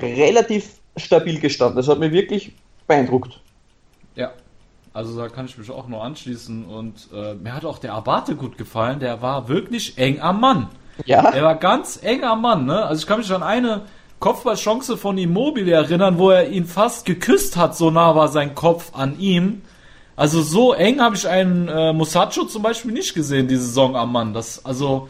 relativ 0.00 0.80
stabil 0.96 1.38
gestanden. 1.38 1.76
Das 1.76 1.88
hat 1.88 1.98
mich 1.98 2.12
wirklich 2.12 2.52
beeindruckt. 2.86 3.40
Also 4.92 5.16
da 5.16 5.28
kann 5.28 5.46
ich 5.46 5.56
mich 5.56 5.70
auch 5.70 5.86
nur 5.86 6.02
anschließen. 6.02 6.64
Und 6.64 7.08
äh, 7.12 7.34
mir 7.34 7.54
hat 7.54 7.64
auch 7.64 7.78
der 7.78 7.94
Abate 7.94 8.34
gut 8.34 8.58
gefallen. 8.58 9.00
Der 9.00 9.22
war 9.22 9.48
wirklich 9.48 9.98
eng 9.98 10.20
am 10.20 10.40
Mann. 10.40 10.68
Ja. 11.06 11.30
Er 11.30 11.44
war 11.44 11.54
ganz 11.54 12.00
eng 12.02 12.24
am 12.24 12.42
Mann. 12.42 12.66
Ne? 12.66 12.84
Also 12.84 13.00
ich 13.00 13.06
kann 13.06 13.18
mich 13.18 13.32
an 13.32 13.42
eine 13.42 13.82
Kopfballchance 14.18 14.96
von 14.96 15.16
Immobile 15.16 15.72
erinnern, 15.72 16.18
wo 16.18 16.30
er 16.30 16.48
ihn 16.48 16.66
fast 16.66 17.06
geküsst 17.06 17.56
hat. 17.56 17.76
So 17.76 17.90
nah 17.90 18.14
war 18.14 18.28
sein 18.28 18.54
Kopf 18.54 18.92
an 18.94 19.18
ihm. 19.18 19.62
Also 20.16 20.42
so 20.42 20.74
eng 20.74 21.00
habe 21.00 21.16
ich 21.16 21.26
einen 21.26 21.68
äh, 21.68 21.94
Musacho 21.94 22.44
zum 22.44 22.62
Beispiel 22.62 22.92
nicht 22.92 23.14
gesehen, 23.14 23.48
die 23.48 23.56
Saison 23.56 23.96
am 23.96 24.12
Mann. 24.12 24.34
Das, 24.34 24.62
also, 24.66 25.08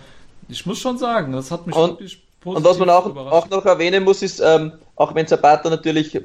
ich 0.49 0.65
muss 0.67 0.79
schon 0.79 0.99
sagen, 0.99 1.33
das 1.33 1.51
hat 1.51 1.67
mich 1.67 1.75
und, 1.75 1.91
wirklich 1.91 2.23
positiv 2.41 2.65
Und 2.65 2.71
was 2.71 2.79
man 2.79 2.91
auch, 2.91 3.17
auch 3.17 3.51
noch 3.51 3.65
erwähnen 3.67 4.05
muss, 4.05 4.23
ist, 4.23 4.39
ähm, 4.39 4.75
auch 4.95 5.13
wenn 5.17 5.27
Zapata 5.27 5.69
natürlich 5.69 6.17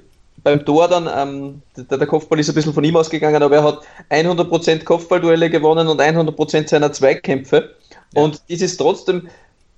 beim 0.44 0.66
Tor 0.66 0.88
dann, 0.88 1.10
ähm, 1.14 1.62
der, 1.76 1.98
der, 1.98 2.08
Kopfball 2.08 2.40
ist 2.40 2.50
ein 2.50 2.56
bisschen 2.56 2.74
von 2.74 2.84
ihm 2.84 2.96
ausgegangen, 2.96 3.42
aber 3.42 3.56
er 3.56 3.64
hat 3.64 3.82
100% 4.12 4.84
Kopfballduelle 4.84 5.50
gewonnen 5.50 5.88
und 5.88 6.00
100% 6.00 6.68
seiner 6.68 6.92
Zweikämpfe. 6.92 7.72
Ja. 8.14 8.22
Und 8.22 8.42
das 8.48 8.62
ist 8.62 8.78
trotzdem 8.78 9.28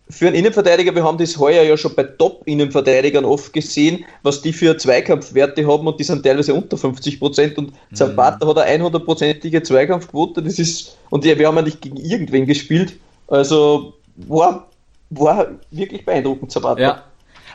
für 0.10 0.28
einen 0.28 0.36
Innenverteidiger, 0.36 0.96
wir 0.96 1.04
haben 1.04 1.18
das 1.18 1.38
heuer 1.38 1.64
ja 1.64 1.76
schon 1.76 1.94
bei 1.94 2.04
Top-Innenverteidigern 2.04 3.26
oft 3.26 3.52
gesehen, 3.52 4.06
was 4.24 4.42
die 4.42 4.54
für 4.54 4.78
Zweikampfwerte 4.78 5.68
haben 5.68 5.86
und 5.86 6.00
die 6.00 6.04
sind 6.04 6.24
teilweise 6.24 6.54
unter 6.54 6.78
50% 6.78 7.58
und 7.58 7.72
mhm. 7.72 7.96
Zapata 7.96 8.48
hat 8.48 8.58
eine 8.60 8.86
100%ige 8.86 9.64
Zweikampfquote, 9.64 10.42
das 10.42 10.60
ist, 10.60 10.98
und 11.10 11.26
wir 11.26 11.48
haben 11.48 11.56
ja 11.58 11.62
nicht 11.62 11.82
gegen 11.82 11.98
irgendwen 11.98 12.46
gespielt, 12.46 12.94
also 13.28 13.96
war, 14.16 14.68
war 15.10 15.48
wirklich 15.72 16.06
beeindruckend 16.06 16.52
Zapata. 16.52 16.82
Ja, 16.82 17.04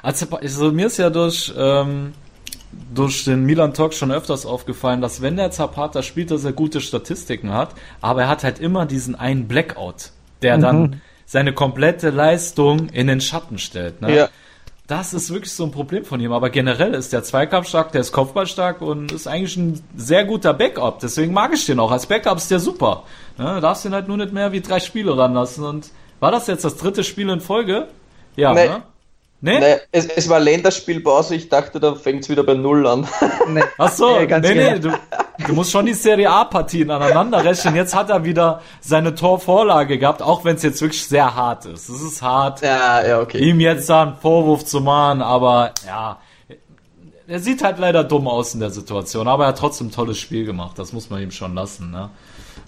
also, 0.02 0.26
also 0.36 0.72
mir 0.72 0.86
ist 0.86 0.98
ja 0.98 1.08
durch, 1.08 1.52
ähm, 1.56 2.12
durch 2.94 3.24
den 3.24 3.44
Milan 3.44 3.74
Talk 3.74 3.94
schon 3.94 4.12
öfters 4.12 4.46
aufgefallen, 4.46 5.00
dass 5.00 5.22
wenn 5.22 5.36
der 5.36 5.50
Zapata 5.50 6.02
spielt, 6.02 6.30
dass 6.30 6.44
er 6.44 6.52
gute 6.52 6.80
Statistiken 6.80 7.52
hat, 7.52 7.74
aber 8.00 8.22
er 8.22 8.28
hat 8.28 8.44
halt 8.44 8.58
immer 8.58 8.86
diesen 8.86 9.14
einen 9.14 9.48
Blackout, 9.48 10.10
der 10.42 10.56
mhm. 10.56 10.62
dann 10.62 11.00
seine 11.26 11.52
komplette 11.52 12.10
Leistung 12.10 12.88
in 12.90 13.06
den 13.06 13.20
Schatten 13.20 13.58
stellt. 13.58 14.02
Ne? 14.02 14.14
Ja. 14.14 14.28
Das 14.86 15.14
ist 15.14 15.32
wirklich 15.32 15.52
so 15.52 15.64
ein 15.64 15.70
Problem 15.70 16.04
von 16.04 16.20
ihm. 16.20 16.32
Aber 16.32 16.50
generell 16.50 16.92
ist 16.92 17.12
der 17.12 17.22
Zweikampf 17.22 17.68
stark, 17.68 17.92
der 17.92 18.02
ist 18.02 18.12
Kopfball 18.12 18.46
und 18.80 19.12
ist 19.12 19.26
eigentlich 19.26 19.56
ein 19.56 19.82
sehr 19.96 20.24
guter 20.24 20.52
Backup. 20.52 20.98
Deswegen 21.00 21.32
mag 21.32 21.54
ich 21.54 21.64
den 21.64 21.80
auch. 21.80 21.90
Als 21.90 22.06
Backup 22.06 22.36
ist 22.36 22.50
der 22.50 22.58
super. 22.58 23.04
Ne? 23.38 23.60
Darfst 23.62 23.86
ihn 23.86 23.94
halt 23.94 24.08
nur 24.08 24.18
nicht 24.18 24.32
mehr 24.32 24.52
wie 24.52 24.60
drei 24.60 24.80
Spiele 24.80 25.16
ranlassen. 25.16 25.64
Und 25.64 25.90
war 26.20 26.30
das 26.30 26.46
jetzt 26.48 26.64
das 26.64 26.76
dritte 26.76 27.04
Spiel 27.04 27.30
in 27.30 27.40
Folge? 27.40 27.88
Ja, 28.36 28.52
nee. 28.52 28.68
ne? 28.68 28.82
Nee? 29.44 29.58
nee 29.58 29.76
es, 29.90 30.06
es, 30.06 30.28
war 30.28 30.38
Länderspielpause, 30.38 31.34
ich 31.34 31.48
dachte, 31.48 31.80
da 31.80 31.96
fängt 31.96 32.22
es 32.22 32.28
wieder 32.28 32.44
bei 32.44 32.54
Null 32.54 32.86
an. 32.86 33.08
Nee. 33.48 33.64
Ach 33.76 33.90
so, 33.90 34.20
nee, 34.20 34.26
nee, 34.26 34.54
nee 34.54 34.78
du, 34.78 34.92
du, 35.48 35.52
musst 35.52 35.72
schon 35.72 35.84
die 35.84 35.94
Serie 35.94 36.30
A-Partien 36.30 36.92
aneinander 36.92 37.44
rechnen. 37.44 37.74
Jetzt 37.74 37.92
hat 37.92 38.08
er 38.08 38.24
wieder 38.24 38.62
seine 38.80 39.16
Torvorlage 39.16 39.98
gehabt, 39.98 40.22
auch 40.22 40.44
wenn 40.44 40.54
es 40.54 40.62
jetzt 40.62 40.80
wirklich 40.80 41.04
sehr 41.04 41.34
hart 41.34 41.66
ist. 41.66 41.88
Es 41.88 42.00
ist 42.00 42.22
hart, 42.22 42.62
ja, 42.62 43.04
ja, 43.04 43.20
okay. 43.20 43.38
ihm 43.38 43.58
jetzt 43.58 43.90
da 43.90 44.02
einen 44.02 44.14
Vorwurf 44.14 44.64
zu 44.64 44.80
machen, 44.80 45.20
aber 45.22 45.72
ja, 45.84 46.18
er 47.26 47.40
sieht 47.40 47.64
halt 47.64 47.80
leider 47.80 48.04
dumm 48.04 48.28
aus 48.28 48.54
in 48.54 48.60
der 48.60 48.70
Situation, 48.70 49.26
aber 49.26 49.44
er 49.44 49.48
hat 49.48 49.58
trotzdem 49.58 49.88
ein 49.88 49.92
tolles 49.92 50.18
Spiel 50.18 50.44
gemacht, 50.44 50.78
das 50.78 50.92
muss 50.92 51.10
man 51.10 51.20
ihm 51.20 51.32
schon 51.32 51.54
lassen. 51.54 51.90
Ne? 51.90 52.10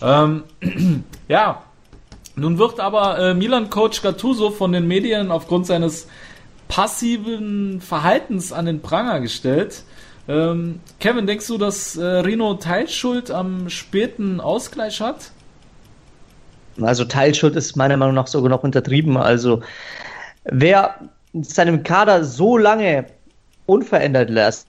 Ähm, 0.03 0.43
ja, 1.29 1.63
nun 2.35 2.59
wird 2.59 2.81
aber 2.81 3.17
äh, 3.19 3.35
Milan-Coach 3.35 4.03
Gattuso 4.03 4.51
von 4.51 4.73
den 4.73 4.89
Medien 4.89 5.31
aufgrund 5.31 5.67
seines 5.69 6.09
passiven 6.69 7.81
Verhaltens 7.81 8.53
an 8.53 8.67
den 8.67 8.81
Pranger 8.81 9.21
gestellt. 9.21 9.83
Ähm, 10.29 10.81
Kevin, 11.01 11.27
denkst 11.27 11.47
du, 11.47 11.59
dass 11.59 11.97
äh, 11.97 12.05
Rino 12.05 12.55
Teilschuld 12.55 13.31
am 13.31 13.69
späten 13.69 14.41
Ausgleich 14.41 15.01
hat? 15.01 15.31
Also 16.81 17.05
Teilschuld 17.05 17.57
ist 17.57 17.77
meiner 17.77 17.97
Meinung 17.97 18.15
nach 18.15 18.27
sogar 18.27 18.51
noch 18.51 18.63
untertrieben. 18.63 19.17
Also 19.17 19.63
wer 20.45 20.99
seinem 21.33 21.83
Kader 21.83 22.25
so 22.25 22.57
lange 22.57 23.07
unverändert 23.67 24.31
lässt 24.31 24.67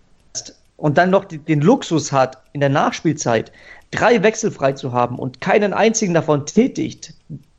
und 0.77 0.97
dann 0.97 1.09
noch 1.09 1.25
den 1.25 1.61
Luxus 1.61 2.11
hat, 2.11 2.37
in 2.53 2.59
der 2.59 2.69
Nachspielzeit 2.69 3.51
drei 3.91 4.21
Wechsel 4.23 4.51
frei 4.51 4.73
zu 4.73 4.91
haben 4.91 5.17
und 5.17 5.41
keinen 5.41 5.73
einzigen 5.73 6.13
davon 6.13 6.45
tätigt, 6.45 7.13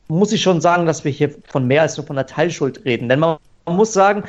muss 0.09 0.33
ich 0.33 0.43
schon 0.43 0.61
sagen, 0.61 0.87
dass 0.87 1.05
wir 1.05 1.11
hier 1.11 1.35
von 1.49 1.67
mehr 1.67 1.83
als 1.83 1.97
nur 1.97 2.07
von 2.07 2.17
der 2.17 2.27
Teilschuld 2.27 2.85
reden. 2.85 3.09
Denn 3.09 3.21
man 3.21 3.39
muss 3.75 3.93
sagen, 3.93 4.25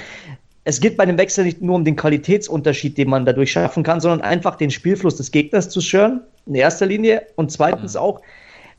es 0.64 0.82
geht 0.82 0.98
bei 0.98 1.06
dem 1.06 1.18
Wechsel 1.18 1.46
nicht 1.46 1.62
nur 1.62 1.76
um 1.76 1.86
den 1.86 1.96
Qualitätsunterschied, 1.96 2.98
den 2.98 3.10
man 3.10 3.26
dadurch 3.26 3.52
schaffen 3.52 3.84
kann, 3.84 4.02
sondern 4.02 4.22
einfach 4.22 4.56
den 4.56 4.70
Spielfluss 4.70 5.16
des 5.16 5.32
Gegners 5.32 5.70
zu 5.70 5.80
stören, 5.80 6.22
in 6.46 6.56
erster 6.56 6.86
Linie. 6.86 7.22
Und 7.36 7.52
zweitens 7.52 7.94
mhm. 7.94 8.00
auch, 8.00 8.22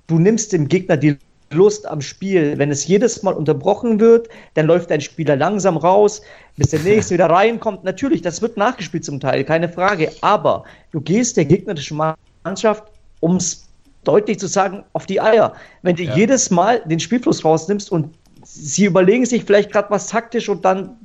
du 0.07 0.19
nimmst 0.19 0.53
dem 0.53 0.69
Gegner 0.69 0.97
die 0.97 1.17
Lust 1.51 1.87
am 1.87 2.01
Spiel. 2.01 2.59
Wenn 2.59 2.71
es 2.71 2.87
jedes 2.87 3.23
Mal 3.23 3.33
unterbrochen 3.33 4.01
wird, 4.01 4.29
dann 4.55 4.67
läuft 4.67 4.93
ein 4.93 5.01
Spieler 5.01 5.37
langsam 5.37 5.77
raus, 5.77 6.21
bis 6.57 6.71
der 6.71 6.81
nächste 6.81 7.15
wieder 7.15 7.31
reinkommt. 7.31 7.85
Natürlich, 7.85 8.23
das 8.23 8.43
wird 8.43 8.57
nachgespielt 8.57 9.05
zum 9.05 9.19
Teil, 9.21 9.45
keine 9.45 9.69
Frage. 9.69 10.13
Aber 10.21 10.65
du 10.93 11.01
gehst 11.01 11.37
der 11.37 11.47
gegnerischen 11.47 11.99
Mannschaft, 12.45 12.85
um 13.21 13.37
es 13.37 13.67
deutlich 14.05 14.39
zu 14.39 14.47
sagen, 14.47 14.85
auf 14.93 15.07
die 15.07 15.21
Eier. 15.21 15.55
Wenn 15.83 15.97
du 15.97 16.03
ja. 16.03 16.15
jedes 16.15 16.51
Mal 16.51 16.81
den 16.85 17.01
Spielfluss 17.01 17.45
rausnimmst 17.45 17.91
und 17.91 18.11
sie 18.45 18.85
überlegen 18.85 19.27
sich 19.27 19.45
vielleicht 19.45 19.73
gerade 19.73 19.91
was 19.91 20.09
taktisch 20.09 20.49
und 20.49 20.65
dann 20.65 20.97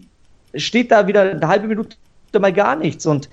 steht 0.55 0.91
da 0.91 1.07
wieder 1.07 1.21
eine 1.21 1.47
halbe 1.47 1.67
Minute 1.67 1.95
mal 2.39 2.53
gar 2.53 2.75
nichts. 2.75 3.05
Und 3.05 3.29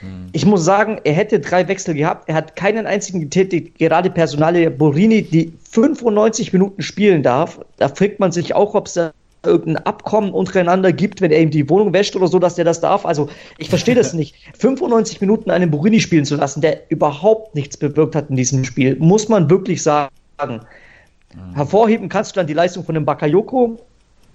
hm. 0.00 0.28
ich 0.32 0.44
muss 0.44 0.64
sagen, 0.64 1.00
er 1.04 1.14
hätte 1.14 1.40
drei 1.40 1.66
Wechsel 1.68 1.94
gehabt. 1.94 2.28
Er 2.28 2.34
hat 2.34 2.56
keinen 2.56 2.86
einzigen 2.86 3.20
getätigt. 3.20 3.78
Gerade 3.78 4.10
Personale 4.10 4.70
Borini, 4.70 5.22
die 5.22 5.52
95 5.70 6.52
Minuten 6.52 6.82
spielen 6.82 7.22
darf, 7.22 7.60
da 7.78 7.88
fragt 7.88 8.20
man 8.20 8.32
sich 8.32 8.54
auch, 8.54 8.74
ob 8.74 8.86
es 8.86 8.94
da 8.94 9.12
irgendein 9.44 9.84
Abkommen 9.84 10.32
untereinander 10.32 10.92
gibt, 10.92 11.20
wenn 11.20 11.32
er 11.32 11.40
ihm 11.40 11.50
die 11.50 11.68
Wohnung 11.68 11.92
wäscht 11.92 12.14
oder 12.14 12.28
so, 12.28 12.38
dass 12.38 12.54
der 12.54 12.64
das 12.64 12.80
darf. 12.80 13.04
Also 13.04 13.28
ich 13.58 13.68
verstehe 13.68 13.94
das 13.94 14.12
nicht. 14.14 14.36
95 14.58 15.20
Minuten 15.20 15.50
einen 15.50 15.70
Borini 15.70 16.00
spielen 16.00 16.24
zu 16.24 16.36
lassen, 16.36 16.60
der 16.60 16.90
überhaupt 16.90 17.54
nichts 17.54 17.76
bewirkt 17.76 18.14
hat 18.14 18.30
in 18.30 18.36
diesem 18.36 18.64
Spiel, 18.64 18.96
muss 19.00 19.28
man 19.28 19.50
wirklich 19.50 19.82
sagen. 19.82 20.10
Mhm. 21.34 21.54
Hervorheben 21.54 22.08
kannst 22.08 22.32
du 22.32 22.40
dann 22.40 22.46
die 22.46 22.54
Leistung 22.54 22.84
von 22.84 22.94
dem 22.94 23.04
Bakayoko, 23.04 23.80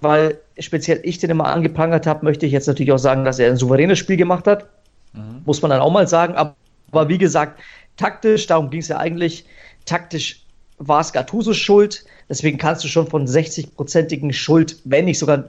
weil 0.01 0.39
speziell 0.59 0.99
ich 1.03 1.17
den 1.19 1.29
immer 1.29 1.45
angeprangert 1.45 2.07
habe, 2.07 2.25
möchte 2.25 2.45
ich 2.45 2.51
jetzt 2.51 2.67
natürlich 2.67 2.91
auch 2.91 2.99
sagen, 2.99 3.25
dass 3.25 3.39
er 3.39 3.49
ein 3.49 3.57
souveränes 3.57 3.99
Spiel 3.99 4.17
gemacht 4.17 4.47
hat. 4.47 4.67
Mhm. 5.13 5.41
Muss 5.45 5.61
man 5.61 5.71
dann 5.71 5.81
auch 5.81 5.91
mal 5.91 6.07
sagen. 6.07 6.35
Aber, 6.35 6.55
aber 6.91 7.09
wie 7.09 7.17
gesagt, 7.17 7.59
taktisch, 7.97 8.47
darum 8.47 8.69
ging 8.69 8.81
es 8.81 8.87
ja 8.87 8.97
eigentlich, 8.97 9.45
taktisch 9.85 10.43
war 10.79 11.01
es 11.01 11.11
Gattusos 11.11 11.57
Schuld, 11.57 12.05
Deswegen 12.29 12.57
kannst 12.57 12.83
du 12.83 12.87
schon 12.87 13.07
von 13.07 13.25
60-prozentigen 13.25 14.33
Schuld, 14.33 14.77
wenn 14.83 15.05
nicht 15.05 15.19
sogar 15.19 15.45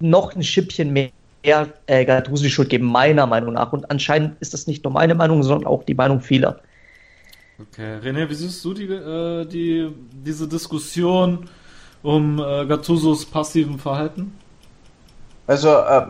noch 0.00 0.34
ein 0.34 0.42
Schippchen 0.42 0.92
mehr 0.92 1.10
äh, 1.86 2.04
Gattuso 2.04 2.42
die 2.42 2.50
Schuld 2.50 2.70
geben, 2.70 2.86
meiner 2.86 3.26
Meinung 3.26 3.54
nach. 3.54 3.72
Und 3.72 3.90
anscheinend 3.90 4.40
ist 4.40 4.52
das 4.52 4.66
nicht 4.66 4.82
nur 4.84 4.92
meine 4.92 5.14
Meinung, 5.14 5.42
sondern 5.42 5.66
auch 5.66 5.84
die 5.84 5.94
Meinung 5.94 6.20
vieler. 6.20 6.60
Okay, 7.58 7.98
René, 8.02 8.28
wie 8.28 8.34
siehst 8.34 8.62
du 8.64 8.74
die, 8.74 8.84
äh, 8.84 9.46
die, 9.46 9.90
diese 10.12 10.46
Diskussion 10.46 11.48
um 12.02 12.38
äh, 12.38 12.66
Gattusos 12.66 13.24
passiven 13.24 13.78
Verhalten? 13.78 14.32
Also, 15.46 15.70
äh, 15.70 16.06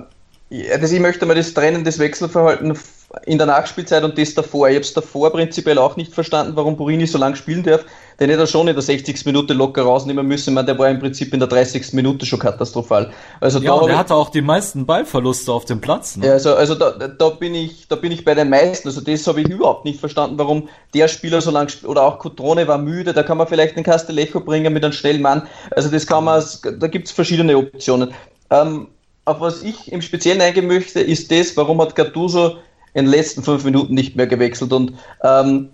ich 0.51 1.01
möchte 1.01 1.25
mal 1.25 1.35
das 1.35 1.55
Trennen 1.55 1.85
des 1.85 1.99
Wechselverhalten 2.01 2.77
in 3.25 3.39
der 3.39 3.47
Nachspielzeit 3.47 4.03
und 4.03 4.19
das 4.19 4.35
davor. 4.35 4.69
Ich 4.69 4.75
habe 4.75 4.85
es 4.85 4.93
davor 4.93 5.31
prinzipiell 5.31 5.79
auch 5.79 5.97
nicht 5.97 6.13
verstanden, 6.13 6.57
warum 6.57 6.77
Burini 6.77 7.07
so 7.07 7.19
lange 7.19 7.37
spielen 7.37 7.63
darf. 7.63 7.85
Den 8.19 8.31
hätte 8.31 8.43
er 8.43 8.47
schon 8.47 8.67
in 8.67 8.75
der 8.75 8.83
60. 8.83 9.25
Minute 9.27 9.53
locker 9.53 9.83
rausnehmen 9.83 10.27
müssen. 10.27 10.51
Ich 10.51 10.55
meine, 10.55 10.67
der 10.67 10.79
war 10.79 10.89
im 10.89 10.99
Prinzip 10.99 11.33
in 11.33 11.39
der 11.39 11.49
30. 11.49 11.93
Minute 11.93 12.27
schon 12.27 12.39
katastrophal. 12.39 13.13
Also 13.41 13.59
ja, 13.59 13.75
da 13.75 13.81
und 13.81 13.91
er 13.91 13.99
hatte 13.99 14.15
auch 14.15 14.31
die 14.31 14.41
meisten 14.41 14.87
Ballverluste 14.87 15.53
auf 15.53 15.67
dem 15.67 15.81
Platz. 15.81 16.17
Ne? 16.17 16.27
Ja, 16.27 16.33
also, 16.33 16.55
also 16.55 16.75
da, 16.75 16.93
da, 16.93 17.29
bin 17.29 17.55
ich, 17.55 17.89
da 17.89 17.97
bin 17.97 18.11
ich 18.13 18.25
bei 18.25 18.35
den 18.35 18.49
meisten. 18.49 18.89
Also 18.89 19.01
das 19.03 19.27
habe 19.27 19.41
ich 19.41 19.49
überhaupt 19.49 19.85
nicht 19.85 20.01
verstanden, 20.01 20.39
warum 20.39 20.69
der 20.95 21.09
Spieler 21.09 21.41
so 21.41 21.51
lange 21.51 21.69
spielt. 21.69 21.89
Oder 21.89 22.03
auch 22.03 22.19
Cotrone 22.19 22.67
war 22.67 22.79
müde, 22.79 23.13
da 23.13 23.23
kann 23.23 23.39
man 23.39 23.47
vielleicht 23.47 23.77
den 23.77 23.85
Castellejo 23.85 24.41
bringen 24.41 24.73
mit 24.73 24.83
einem 24.83 24.93
schnellen 24.93 25.23
Mann. 25.23 25.47
Also 25.71 25.91
das 25.91 26.07
kann 26.07 26.25
man, 26.25 26.43
da 26.79 26.87
gibt 26.89 27.07
es 27.07 27.13
verschiedene 27.13 27.57
Optionen. 27.57 28.13
Ähm, 28.51 28.89
auf 29.27 29.41
was 29.41 29.63
ich 29.63 29.93
im 29.93 30.03
Speziellen 30.03 30.41
eingehen 30.41 30.69
möchte, 30.69 31.01
ist 31.01 31.31
das, 31.31 31.57
warum 31.57 31.81
hat 31.83 31.95
Gattuso 31.97 32.59
in 32.97 33.05
den 33.05 33.13
letzten 33.13 33.43
fünf 33.43 33.63
Minuten 33.63 33.93
nicht 33.93 34.17
mehr 34.17 34.27
gewechselt. 34.27 34.73
Und 34.73 34.95
ähm, 35.23 35.69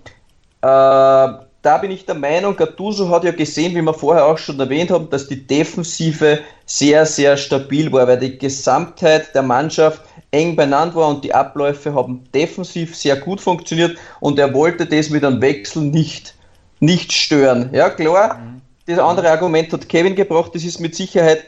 äh, 0.61 0.67
da 0.67 1.79
bin 1.81 1.93
ich 1.93 2.05
der 2.05 2.17
Meinung, 2.17 2.57
Gattuso 2.57 3.09
hat 3.11 3.23
ja 3.23 3.31
gesehen, 3.31 3.77
wie 3.77 3.83
wir 3.83 3.95
vorher 3.95 4.27
auch 4.27 4.39
schon 4.39 4.59
erwähnt 4.59 4.91
haben, 4.91 5.09
dass 5.09 5.29
die 5.29 5.47
Defensive 5.47 6.41
sehr, 6.67 7.07
sehr 7.07 7.37
stabil 7.37 7.93
war, 7.93 8.09
weil 8.09 8.19
die 8.19 8.37
Gesamtheit 8.39 9.33
der 9.37 9.43
Mannschaft 9.43 10.03
eng 10.33 10.57
beieinander 10.57 10.97
war 10.97 11.09
und 11.11 11.23
die 11.23 11.33
Abläufe 11.33 11.95
haben 11.95 12.25
defensiv 12.35 12.97
sehr 12.97 13.15
gut 13.15 13.41
funktioniert 13.41 13.97
und 14.19 14.41
er 14.41 14.53
wollte 14.53 14.85
das 14.85 15.11
mit 15.11 15.25
einem 15.25 15.41
Wechsel 15.41 15.83
nicht, 15.83 16.35
nicht 16.81 17.13
stören. 17.13 17.71
Ja, 17.73 17.89
klar, 17.91 18.41
das 18.87 18.99
andere 18.99 19.31
Argument 19.31 19.73
hat 19.73 19.89
Kevin 19.89 20.17
gebracht, 20.17 20.53
das 20.55 20.65
ist 20.65 20.81
mit 20.81 20.97
Sicherheit 20.97 21.45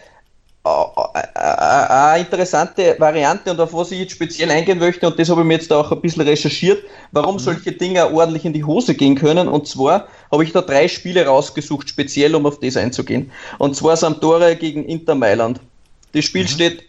eine 0.65 2.21
interessante 2.21 2.97
Variante 2.99 3.51
und 3.51 3.61
auf 3.61 3.75
was 3.75 3.91
ich 3.91 3.99
jetzt 3.99 4.13
speziell 4.13 4.51
eingehen 4.51 4.79
möchte, 4.79 5.07
und 5.07 5.19
das 5.19 5.29
habe 5.29 5.43
ich 5.43 5.47
mir 5.47 5.55
jetzt 5.55 5.71
auch 5.71 5.93
ein 5.93 6.01
bisschen 6.01 6.23
recherchiert, 6.23 6.83
warum 7.13 7.35
mhm. 7.35 7.41
solche 7.41 7.73
Dinge 7.73 8.11
ordentlich 8.13 8.47
in 8.47 8.55
die 8.55 8.65
Hose 8.65 8.95
gehen 8.95 9.15
können. 9.15 9.47
Und 9.47 9.69
zwar 9.69 10.09
habe 10.33 10.43
ich 10.43 10.53
da 10.53 10.63
drei 10.63 10.89
Spiele 10.89 11.27
rausgesucht, 11.27 11.91
speziell 11.91 12.35
um 12.35 12.47
auf 12.47 12.61
das 12.61 12.79
einzugehen. 12.79 13.31
Und 13.59 13.77
zwar 13.77 13.97
Sampdoria 13.97 14.55
gegen 14.55 14.87
Inter 14.87 15.15
Mailand. 15.15 15.61
Das 16.13 16.25
Spiel 16.25 16.45
mhm. 16.45 16.49
steht 16.49 16.85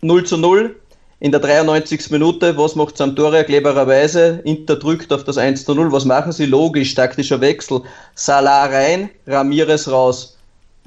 0 0.00 0.24
zu 0.24 0.36
0 0.36 0.74
in 1.20 1.30
der 1.30 1.40
93. 1.40 2.10
Minute. 2.10 2.56
Was 2.56 2.74
macht 2.74 2.96
Sampdoria 2.96 3.44
clevererweise? 3.44 4.40
Inter 4.44 4.74
drückt 4.74 5.12
auf 5.12 5.22
das 5.22 5.38
1 5.38 5.64
zu 5.64 5.74
0. 5.74 5.92
Was 5.92 6.04
machen 6.04 6.32
sie? 6.32 6.46
Logisch, 6.46 6.94
taktischer 6.94 7.40
Wechsel. 7.40 7.82
Salah 8.16 8.64
rein, 8.64 9.10
Ramirez 9.26 9.86
raus. 9.86 10.37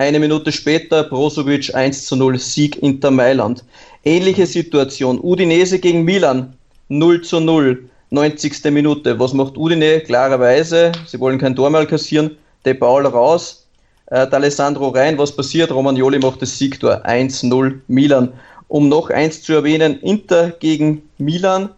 Eine 0.02 0.20
Minute 0.20 0.52
später 0.52 1.04
Brozovic 1.04 1.76
1 1.76 2.08
zu 2.08 2.16
0 2.16 2.40
Sieg 2.40 2.82
Inter 2.82 3.12
Mailand. 3.12 3.64
Ähnliche 4.04 4.48
Situation. 4.48 5.20
Udinese 5.22 5.78
gegen 5.78 6.06
Milan 6.06 6.54
0 6.90 7.22
zu 7.22 7.40
0. 7.40 7.88
90. 8.10 8.64
Minute. 8.72 9.20
Was 9.20 9.34
macht 9.34 9.58
Udine? 9.58 10.00
Klarerweise, 10.00 10.92
sie 11.06 11.20
wollen 11.20 11.38
kein 11.38 11.56
Tor 11.56 11.70
mehr 11.70 11.86
kassieren. 11.86 12.36
De 12.66 12.74
Paul 12.74 13.06
raus. 13.06 13.68
Äh, 14.08 14.26
D'Alessandro 14.26 14.88
rein. 14.90 15.20
Was 15.20 15.36
passiert? 15.36 15.72
Romagnoli 15.72 16.18
macht 16.18 16.42
das 16.42 16.58
Siegtor 16.58 17.06
1-0 17.06 17.82
Milan. 17.88 18.34
Um 18.70 18.90
noch 18.90 19.12
eins 19.12 19.44
zu 19.44 19.54
erwähnen, 19.54 20.00
Inter 20.00 20.50
gegen 20.50 21.08
Milan 21.20 21.70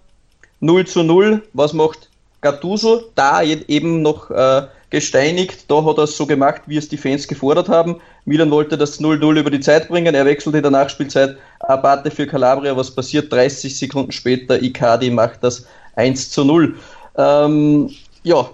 0 0.61 0.87
zu 0.87 1.03
0. 1.03 1.41
Was 1.51 1.73
macht 1.73 2.07
Gattuso? 2.39 3.01
Da 3.15 3.43
eben 3.43 4.01
noch 4.01 4.31
äh, 4.31 4.61
gesteinigt. 4.93 5.65
Da 5.69 5.83
hat 5.83 5.97
er 5.97 6.03
es 6.05 6.15
so 6.15 6.25
gemacht, 6.25 6.61
wie 6.67 6.77
es 6.77 6.87
die 6.87 6.97
Fans 6.97 7.27
gefordert 7.27 7.67
haben. 7.67 7.99
Milan 8.25 8.51
wollte 8.51 8.77
das 8.77 8.99
0-0 8.99 9.39
über 9.39 9.49
die 9.49 9.59
Zeit 9.59 9.89
bringen. 9.89 10.15
Er 10.15 10.25
wechselt 10.25 10.55
in 10.55 10.61
der 10.61 10.71
Nachspielzeit. 10.71 11.37
Abate 11.59 12.09
für 12.09 12.25
Calabria. 12.25 12.75
Was 12.75 12.91
passiert? 12.91 13.31
30 13.31 13.77
Sekunden 13.77 14.11
später. 14.11 14.61
Icardi 14.61 15.09
macht 15.09 15.43
das 15.43 15.65
1 15.95 16.29
zu 16.29 16.45
0. 16.45 16.75
Ähm, 17.17 17.89
ja, 18.23 18.49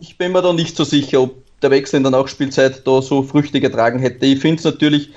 ich 0.00 0.18
bin 0.18 0.32
mir 0.32 0.42
da 0.42 0.52
nicht 0.52 0.76
so 0.76 0.84
sicher, 0.84 1.22
ob 1.22 1.34
der 1.62 1.70
Wechsel 1.70 1.96
in 1.96 2.02
der 2.02 2.12
Nachspielzeit 2.12 2.86
da 2.86 3.00
so 3.00 3.22
Früchte 3.22 3.60
getragen 3.60 3.98
hätte. 3.98 4.26
Ich 4.26 4.40
finde 4.40 4.56
es 4.56 4.64
natürlich 4.64 5.10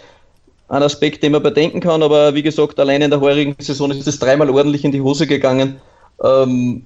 ein 0.69 0.83
Aspekt, 0.83 1.23
den 1.23 1.31
man 1.31 1.43
bedenken 1.43 1.81
kann, 1.81 2.03
aber 2.03 2.35
wie 2.35 2.43
gesagt, 2.43 2.79
allein 2.79 3.01
in 3.01 3.09
der 3.09 3.19
heurigen 3.19 3.55
Saison 3.59 3.91
ist 3.91 4.07
es 4.07 4.19
dreimal 4.19 4.49
ordentlich 4.49 4.85
in 4.85 4.91
die 4.91 5.01
Hose 5.01 5.25
gegangen. 5.25 5.81
Ähm, 6.23 6.85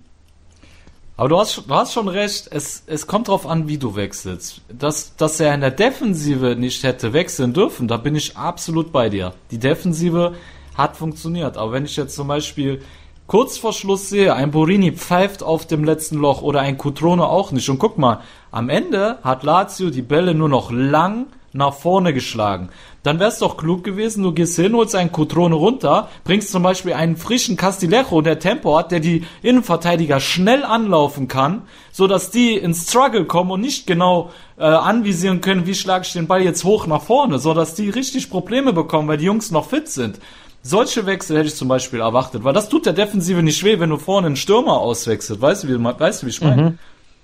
aber 1.16 1.30
du 1.30 1.38
hast, 1.38 1.64
du 1.68 1.74
hast 1.74 1.94
schon 1.94 2.08
recht, 2.08 2.48
es, 2.52 2.84
es 2.88 3.06
kommt 3.06 3.28
darauf 3.28 3.46
an, 3.46 3.68
wie 3.68 3.78
du 3.78 3.96
wechselst. 3.96 4.62
Dass, 4.68 5.16
dass 5.16 5.40
er 5.40 5.54
in 5.54 5.62
der 5.62 5.72
Defensive 5.72 6.56
nicht 6.56 6.84
hätte 6.84 7.14
wechseln 7.14 7.54
dürfen, 7.54 7.88
da 7.88 7.98
bin 7.98 8.16
ich 8.16 8.36
absolut 8.36 8.92
bei 8.92 9.10
dir. 9.10 9.34
Die 9.52 9.60
Defensive 9.60 10.34
hat 10.76 10.98
funktioniert. 10.98 11.58
Aber 11.58 11.72
wenn 11.72 11.86
ich 11.86 11.96
jetzt 11.98 12.16
zum 12.16 12.28
Beispiel 12.28 12.82
kurz 13.28 13.58
vor 13.58 13.74
Schluss 13.74 14.10
sehe, 14.10 14.34
ein 14.34 14.50
Borini 14.50 14.92
pfeift 14.92 15.44
auf 15.44 15.68
dem 15.68 15.84
letzten 15.84 16.18
Loch 16.18 16.42
oder 16.42 16.62
ein 16.62 16.80
Cutrone 16.80 17.26
auch 17.26 17.52
nicht. 17.52 17.70
Und 17.70 17.78
guck 17.78 18.00
mal, 18.00 18.22
am 18.52 18.70
Ende 18.70 19.20
hat 19.24 19.44
Lazio 19.44 19.92
die 19.92 20.02
Bälle 20.02 20.34
nur 20.34 20.50
noch 20.50 20.72
lang 20.72 21.28
nach 21.54 21.74
vorne 21.74 22.14
geschlagen. 22.14 22.70
Dann 23.04 23.20
wär's 23.20 23.40
doch 23.40 23.58
klug 23.58 23.84
gewesen, 23.84 24.24
du 24.24 24.32
gehst 24.32 24.56
hin, 24.56 24.74
holst 24.74 24.96
einen 24.96 25.12
Cotrone 25.12 25.56
runter, 25.56 26.10
bringst 26.24 26.52
zum 26.52 26.64
Beispiel 26.64 26.94
einen 26.94 27.18
frischen 27.18 27.58
Castillejo, 27.58 28.22
der 28.22 28.40
Tempo 28.40 28.78
hat, 28.78 28.92
der 28.92 29.02
die 29.02 29.26
Innenverteidiger 29.42 30.22
schnell 30.22 30.64
anlaufen 30.64 31.28
kann, 31.28 31.64
so 31.92 32.08
dass 32.08 32.32
die 32.32 32.54
ins 32.54 32.90
Struggle 32.90 33.26
kommen 33.26 33.52
und 33.52 33.60
nicht 33.60 33.88
genau 33.88 34.32
äh, 34.58 34.64
anvisieren 34.64 35.42
können, 35.42 35.66
wie 35.66 35.76
schlage 35.76 36.06
ich 36.06 36.14
den 36.14 36.28
Ball 36.28 36.42
jetzt 36.42 36.64
hoch 36.64 36.88
nach 36.88 37.02
vorne, 37.02 37.40
so 37.40 37.54
dass 37.54 37.76
die 37.76 37.90
richtig 37.90 38.30
Probleme 38.30 38.72
bekommen, 38.72 39.10
weil 39.10 39.18
die 39.18 39.26
Jungs 39.26 39.52
noch 39.52 39.68
fit 39.68 39.90
sind. 39.90 40.20
Solche 40.62 41.06
Wechsel 41.06 41.38
hätte 41.38 41.50
ich 41.50 41.56
zum 41.56 41.68
Beispiel 41.68 42.00
erwartet, 42.00 42.46
weil 42.46 42.54
das 42.54 42.70
tut 42.70 42.86
der 42.86 42.94
Defensive 42.94 43.44
nicht 43.44 43.62
weh, 43.66 43.82
wenn 43.82 43.90
du 43.90 43.98
vorne 43.98 44.28
einen 44.28 44.38
Stürmer 44.38 44.80
auswechselt. 44.80 45.42
Weißt 45.42 45.66
du, 45.66 45.68
wie, 45.68 45.84
weißt 45.84 46.22
du, 46.22 46.26
wie 46.26 46.30
ich 46.30 46.40
meine? 46.40 46.62
Mhm. 46.62 46.80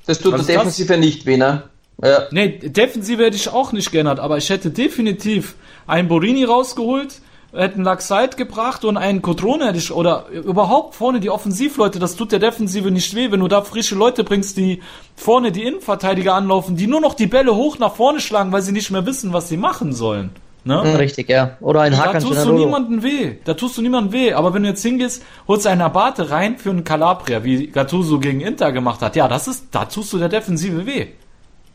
Das 0.05 0.19
tut 0.19 0.33
also 0.33 0.45
der 0.45 0.57
Defensive 0.57 0.97
nicht 0.97 1.25
weh, 1.25 1.37
ne? 1.37 1.63
Ja. 2.03 2.23
Nee, 2.31 2.59
Defensive 2.59 3.23
hätte 3.23 3.35
ich 3.35 3.49
auch 3.49 3.71
nicht 3.71 3.91
geändert, 3.91 4.19
aber 4.19 4.37
ich 4.37 4.49
hätte 4.49 4.69
definitiv 4.69 5.55
einen 5.85 6.07
Borini 6.07 6.45
rausgeholt, 6.45 7.21
hätte 7.51 7.75
einen 7.75 7.83
Laxite 7.83 8.37
gebracht 8.37 8.85
und 8.85 8.97
einen 8.97 9.21
Cotrone 9.21 9.67
hätte 9.67 9.79
ich, 9.79 9.91
oder 9.91 10.27
überhaupt 10.29 10.95
vorne 10.95 11.19
die 11.19 11.29
Offensivleute, 11.29 11.99
das 11.99 12.15
tut 12.15 12.31
der 12.31 12.39
Defensive 12.39 12.91
nicht 12.91 13.15
weh, 13.15 13.31
wenn 13.31 13.39
du 13.39 13.47
da 13.47 13.61
frische 13.63 13.95
Leute 13.95 14.23
bringst, 14.23 14.57
die 14.57 14.81
vorne 15.15 15.51
die 15.51 15.63
Innenverteidiger 15.63 16.35
anlaufen, 16.35 16.75
die 16.75 16.87
nur 16.87 17.01
noch 17.01 17.15
die 17.15 17.27
Bälle 17.27 17.55
hoch 17.55 17.79
nach 17.79 17.95
vorne 17.95 18.19
schlagen, 18.19 18.51
weil 18.51 18.61
sie 18.61 18.71
nicht 18.71 18.91
mehr 18.91 19.05
wissen, 19.05 19.33
was 19.33 19.49
sie 19.49 19.57
machen 19.57 19.93
sollen. 19.93 20.31
Ne? 20.65 20.83
Mhm. 20.85 20.95
Richtig, 20.97 21.29
ja. 21.29 21.57
Oder 21.61 21.81
ein 21.81 21.97
Hakan 21.97 22.13
Da 22.13 22.19
tust 22.19 22.45
du 22.45 22.51
niemanden 22.51 23.01
weh. 23.01 23.35
Da 23.45 23.53
tust 23.53 23.77
du 23.77 23.81
niemanden 23.81 24.11
weh. 24.11 24.33
Aber 24.33 24.53
wenn 24.53 24.63
du 24.63 24.69
jetzt 24.69 24.83
hingehst, 24.83 25.23
holst 25.47 25.65
einen 25.65 25.81
Abate 25.81 26.31
rein 26.31 26.57
für 26.57 26.69
einen 26.69 26.83
Calabria, 26.83 27.43
wie 27.45 27.67
Gattuso 27.67 28.19
gegen 28.19 28.41
Inter 28.41 28.71
gemacht 28.73 29.01
hat, 29.01 29.15
ja, 29.15 29.27
das 29.27 29.47
ist, 29.47 29.67
da 29.71 29.85
tust 29.85 30.11
du 30.11 30.17
der 30.17 30.29
Defensive 30.29 30.85
weh. 30.85 31.07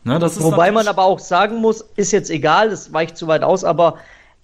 Ne, 0.05 0.21
Wobei 0.21 0.69
man 0.69 0.87
aber 0.87 1.03
auch 1.03 1.17
sagen 1.17 1.57
muss, 1.57 1.83
ist 1.95 2.11
jetzt 2.11 2.29
egal, 2.29 2.69
das 2.69 2.93
weicht 2.93 3.17
zu 3.17 3.25
weit 3.25 3.41
aus, 3.41 3.63
aber 3.63 3.95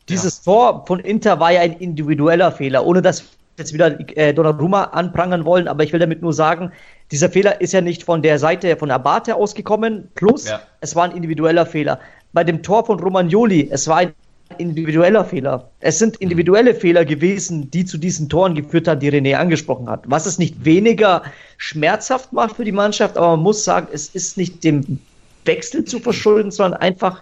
dieses 0.09 0.43
ja. 0.43 0.51
Tor 0.51 0.86
von 0.88 0.99
Inter 0.99 1.39
war 1.39 1.51
ja 1.51 1.62
ein 1.62 1.74
individueller 1.74 2.51
Fehler, 2.51 2.84
ohne 2.84 3.03
dass 3.03 3.22
wir 3.22 3.28
jetzt 3.57 3.72
wieder 3.72 4.18
äh, 4.18 4.34
Donnarumma 4.34 4.86
anprangern 4.86 5.45
wollen, 5.45 5.68
aber 5.68 5.84
ich 5.84 5.93
will 5.93 5.99
damit 5.99 6.24
nur 6.24 6.34
sagen, 6.34 6.72
dieser 7.12 7.30
Fehler 7.30 7.62
ist 7.62 7.74
ja 7.74 7.82
nicht 7.82 8.03
von 8.03 8.24
der 8.24 8.39
Seite 8.39 8.76
von 8.76 8.89
Abate 8.89 9.36
ausgekommen, 9.36 10.07
plus 10.16 10.49
ja. 10.49 10.62
es 10.80 10.95
war 10.95 11.03
ein 11.03 11.12
individueller 11.12 11.68
Fehler. 11.68 11.99
Bei 12.34 12.43
dem 12.43 12.64
Tor 12.64 12.84
von 12.84 12.99
Romagnoli, 12.99 13.70
es 13.72 13.88
war 13.88 13.97
ein 13.97 14.14
individueller 14.57 15.24
Fehler. 15.24 15.70
Es 15.80 15.99
sind 15.99 16.18
individuelle 16.18 16.74
Fehler 16.74 17.05
gewesen, 17.05 17.70
die 17.70 17.86
zu 17.86 17.99
diesen 17.99 18.30
Toren 18.30 18.55
geführt 18.55 18.88
haben, 18.88 18.99
die 18.99 19.12
René 19.12 19.36
angesprochen 19.36 19.88
hat. 19.88 20.05
Was 20.07 20.26
es 20.26 20.39
nicht 20.39 20.66
weniger 20.66 21.22
schmerzhaft 21.57 22.34
macht 22.34 22.55
für 22.55 22.66
die 22.66 22.72
Mannschaft, 22.72 23.16
aber 23.16 23.38
man 23.38 23.41
muss 23.41 23.64
sagen, 23.64 23.88
es 23.93 24.09
ist 24.09 24.38
nicht 24.38 24.64
dem 24.64 24.99
Wechsel 25.45 25.85
zu 25.85 25.99
verschulden, 25.99 26.51
sondern 26.51 26.79
einfach, 26.79 27.21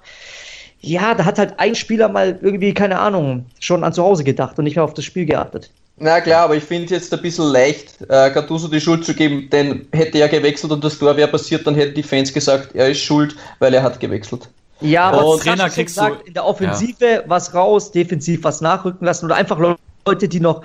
ja, 0.81 1.13
da 1.13 1.25
hat 1.25 1.39
halt 1.39 1.59
ein 1.59 1.75
Spieler 1.75 2.09
mal 2.09 2.39
irgendwie, 2.41 2.73
keine 2.73 2.99
Ahnung, 2.99 3.45
schon 3.59 3.83
an 3.83 3.93
zu 3.93 4.03
Hause 4.03 4.23
gedacht 4.23 4.57
und 4.57 4.63
nicht 4.65 4.75
mehr 4.75 4.83
auf 4.83 4.93
das 4.93 5.05
Spiel 5.05 5.25
geachtet. 5.25 5.69
Na 6.01 6.21
klar, 6.21 6.45
aber 6.45 6.55
ich 6.55 6.63
finde 6.63 6.85
es 6.85 6.91
jetzt 6.91 7.13
ein 7.13 7.21
bisschen 7.21 7.51
leicht, 7.51 8.01
äh, 8.03 8.31
Gattuso 8.31 8.69
die 8.69 8.79
Schuld 8.79 9.03
zu 9.03 9.13
geben, 9.13 9.49
denn 9.51 9.85
hätte 9.91 10.17
er 10.17 10.29
gewechselt 10.29 10.71
und 10.71 10.81
das 10.81 10.97
Tor 10.97 11.17
wäre 11.17 11.27
passiert, 11.27 11.67
dann 11.67 11.75
hätten 11.75 11.95
die 11.95 12.03
Fans 12.03 12.33
gesagt, 12.33 12.73
er 12.73 12.89
ist 12.89 13.01
schuld, 13.01 13.35
weil 13.59 13.73
er 13.73 13.83
hat 13.83 13.99
gewechselt. 13.99 14.47
Ja, 14.79 15.09
aber 15.09 15.25
und 15.25 15.41
Trainer 15.41 15.69
kriegst 15.69 15.95
gesagt, 15.95 16.25
in 16.25 16.33
der 16.33 16.45
Offensive 16.45 17.05
ja. 17.05 17.23
was 17.27 17.53
raus, 17.53 17.91
defensiv 17.91 18.45
was 18.45 18.61
nachrücken 18.61 19.05
lassen 19.05 19.25
oder 19.25 19.35
einfach 19.35 19.59
Leute, 20.05 20.29
die 20.29 20.39
noch 20.39 20.63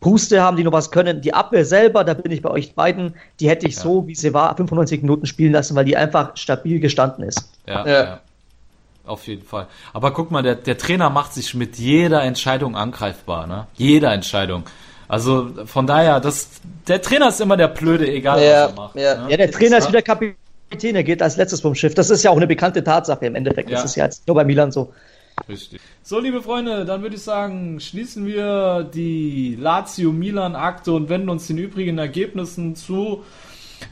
Puste 0.00 0.40
haben, 0.40 0.56
die 0.56 0.64
noch 0.64 0.72
was 0.72 0.90
können. 0.90 1.20
Die 1.20 1.34
Abwehr 1.34 1.64
selber, 1.64 2.04
da 2.04 2.14
bin 2.14 2.30
ich 2.30 2.42
bei 2.42 2.50
euch 2.50 2.74
beiden, 2.74 3.14
die 3.40 3.48
hätte 3.48 3.66
ich 3.66 3.76
ja. 3.76 3.82
so, 3.82 4.06
wie 4.06 4.14
sie 4.14 4.32
war, 4.32 4.56
95 4.56 5.02
Minuten 5.02 5.26
spielen 5.26 5.52
lassen, 5.52 5.74
weil 5.74 5.84
die 5.84 5.96
einfach 5.96 6.36
stabil 6.36 6.78
gestanden 6.78 7.24
ist. 7.24 7.50
Ja, 7.66 7.86
ja. 7.86 8.20
auf 9.04 9.26
jeden 9.26 9.44
Fall. 9.44 9.66
Aber 9.92 10.12
guck 10.12 10.30
mal, 10.30 10.42
der, 10.42 10.54
der 10.54 10.78
Trainer 10.78 11.10
macht 11.10 11.34
sich 11.34 11.54
mit 11.54 11.76
jeder 11.78 12.22
Entscheidung 12.22 12.76
angreifbar, 12.76 13.46
ne? 13.46 13.66
Jeder 13.74 14.12
Entscheidung. 14.12 14.64
Also 15.08 15.50
von 15.64 15.86
daher, 15.86 16.20
das, 16.20 16.48
der 16.86 17.02
Trainer 17.02 17.30
ist 17.30 17.40
immer 17.40 17.56
der 17.56 17.68
Blöde, 17.68 18.06
egal 18.06 18.40
ja, 18.42 18.64
was 18.64 18.70
er 18.70 18.74
macht. 18.76 18.94
Ja, 18.94 19.14
ne? 19.22 19.30
ja 19.30 19.36
der 19.38 19.50
Trainer 19.50 19.78
ist 19.78 19.88
wieder 19.88 20.02
Kapitän, 20.02 20.94
er 20.94 21.02
geht 21.02 21.22
als 21.22 21.36
letztes 21.36 21.62
vom 21.62 21.74
Schiff. 21.74 21.94
Das 21.94 22.10
ist 22.10 22.22
ja 22.22 22.30
auch 22.30 22.36
eine 22.36 22.46
bekannte 22.46 22.84
Tatsache 22.84 23.26
im 23.26 23.34
Endeffekt. 23.34 23.70
Ja. 23.70 23.76
Das 23.76 23.86
ist 23.86 23.96
ja 23.96 24.04
jetzt 24.04 24.28
nur 24.28 24.36
bei 24.36 24.44
Milan 24.44 24.70
so. 24.70 24.92
Richtig. 25.48 25.80
So, 26.02 26.20
liebe 26.20 26.42
Freunde, 26.42 26.84
dann 26.84 27.02
würde 27.02 27.16
ich 27.16 27.22
sagen, 27.22 27.80
schließen 27.80 28.26
wir 28.26 28.84
die 28.84 29.56
Lazio-Milan-Akte 29.58 30.92
und 30.92 31.08
wenden 31.08 31.30
uns 31.30 31.46
den 31.46 31.58
übrigen 31.58 31.98
Ergebnissen 31.98 32.76
zu. 32.76 33.24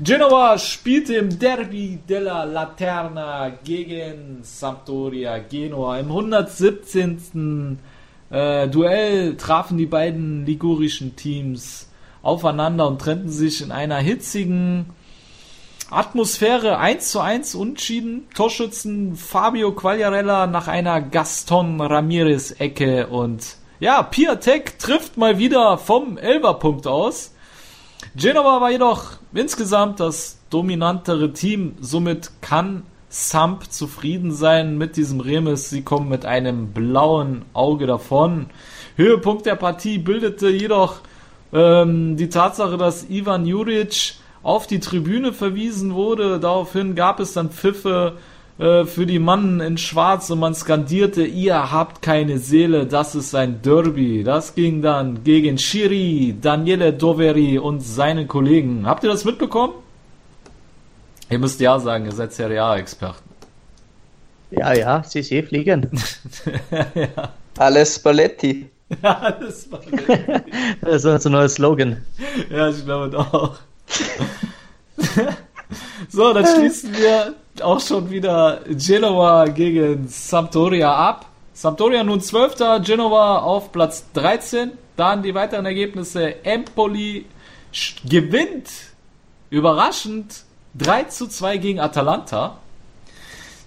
Genoa 0.02 0.59
spielte 0.59 1.14
im 1.14 1.38
Derby 1.38 1.98
della 2.09 2.44
Laterna 2.44 3.50
gegen 3.64 4.40
Sampdoria 4.42 5.38
Genua. 5.38 5.98
Im 5.98 6.09
117. 6.09 7.78
Äh, 8.28 8.68
Duell 8.68 9.36
trafen 9.36 9.78
die 9.78 9.86
beiden 9.86 10.44
ligurischen 10.44 11.16
Teams 11.16 11.88
aufeinander 12.22 12.88
und 12.88 13.00
trennten 13.00 13.30
sich 13.30 13.62
in 13.62 13.70
einer 13.70 13.98
hitzigen 13.98 14.86
Atmosphäre 15.91 16.78
1 16.78 17.12
zu 17.12 17.20
1 17.20 17.55
untschieden. 17.55 18.26
Torschützen 18.34 19.14
Fabio 19.14 19.70
Quagliarella 19.70 20.49
nach 20.49 20.66
einer 20.66 21.01
Gaston 21.01 21.80
Ramirez 21.80 22.57
Ecke 22.59 23.07
und 23.07 23.57
ja, 23.78 24.03
Piatek 24.03 24.80
trifft 24.80 25.16
mal 25.16 25.39
wieder 25.39 25.78
vom 25.78 26.18
Elberpunkt 26.18 26.89
aus. 26.89 27.34
Genova 28.16 28.61
war 28.61 28.70
jedoch 28.70 29.18
insgesamt 29.32 30.01
das 30.01 30.39
dominantere 30.51 31.32
Team. 31.32 31.76
Somit 31.80 32.32
kann 32.41 32.82
Samp 33.09 33.70
zufrieden 33.70 34.32
sein 34.32 34.78
mit 34.78 34.97
diesem 34.97 35.20
Remis. 35.20 35.70
Sie 35.70 35.82
kommen 35.82 36.09
mit 36.09 36.24
einem 36.26 36.72
blauen 36.72 37.45
Auge 37.53 37.87
davon. 37.87 38.47
Höhepunkt 38.97 39.47
der 39.47 39.55
Partie 39.55 39.99
bildete 39.99 40.49
jedoch 40.49 41.01
ähm, 41.53 42.16
die 42.16 42.28
Tatsache, 42.28 42.76
dass 42.76 43.09
Ivan 43.09 43.47
Juric 43.47 44.14
auf 44.47 44.66
die 44.66 44.80
Tribüne 44.80 45.32
verwiesen 45.32 45.94
wurde. 45.94 46.38
Daraufhin 46.38 46.94
gab 46.94 47.18
es 47.18 47.32
dann 47.32 47.51
Pfiffe 47.51 48.14
äh, 48.59 48.84
für 48.84 49.05
die 49.05 49.18
Mannen 49.18 49.61
in 49.61 49.76
Schwarz 49.76 50.30
und 50.30 50.38
man 50.38 50.55
skandierte, 50.55 51.24
ihr 51.24 51.72
habt 51.72 52.01
keine 52.01 52.38
Seele, 52.38 52.86
das 52.86 53.14
ist 53.14 53.34
ein 53.34 53.61
Derby. 53.61 54.22
Das 54.22 54.55
ging 54.55 54.82
dann 54.82 55.24
gegen 55.24 55.59
Shiri, 55.59 56.36
Daniele 56.40 56.92
Doveri 56.92 57.59
und 57.59 57.80
seine 57.80 58.26
Kollegen. 58.26 58.86
Habt 58.86 59.03
ihr 59.03 59.11
das 59.11 59.24
mitbekommen? 59.24 59.74
Ihr 61.28 61.40
müsst 61.40 61.61
ja 61.61 61.78
sagen, 61.80 62.05
ihr 62.05 62.12
seid 62.12 62.32
Serie 62.32 62.62
A-Experten. 62.62 63.28
Ja, 64.53 64.72
ja, 64.72 65.03
sie 65.03 65.22
sie 65.22 65.42
fliegen. 65.42 65.90
ja. 66.94 67.32
Alles 67.59 67.99
Balletti. 67.99 68.70
Alles 69.03 69.68
Balletti. 69.70 70.42
das 70.82 71.05
ist 71.05 71.26
ein 71.26 71.32
neuer 71.32 71.49
Slogan. 71.49 72.05
Ja, 72.49 72.68
ich 72.68 72.84
glaube 72.84 73.18
auch. 73.18 73.57
so, 76.09 76.32
dann 76.32 76.47
schließen 76.47 76.97
wir 76.97 77.34
auch 77.62 77.80
schon 77.80 78.11
wieder 78.11 78.61
Genoa 78.68 79.47
gegen 79.47 80.09
Sampdoria 80.09 80.95
ab. 80.95 81.26
Sampdoria 81.53 82.05
nun 82.05 82.20
12. 82.20 82.84
Genova 82.84 83.39
auf 83.39 83.72
Platz 83.72 84.05
13. 84.12 84.72
Dann 84.97 85.22
die 85.22 85.34
weiteren 85.34 85.66
Ergebnisse. 85.66 86.45
Empoli 86.45 87.26
gewinnt 88.09 88.68
überraschend 89.51 90.45
3 90.74 91.05
zu 91.05 91.26
2 91.26 91.57
gegen 91.59 91.80
Atalanta. 91.80 92.59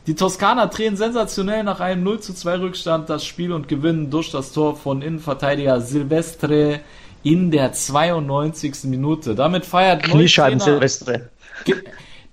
Die 0.07 0.15
Toskaner 0.15 0.67
drehen 0.67 0.95
sensationell 0.97 1.63
nach 1.63 1.79
einem 1.79 2.03
0 2.03 2.19
zu 2.19 2.33
2 2.33 2.59
Rückstand 2.59 3.09
das 3.09 3.25
Spiel 3.25 3.51
und 3.51 3.67
gewinnen 3.67 4.09
durch 4.09 4.31
das 4.31 4.51
Tor 4.51 4.75
von 4.75 5.01
Innenverteidiger 5.01 5.81
Silvestre 5.81 6.79
in 7.23 7.51
der 7.51 7.73
92. 7.73 8.85
Minute. 8.85 9.35
Damit 9.35 9.65
feiert 9.65 10.03
Kniescheiben 10.03 10.59
Silvestre. 10.59 11.29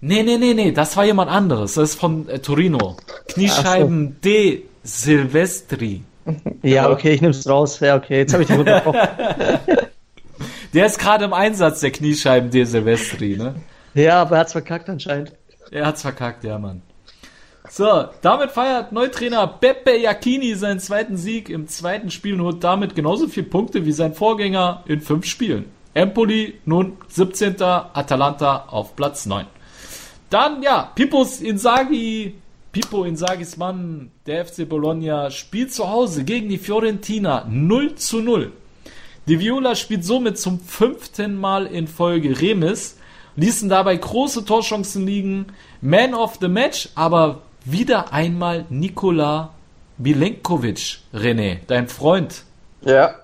Nee, 0.01 0.23
nee, 0.23 0.37
nee, 0.37 0.55
nee, 0.55 0.73
das 0.73 0.97
war 0.97 1.05
jemand 1.05 1.31
anderes. 1.31 1.75
Das 1.75 1.91
ist 1.91 2.01
von 2.01 2.29
äh, 2.29 2.39
Torino. 2.39 2.97
Kniescheiben 3.29 4.09
so. 4.09 4.15
de 4.23 4.63
Silvestri. 4.83 6.03
Ja, 6.63 6.91
okay, 6.91 7.13
ich 7.13 7.21
nehm's 7.21 7.49
raus. 7.49 7.79
Ja, 7.79 7.95
okay, 7.95 8.19
jetzt 8.19 8.33
habe 8.33 8.43
ich 8.43 8.49
die 8.49 8.59
unterbrochen. 8.59 8.99
der 10.75 10.87
ist 10.87 10.99
gerade 10.99 11.25
im 11.25 11.33
Einsatz, 11.33 11.79
der 11.79 11.93
Kniescheiben 11.93 12.51
de 12.51 12.65
Silvestri, 12.65 13.37
ne? 13.37 13.55
Ja, 13.95 14.23
aber 14.23 14.35
er 14.35 14.41
hat's 14.41 14.51
verkackt 14.51 14.89
anscheinend. 14.89 15.33
Er 15.71 15.87
hat's 15.87 16.03
verkackt, 16.03 16.43
ja, 16.43 16.59
Mann. 16.59 16.83
So, 17.71 18.07
damit 18.23 18.51
feiert 18.51 18.93
Neutrainer 18.93 19.47
Beppe 19.47 19.97
Jacchini 19.97 20.55
seinen 20.55 20.81
zweiten 20.81 21.17
Sieg 21.17 21.49
im 21.49 21.69
zweiten 21.69 22.11
Spiel 22.11 22.35
und 22.35 22.43
holt 22.43 22.65
damit 22.65 22.95
genauso 22.95 23.29
viele 23.29 23.47
Punkte 23.47 23.85
wie 23.85 23.93
sein 23.93 24.15
Vorgänger 24.15 24.85
in 24.87 25.01
fünf 25.01 25.27
Spielen. 25.27 25.67
Empoli 25.95 26.61
nun 26.65 26.99
17. 27.09 27.63
Atalanta 27.63 28.67
auf 28.69 28.97
Platz 28.97 29.27
9. 29.27 29.47
Dann, 30.29 30.63
ja, 30.63 30.91
Pipos 30.95 31.41
Inzaghi, 31.41 32.35
Pippo 32.73 33.05
Inzagis 33.05 33.57
Mann, 33.57 34.11
der 34.27 34.45
FC 34.45 34.69
Bologna, 34.69 35.31
spielt 35.31 35.73
zu 35.73 35.89
Hause 35.89 36.25
gegen 36.25 36.51
die 36.51 36.59
Fiorentina 36.59 37.47
0 37.49 37.95
zu 37.95 38.21
0. 38.21 38.53
Die 39.27 39.41
Viola 39.41 39.75
spielt 39.75 40.05
somit 40.05 40.39
zum 40.39 40.61
fünften 40.61 41.37
Mal 41.39 41.67
in 41.67 41.89
Folge 41.89 42.39
Remis, 42.41 42.99
ließen 43.37 43.69
dabei 43.69 43.97
große 43.97 44.45
Torchancen 44.45 45.07
liegen. 45.07 45.47
Man 45.81 46.13
of 46.13 46.37
the 46.41 46.49
Match, 46.49 46.91
aber 46.95 47.43
wieder 47.67 48.13
einmal 48.13 48.65
Nikola 48.71 49.51
Milenkovic, 49.99 51.01
René, 51.13 51.59
dein 51.67 51.89
Freund. 51.89 52.45
Ja, 52.83 53.17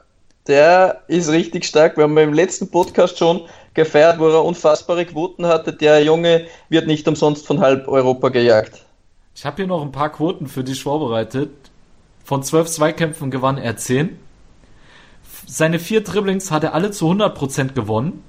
der 0.49 1.03
ist 1.07 1.31
richtig 1.31 1.65
stark. 1.65 1.97
Wir 1.97 2.05
haben 2.05 2.15
beim 2.15 2.33
letzten 2.33 2.69
Podcast 2.71 3.19
schon 3.19 3.43
gefeiert, 3.75 4.19
wo 4.19 4.29
er 4.29 4.45
unfassbare 4.45 5.07
Quoten 5.07 5.47
hatte. 5.47 5.73
Der 5.73 6.03
Junge 6.03 6.47
wird 6.69 6.89
nicht 6.89 7.07
umsonst 7.07 7.47
von 7.47 7.61
halb 7.61 7.87
Europa 7.87 8.31
gejagt. 8.31 8.85
Ich 9.35 9.47
habe 9.47 9.57
hier 9.57 9.67
noch 9.69 9.81
ein 9.81 9.93
paar 9.93 10.11
Quoten 10.11 10.49
für 10.49 10.65
dich 10.65 10.83
vorbereitet. 10.83 11.51
Von 12.25 12.43
zwölf 12.43 12.69
Zweikämpfen 12.69 13.31
gewann 13.31 13.59
er 13.59 13.77
zehn. 13.77 14.19
Seine 15.47 15.79
vier 15.79 16.03
Dribblings 16.03 16.51
hat 16.51 16.65
er 16.65 16.75
alle 16.75 16.91
zu 16.91 17.09
100% 17.09 17.75
gewonnen. 17.75 18.25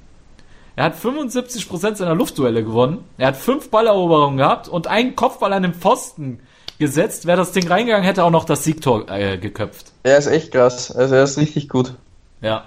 Er 0.75 0.85
hat 0.85 0.95
75% 0.95 1.95
seiner 1.95 2.15
Luftduelle 2.15 2.63
gewonnen. 2.63 3.03
Er 3.17 3.27
hat 3.27 3.37
fünf 3.37 3.69
Balleroberungen 3.69 4.37
gehabt 4.37 4.67
und 4.67 4.87
einen 4.87 5.15
Kopfball 5.15 5.53
an 5.53 5.63
den 5.63 5.73
Pfosten 5.73 6.39
gesetzt. 6.79 7.27
Wäre 7.27 7.37
das 7.37 7.51
Ding 7.51 7.67
reingegangen, 7.67 8.03
hätte 8.03 8.23
auch 8.23 8.31
noch 8.31 8.45
das 8.45 8.63
Siegtor 8.63 9.09
äh, 9.09 9.37
geköpft. 9.37 9.91
Er 10.01 10.17
ist 10.17 10.27
echt 10.27 10.51
krass. 10.51 10.91
Also 10.91 11.15
er 11.15 11.23
ist 11.23 11.37
richtig 11.37 11.69
gut. 11.69 11.93
Ja. 12.41 12.65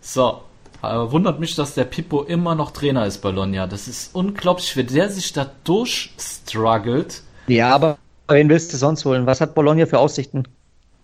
So. 0.00 0.40
Aber 0.80 1.12
wundert 1.12 1.38
mich, 1.38 1.54
dass 1.54 1.74
der 1.74 1.84
Pippo 1.84 2.22
immer 2.22 2.56
noch 2.56 2.72
Trainer 2.72 3.06
ist 3.06 3.18
bei 3.18 3.30
Bologna. 3.30 3.68
Das 3.68 3.86
ist 3.86 4.14
unglaublich, 4.14 4.76
wie 4.76 4.82
der 4.82 5.08
sich 5.10 5.32
da 5.32 5.48
durchstruggelt. 5.62 7.22
Ja, 7.46 7.70
aber 7.70 7.98
wen 8.26 8.48
willst 8.48 8.72
du 8.72 8.76
sonst 8.76 9.04
holen? 9.04 9.26
Was 9.26 9.40
hat 9.40 9.54
Bologna 9.54 9.86
für 9.86 9.98
Aussichten? 9.98 10.44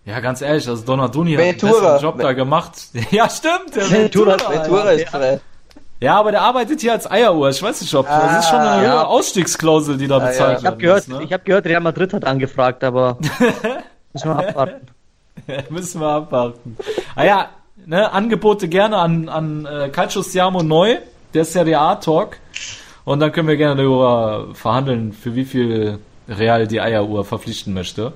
Ja, 0.05 0.19
ganz 0.19 0.41
ehrlich, 0.41 0.67
also 0.67 0.83
Donadoni 0.83 1.33
hat 1.35 1.41
einen 1.41 1.57
besseren 1.57 2.01
Job 2.01 2.19
da 2.19 2.33
gemacht. 2.33 2.73
Ja, 3.11 3.29
stimmt. 3.29 3.75
Der 3.75 3.89
Ventura, 3.89 4.31
Ventura, 4.31 4.49
Ventura 4.49 4.91
ist 4.91 5.09
frei. 5.09 5.39
Ja, 6.01 6.17
aber 6.17 6.31
der 6.31 6.41
arbeitet 6.41 6.79
hier 6.79 6.93
als 6.93 7.09
Eieruhr. 7.09 7.49
Ich 7.49 7.61
weiß 7.61 7.81
nicht, 7.81 7.93
ob 7.93 8.09
ah, 8.09 8.19
das 8.19 8.45
ist 8.45 8.49
schon 8.49 8.59
eine 8.59 8.83
ja. 8.85 9.03
Ausstiegsklausel, 9.03 9.97
die 9.97 10.07
da 10.07 10.19
bezahlt 10.19 10.53
ja, 10.53 10.59
ich 10.59 10.65
hab 10.65 10.79
gehört, 10.79 11.07
ne? 11.09 11.23
Ich 11.23 11.33
habe 11.33 11.43
gehört, 11.43 11.65
Real 11.65 11.81
Madrid 11.81 12.13
hat 12.13 12.23
angefragt, 12.23 12.83
aber 12.85 13.17
müssen 14.13 14.29
wir 14.29 14.37
abwarten. 14.37 14.87
müssen 15.69 15.99
wir 15.99 16.07
abwarten. 16.07 16.77
Ah 17.15 17.25
ja, 17.25 17.49
ne, 17.85 18.11
Angebote 18.11 18.69
gerne 18.69 18.97
an, 18.97 19.27
an 19.27 19.65
äh, 19.65 19.89
Calcio 19.89 20.21
Siamo 20.21 20.63
Neu, 20.63 20.97
der 21.33 21.43
Serie 21.43 21.79
A 21.79 21.95
Talk. 21.95 22.37
Und 23.03 23.19
dann 23.19 23.31
können 23.33 23.47
wir 23.47 23.57
gerne 23.57 23.81
darüber 23.81 24.47
verhandeln, 24.53 25.11
für 25.11 25.35
wie 25.35 25.45
viel 25.45 25.99
Real 26.29 26.67
die 26.67 26.79
Eieruhr 26.79 27.25
verpflichten 27.25 27.73
möchte. 27.73 28.13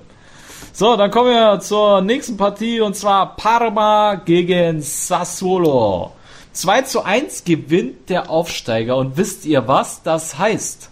So, 0.72 0.96
dann 0.96 1.12
kommen 1.12 1.32
wir 1.32 1.60
zur 1.60 2.02
nächsten 2.02 2.38
Partie 2.38 2.80
und 2.80 2.96
zwar 2.96 3.36
Parma 3.36 4.16
gegen 4.16 4.82
Sassuolo. 4.82 6.12
2 6.54 6.84
zu 6.84 7.04
1 7.04 7.46
gewinnt 7.46 8.10
der 8.10 8.30
Aufsteiger 8.30 8.96
und 8.96 9.18
wisst 9.18 9.46
ihr 9.46 9.68
was 9.68 10.04
das 10.04 10.38
heißt? 10.38 10.92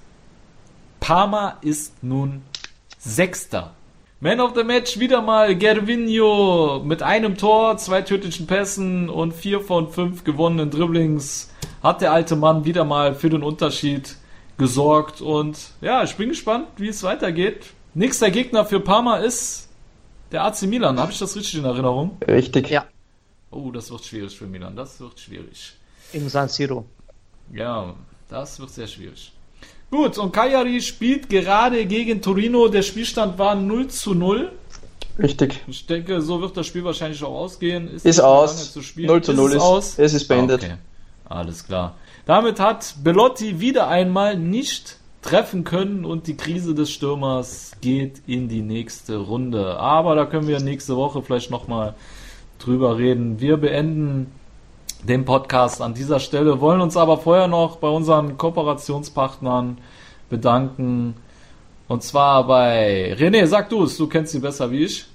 Parma 1.00 1.58
ist 1.62 2.04
nun 2.04 2.42
Sechster. 2.98 3.74
Man 4.20 4.40
of 4.40 4.54
the 4.56 4.64
Match 4.64 5.00
wieder 5.00 5.22
mal 5.22 5.56
Gervinho 5.56 6.82
mit 6.84 7.04
einem 7.04 7.38
Tor, 7.38 7.78
zwei 7.78 8.02
tödlichen 8.02 8.48
Pässen 8.48 9.10
und 9.10 9.34
vier 9.34 9.62
von 9.62 9.90
fünf 9.90 10.24
gewonnenen 10.24 10.72
Dribblings 10.72 11.52
hat 11.84 12.02
der 12.02 12.12
alte 12.12 12.36
Mann 12.36 12.66
wieder 12.66 12.84
mal 12.84 13.14
für 13.14 13.30
den 13.30 13.44
Unterschied 13.44 14.16
gesorgt 14.58 15.22
und 15.22 15.58
ja, 15.82 16.04
ich 16.04 16.16
bin 16.16 16.30
gespannt, 16.30 16.68
wie 16.78 16.88
es 16.88 17.04
weitergeht. 17.04 17.68
Nächster 17.94 18.32
Gegner 18.32 18.66
für 18.66 18.80
Parma 18.80 19.18
ist 19.18 19.70
der 20.32 20.44
AC 20.44 20.64
Milan. 20.64 21.00
Habe 21.00 21.12
ich 21.12 21.20
das 21.20 21.36
richtig 21.36 21.60
in 21.60 21.66
Erinnerung? 21.66 22.18
Richtig. 22.28 22.70
Ja. 22.70 22.86
Oh, 23.52 23.70
das 23.70 23.92
wird 23.92 24.06
schwierig 24.06 24.38
für 24.38 24.48
Milan. 24.48 24.76
Das 24.76 25.00
wird 25.00 25.20
schwierig. 25.20 25.74
Im 26.14 26.30
San 26.30 26.48
Siro. 26.48 26.86
Ja, 27.54 27.94
das 28.30 28.60
wird 28.60 28.70
sehr 28.70 28.88
schwierig. 28.88 29.34
Gut, 29.90 30.18
und 30.18 30.32
Cagliari 30.32 30.82
spielt 30.82 31.30
gerade 31.30 31.86
gegen 31.86 32.22
Torino. 32.22 32.70
Der 32.70 32.82
Spielstand 32.82 33.38
war 33.38 33.56
0 33.56 33.90
zu 33.90 34.14
0. 34.14 34.52
Richtig. 35.20 35.60
Ich 35.68 35.86
denke, 35.86 36.22
so 36.22 36.40
wird 36.40 36.56
das 36.56 36.66
Spiel 36.66 36.86
wahrscheinlich 36.86 37.22
auch 37.24 37.36
ausgehen. 37.36 37.90
Ist, 37.90 38.06
ist 38.06 38.22
aus. 38.22 38.72
Zu 38.72 38.82
spielen. 38.82 39.08
0 39.08 39.22
zu 39.22 39.34
0 39.34 39.50
ist, 39.50 39.56
ist, 39.56 39.62
aus. 39.62 40.00
Es 40.00 40.14
ist 40.14 40.28
beendet. 40.30 40.64
okay. 40.64 40.76
Alles 41.26 41.66
klar. 41.66 41.96
Damit 42.26 42.60
hat 42.62 42.96
Belotti 43.04 43.60
wieder 43.60 43.90
einmal 43.90 44.38
nicht 44.38 44.98
treffen 45.22 45.66
können 45.66 46.06
und 46.06 46.28
die 46.28 46.38
Krise 46.38 46.74
des 46.74 46.90
Stürmers 46.90 47.74
geht 47.82 48.22
in 48.28 48.48
die 48.48 48.62
nächste 48.62 49.18
Runde. 49.18 49.78
Aber 49.78 50.16
da 50.16 50.26
können 50.26 50.48
wir 50.48 50.60
nächste 50.60 50.96
Woche 50.96 51.22
vielleicht 51.22 51.52
nochmal 51.52 51.96
drüber 52.66 52.98
reden. 52.98 53.40
Wir 53.40 53.58
beenden 53.58 54.32
den 55.04 55.26
Podcast 55.26 55.82
an 55.82 55.94
dieser 55.94 56.20
Stelle, 56.20 56.62
wollen 56.62 56.82
uns 56.82 56.96
aber 56.96 57.18
vorher 57.18 57.48
noch 57.48 57.78
bei 57.78 57.88
unseren 57.88 58.38
Kooperationspartnern 58.38 59.78
bedanken. 60.30 61.16
Und 61.88 62.04
zwar 62.04 62.48
bei 62.48 63.16
René, 63.18 63.46
sag 63.48 63.70
du 63.70 63.84
es, 63.84 63.98
du 63.98 64.08
kennst 64.08 64.32
sie 64.32 64.40
besser 64.40 64.72
wie 64.72 64.86
ich. 64.86 65.06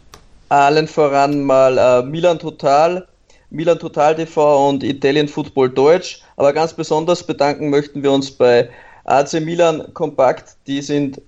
Allen 0.48 0.88
voran 0.88 1.42
mal 1.42 1.78
äh, 1.78 2.02
Milan 2.02 2.38
Total, 2.38 3.06
Milan 3.50 3.78
Total 3.78 4.14
TV 4.14 4.68
und 4.68 4.84
Italian 4.84 5.28
Football 5.28 5.70
Deutsch. 5.70 6.20
Aber 6.36 6.52
ganz 6.52 6.72
besonders 6.74 7.22
bedanken 7.22 7.70
möchten 7.70 8.02
wir 8.02 8.12
uns 8.12 8.30
bei 8.30 8.70
AC 9.04 9.40
Milan 9.40 9.92
Kompakt. 9.94 10.56
Die 10.66 10.82
sind 10.82 11.20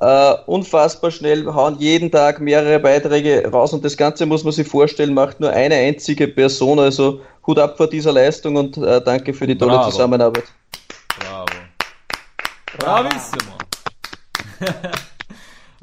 äh, 0.00 0.34
unfassbar 0.46 1.10
schnell, 1.10 1.46
hauen 1.46 1.76
jeden 1.78 2.10
Tag 2.10 2.40
mehrere 2.40 2.80
Beiträge 2.80 3.46
raus 3.50 3.72
und 3.72 3.84
das 3.84 3.96
Ganze 3.96 4.26
muss 4.26 4.44
man 4.44 4.52
sich 4.52 4.66
vorstellen, 4.66 5.14
macht 5.14 5.40
nur 5.40 5.50
eine 5.50 5.74
einzige 5.74 6.26
Person. 6.26 6.78
Also 6.78 7.20
Hut 7.46 7.58
ab 7.58 7.76
vor 7.76 7.86
dieser 7.86 8.12
Leistung 8.12 8.56
und 8.56 8.76
äh, 8.78 9.02
danke 9.02 9.34
für 9.34 9.46
die 9.46 9.56
tolle 9.56 9.72
Bravo. 9.72 9.90
Zusammenarbeit. 9.90 10.44
Bravo. 11.18 11.46
Bravissimo. 12.78 13.52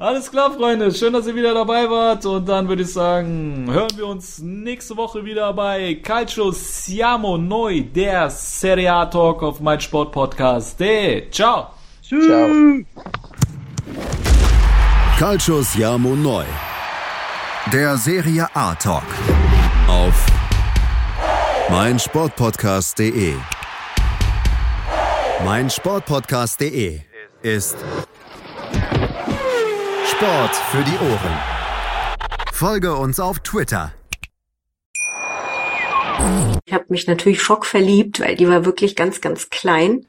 Alles 0.00 0.30
klar, 0.30 0.52
Freunde. 0.52 0.92
Schön, 0.92 1.12
dass 1.12 1.26
ihr 1.26 1.34
wieder 1.34 1.54
dabei 1.54 1.90
wart. 1.90 2.24
Und 2.24 2.48
dann 2.48 2.68
würde 2.68 2.82
ich 2.82 2.92
sagen, 2.92 3.68
hören 3.68 3.96
wir 3.96 4.06
uns 4.06 4.38
nächste 4.38 4.96
Woche 4.96 5.24
wieder 5.24 5.52
bei 5.52 5.96
Calcio 5.96 6.52
Siamo 6.52 7.36
Noi, 7.36 7.82
der 7.82 8.30
Serie 8.30 8.92
A 8.92 9.06
Talk 9.06 9.42
auf 9.42 9.60
mein 9.60 9.80
Sport 9.80 10.12
Podcast. 10.12 10.78
Hey, 10.78 11.28
ciao. 11.32 11.70
Ciao. 12.00 12.84
Calcio 15.18 15.62
Siamo 15.62 16.14
Neu. 16.14 16.44
Der 17.72 17.96
Serie 17.98 18.46
A 18.54 18.74
Talk. 18.74 19.04
Auf 19.86 20.26
meinsportpodcast.de. 21.70 23.34
Meinsportpodcast.de 25.44 27.00
ist 27.42 27.76
Sport 30.10 30.56
für 30.70 30.82
die 30.82 30.98
Ohren. 30.98 31.38
Folge 32.52 32.96
uns 32.96 33.20
auf 33.20 33.38
Twitter. 33.40 33.92
Ich 36.64 36.72
habe 36.72 36.86
mich 36.88 37.06
natürlich 37.06 37.40
schockverliebt, 37.40 38.20
weil 38.20 38.34
die 38.34 38.48
war 38.48 38.64
wirklich 38.64 38.96
ganz, 38.96 39.20
ganz 39.20 39.48
klein. 39.50 40.07